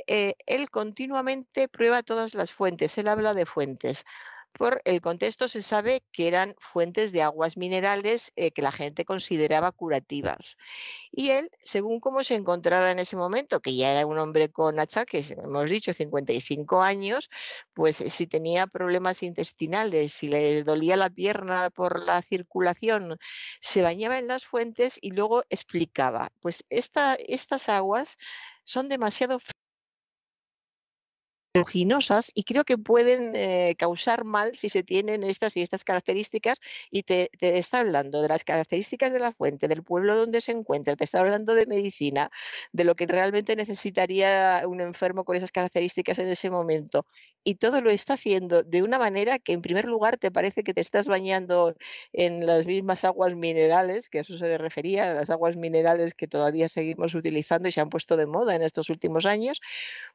[0.08, 4.06] eh, él continuamente prueba todas las fuentes, él habla de fuentes.
[4.58, 9.04] Por el contexto se sabe que eran fuentes de aguas minerales eh, que la gente
[9.04, 10.58] consideraba curativas.
[11.12, 14.80] Y él, según cómo se encontrara en ese momento, que ya era un hombre con
[14.80, 17.30] achaques, hemos dicho 55 años,
[17.74, 23.18] pues si tenía problemas intestinales, si le dolía la pierna por la circulación,
[23.60, 28.18] se bañaba en las fuentes y luego explicaba, pues esta, estas aguas
[28.64, 29.40] son demasiado
[32.34, 36.60] y creo que pueden eh, causar mal si se tienen estas y estas características
[36.92, 40.96] y te, está hablando de las características de la fuente, del pueblo donde se encuentra,
[40.96, 42.30] te está hablando de medicina,
[42.74, 47.06] de lo que realmente necesitaría un enfermo con esas características en ese momento
[47.46, 50.74] y todo lo está haciendo de una manera que en primer lugar te parece que
[50.74, 51.76] te estás bañando
[52.12, 56.28] en las mismas aguas minerales, que eso se le refería, a las aguas minerales que
[56.28, 59.62] todavía seguimos utilizando y se han puesto de moda en estos últimos años,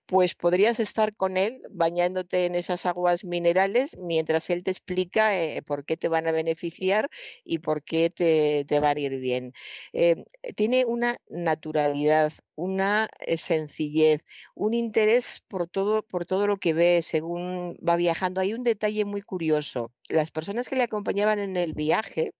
[0.07, 5.63] pues podrías estar con él bañándote en esas aguas minerales mientras él te explica eh,
[5.63, 7.09] por qué te van a beneficiar
[7.45, 9.53] y por qué te, te van a ir bien.
[9.93, 10.25] Eh,
[10.57, 14.23] tiene una naturalidad, una eh, sencillez,
[14.55, 18.41] un interés por todo, por todo lo que ve según va viajando.
[18.41, 19.93] Hay un detalle muy curioso.
[20.09, 22.33] Las personas que le acompañaban en el viaje,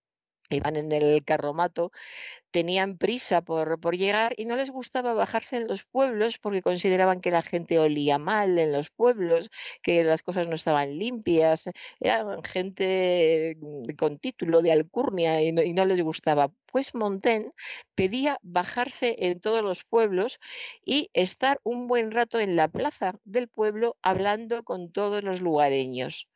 [0.55, 1.91] iban en el carromato,
[2.51, 7.21] tenían prisa por, por, llegar y no les gustaba bajarse en los pueblos porque consideraban
[7.21, 9.49] que la gente olía mal en los pueblos,
[9.81, 11.69] que las cosas no estaban limpias,
[11.99, 16.51] eran gente mm, con título de alcurnia y no, y no les gustaba.
[16.65, 17.51] Pues Montaigne
[17.95, 20.39] pedía bajarse en todos los pueblos
[20.85, 26.27] y estar un buen rato en la plaza del pueblo hablando con todos los lugareños.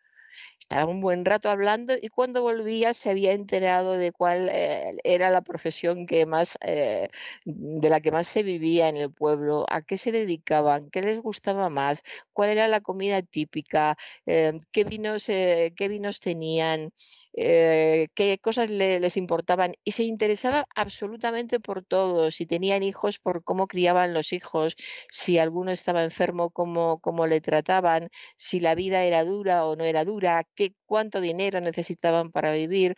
[0.66, 5.30] Estaba un buen rato hablando y cuando volvía se había enterado de cuál eh, era
[5.30, 7.10] la profesión que más, eh,
[7.46, 11.20] de la que más se vivía en el pueblo, a qué se dedicaban, qué les
[11.20, 12.02] gustaba más,
[12.34, 16.92] cuál era la comida típica, eh, qué, vinos, qué vinos tenían,
[17.36, 23.68] qué cosas les importaban y se interesaba absolutamente por todo, si tenían hijos, por cómo
[23.68, 24.76] criaban los hijos,
[25.12, 29.84] si alguno estaba enfermo, cómo, cómo le trataban, si la vida era dura o no
[29.84, 32.96] era dura qué, cuánto dinero necesitaban para vivir.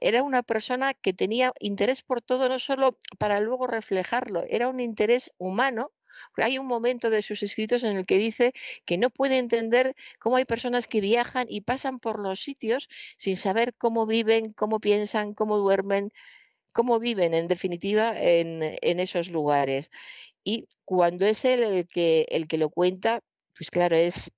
[0.00, 4.80] Era una persona que tenía interés por todo, no solo para luego reflejarlo, era un
[4.80, 5.92] interés humano
[6.36, 8.52] hay un momento de sus escritos en el que dice
[8.84, 13.36] que no puede entender cómo hay personas que viajan y pasan por los sitios sin
[13.36, 16.12] saber cómo viven, cómo piensan, cómo duermen,
[16.72, 18.62] cómo viven en definitiva en,
[19.00, 19.90] esos lugares.
[20.44, 23.22] Y cuando es él el que, el que lo cuenta,
[23.56, 24.32] pues claro, es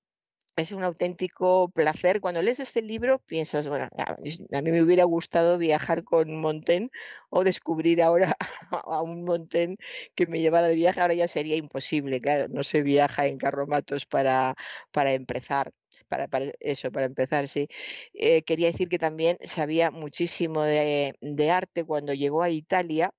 [0.57, 2.20] es un auténtico placer.
[2.20, 6.91] Cuando lees este libro piensas, bueno, a mí me hubiera gustado viajar con Montaigne
[7.31, 8.37] o descubrir ahora
[8.70, 9.77] a un Montaigne
[10.15, 11.01] que me llevara de viaje.
[11.01, 14.55] Ahora ya sería imposible, claro, no se viaja en carromatos para,
[14.93, 15.73] para empezar.
[16.09, 16.28] Para,
[16.61, 17.69] eso, para empezar, sí.
[18.15, 23.12] Eh, quería decir que también sabía muchísimo de arte cuando llegó a Italia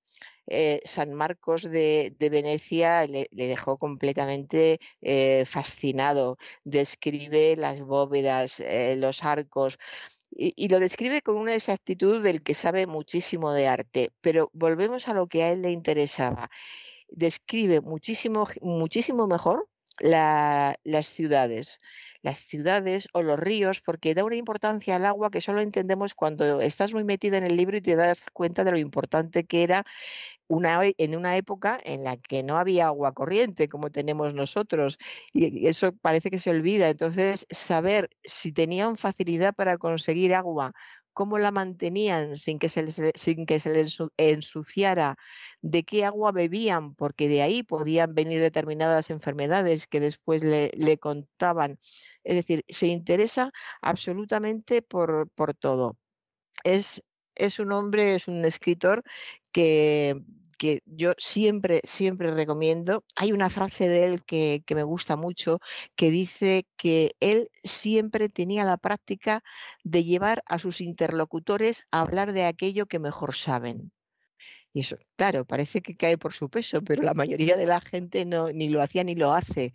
[0.50, 6.38] eh, San Marcos de, Venecia le, dejó completamente eh, fascinado.
[6.64, 9.78] Describe las bóvedas, eh, los arcos.
[10.30, 15.14] Y, lo describe con una exactitud del que sabe muchísimo de arte, pero volvemos a
[15.14, 16.50] lo que a él le interesaba.
[17.08, 19.68] Describe muchísimo, muchísimo mejor
[20.00, 21.80] las ciudades
[22.22, 26.60] las ciudades o los ríos, porque da una importancia al agua que solo entendemos cuando
[26.60, 29.84] estás muy metida en el libro y te das cuenta de lo importante que era
[30.48, 34.98] una, en una época en la que no había agua corriente como tenemos nosotros
[35.32, 36.88] y eso parece que se olvida.
[36.88, 40.72] Entonces, saber si tenían facilidad para conseguir agua
[41.18, 43.84] cómo la mantenían sin que se les, sin que se
[44.18, 45.16] ensuciara,
[45.60, 51.80] de qué agua bebían, porque de ahí podían venir determinadas enfermedades que después le, contaban.
[52.22, 53.50] Es decir, se interesa
[53.82, 55.98] absolutamente por, por todo.
[56.62, 57.02] Es,
[57.38, 59.02] es un hombre, es un escritor
[59.52, 60.16] que
[60.58, 63.04] que yo siempre, siempre recomiendo.
[63.16, 65.60] Hay una frase de él que, me gusta mucho
[65.94, 69.42] que dice que él siempre tenía la práctica
[69.84, 73.92] de llevar a sus interlocutores a hablar de aquello que mejor saben.
[74.74, 78.26] Y eso, claro, parece que cae por su peso, pero la mayoría de la gente
[78.26, 79.66] no ni lo hacía ni lo hace.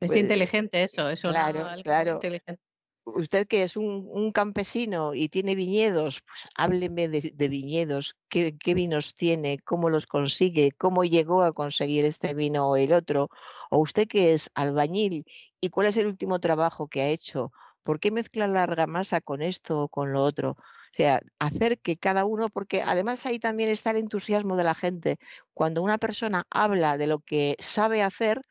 [0.00, 2.14] Es pues, inteligente eso, eso claro, claro.
[2.16, 2.60] Inteligente
[3.04, 9.58] usted que es un, campesino y tiene viñedos, pues hábleme de, viñedos, ¿Qué, vinos tiene,
[9.64, 13.30] cómo los consigue, cómo llegó a conseguir este vino o el otro.
[13.70, 15.24] O usted que es albañil
[15.60, 17.52] y cuál es el último trabajo que ha hecho,
[17.82, 20.50] ¿por qué mezcla la argamasa con esto o con lo otro?
[20.50, 24.74] O sea, hacer que cada uno, porque además ahí también está el entusiasmo de la
[24.76, 25.16] gente.
[25.52, 28.42] Cuando una persona habla de lo que sabe hacer,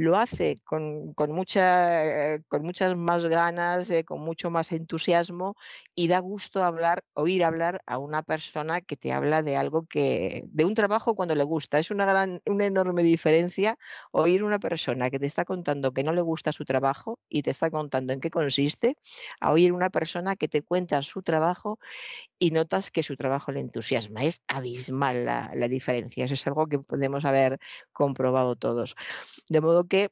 [0.00, 5.56] lo hace con, con, eh, con muchas más ganas, eh, con mucho más entusiasmo
[5.94, 10.44] y da gusto hablar, oír hablar a una persona que te habla de algo que,
[10.46, 11.78] de un trabajo cuando le gusta.
[11.78, 13.78] Es una gran, una enorme diferencia
[14.12, 17.50] oír una persona que te está contando que no le gusta su trabajo y te
[17.50, 18.96] está contando en qué consiste,
[19.40, 21.78] a oír una persona que te cuenta su trabajo
[22.38, 24.24] y notas que su trabajo le entusiasma.
[24.24, 26.24] Es abismal la, la diferencia.
[26.24, 27.58] Eso es algo que podemos haber
[27.92, 28.96] comprobado todos.
[29.48, 30.08] De modo que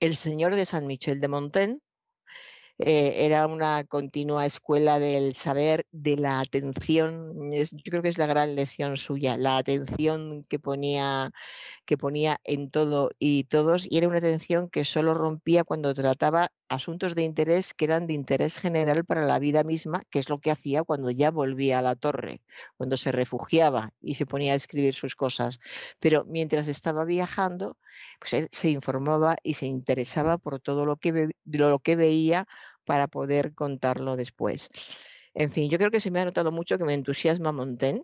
[0.00, 1.80] el señor de San Michel de Montaigne
[2.78, 7.50] eh, era una continua escuela del saber, de la atención.
[7.50, 11.32] yo creo que es la gran lección suya, la atención que ponía,
[11.86, 16.52] que ponía en todo y todos, y era una atención que solo rompía cuando trataba
[16.68, 20.38] asuntos de interés que eran de interés general para la vida misma, que es lo
[20.38, 22.42] que hacía cuando ya volvía a la torre,
[22.76, 25.58] cuando se refugiaba y se ponía a escribir sus cosas.
[25.98, 27.76] Pero mientras estaba viajando,
[28.18, 32.46] pues él se informaba y se interesaba por todo lo que, lo que veía
[32.84, 34.70] para poder contarlo después.
[35.34, 38.02] En fin, yo creo que se me ha notado mucho que me entusiasma Montaigne,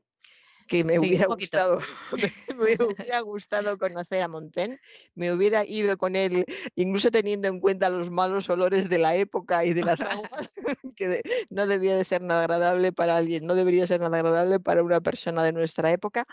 [0.67, 1.81] que me hubiera gustado
[2.57, 4.79] me hubiera gustado conocer a Montaigne,
[5.15, 6.45] me hubiera ido con él,
[6.75, 10.55] incluso teniendo en cuenta los malos olores de la época y de las aguas,
[10.97, 14.83] que no debía de ser nada agradable para alguien, no debería ser nada agradable para
[14.83, 16.27] una persona de nuestra época,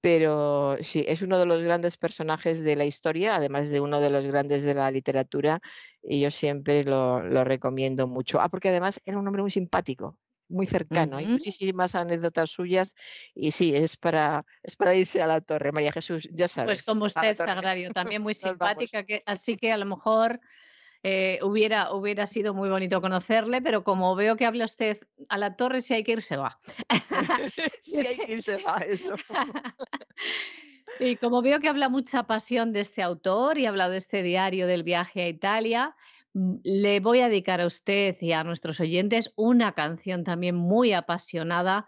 [0.00, 4.10] pero sí, es uno de los grandes personajes de la historia, además de uno de
[4.10, 5.60] los grandes de la literatura,
[6.02, 8.40] y yo siempre lo, recomiendo mucho.
[8.40, 10.16] Ah, porque además era un hombre muy simpático,
[10.48, 11.16] muy cercano.
[11.16, 12.94] Hay muchísimas anécdotas suyas
[13.34, 15.72] y sí, es para, es para irse a la torre.
[15.72, 16.68] María Jesús, ya sabes.
[16.68, 18.34] Pues como usted, Sagrario, también muy
[18.88, 20.40] simpática, que, así que a lo mejor
[21.04, 24.98] eh, hubiera, hubiera sido muy bonito conocerle, pero como veo que habla usted
[25.28, 26.58] a la torre, si hay que ir, se va.
[27.82, 29.14] si hay que ir, se va, eso.
[31.00, 34.22] y como veo que habla mucha pasión de este autor y ha hablado de este
[34.24, 35.94] diario del viaje a Italia,
[36.34, 40.92] mm, le voy a dedicar a usted y a nuestros oyentes una canción también muy
[40.92, 41.86] apasionada,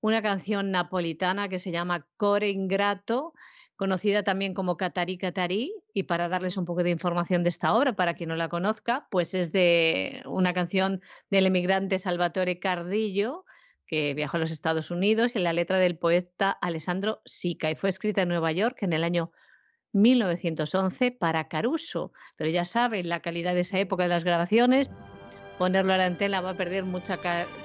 [0.00, 3.34] una canción napolitana que se llama Core Ingrato
[3.78, 7.94] conocida también como Catarí Catarí, y para darles un poco de información de esta obra,
[7.94, 11.00] para quien no la conozca, pues es de una canción
[11.30, 13.44] del emigrante Salvatore Cardillo,
[13.86, 17.88] que viajó a los Estados Unidos, y la letra del poeta Alessandro Sica, y fue
[17.88, 19.30] escrita en Nueva York en el año
[19.92, 22.12] 1911 para Caruso.
[22.36, 24.90] Pero ya saben, la calidad de esa época de las grabaciones,
[25.56, 27.18] ponerlo a la antena va a perder mucha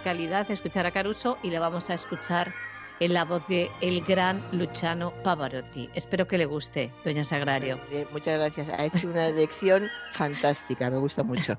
[0.04, 2.54] calidad, escuchar a Caruso, y le vamos a escuchar
[3.04, 5.90] en la voz de el gran Luciano Pavarotti.
[5.94, 7.78] Espero que le guste, doña Sagrario.
[8.12, 8.70] muchas gracias.
[8.70, 11.58] Ha hecho una lección fantástica, me gusta mucho.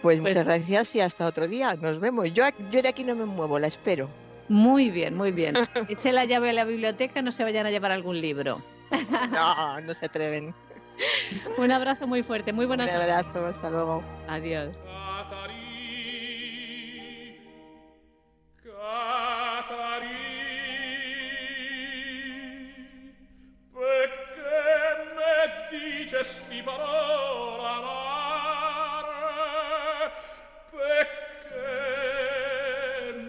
[0.00, 1.74] Pues, pues, muchas gracias y hasta otro día.
[1.74, 2.32] Nos vemos.
[2.32, 4.08] Yo, yo de aquí no me muevo, la espero.
[4.48, 5.54] Muy bien, muy bien.
[5.88, 8.62] Eche la llave a la biblioteca, no se vayan a llevar algún libro.
[9.32, 10.54] No, no se atreven.
[11.58, 14.04] Un abrazo muy fuerte, muy buenas Un abrazo, hasta luego.
[14.28, 14.76] Adiós.
[26.24, 29.12] questi parole amare
[30.70, 31.68] perché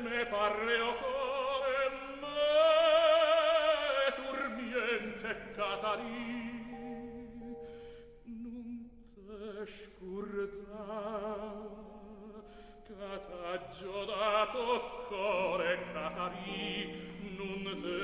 [0.01, 1.89] ne parleo core
[2.21, 6.23] me turbiente Catarina
[9.65, 10.87] scurda
[12.87, 12.93] che
[13.27, 13.55] t'ha
[15.09, 16.71] core catari
[17.35, 17.99] nun te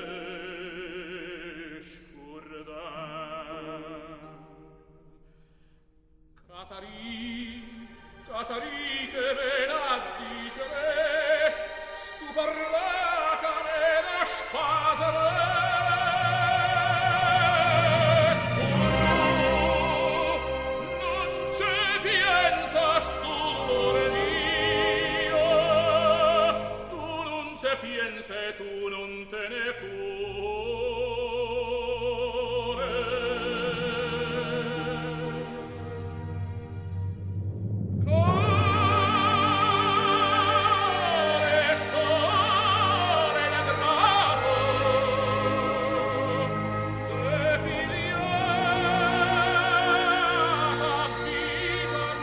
[1.80, 3.21] scurda
[6.62, 7.88] Catarina,
[8.28, 9.61] Catarina,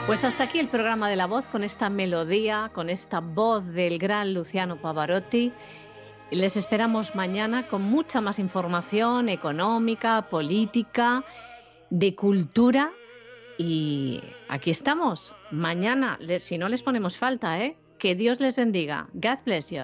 [0.10, 3.99] Pues hasta aquí el programa de la voz con esta melodía, con esta voz del
[3.99, 5.53] gran Luciano Pavarotti.
[6.31, 11.23] Les esperamos mañana con mucha más información económica, política,
[11.91, 12.91] de cultura.
[13.60, 15.31] Y aquí estamos.
[15.52, 17.77] Mañana, si no les ponemos falta, ¿eh?
[17.99, 19.10] Que Dios les bendiga.
[19.14, 19.84] God bless you.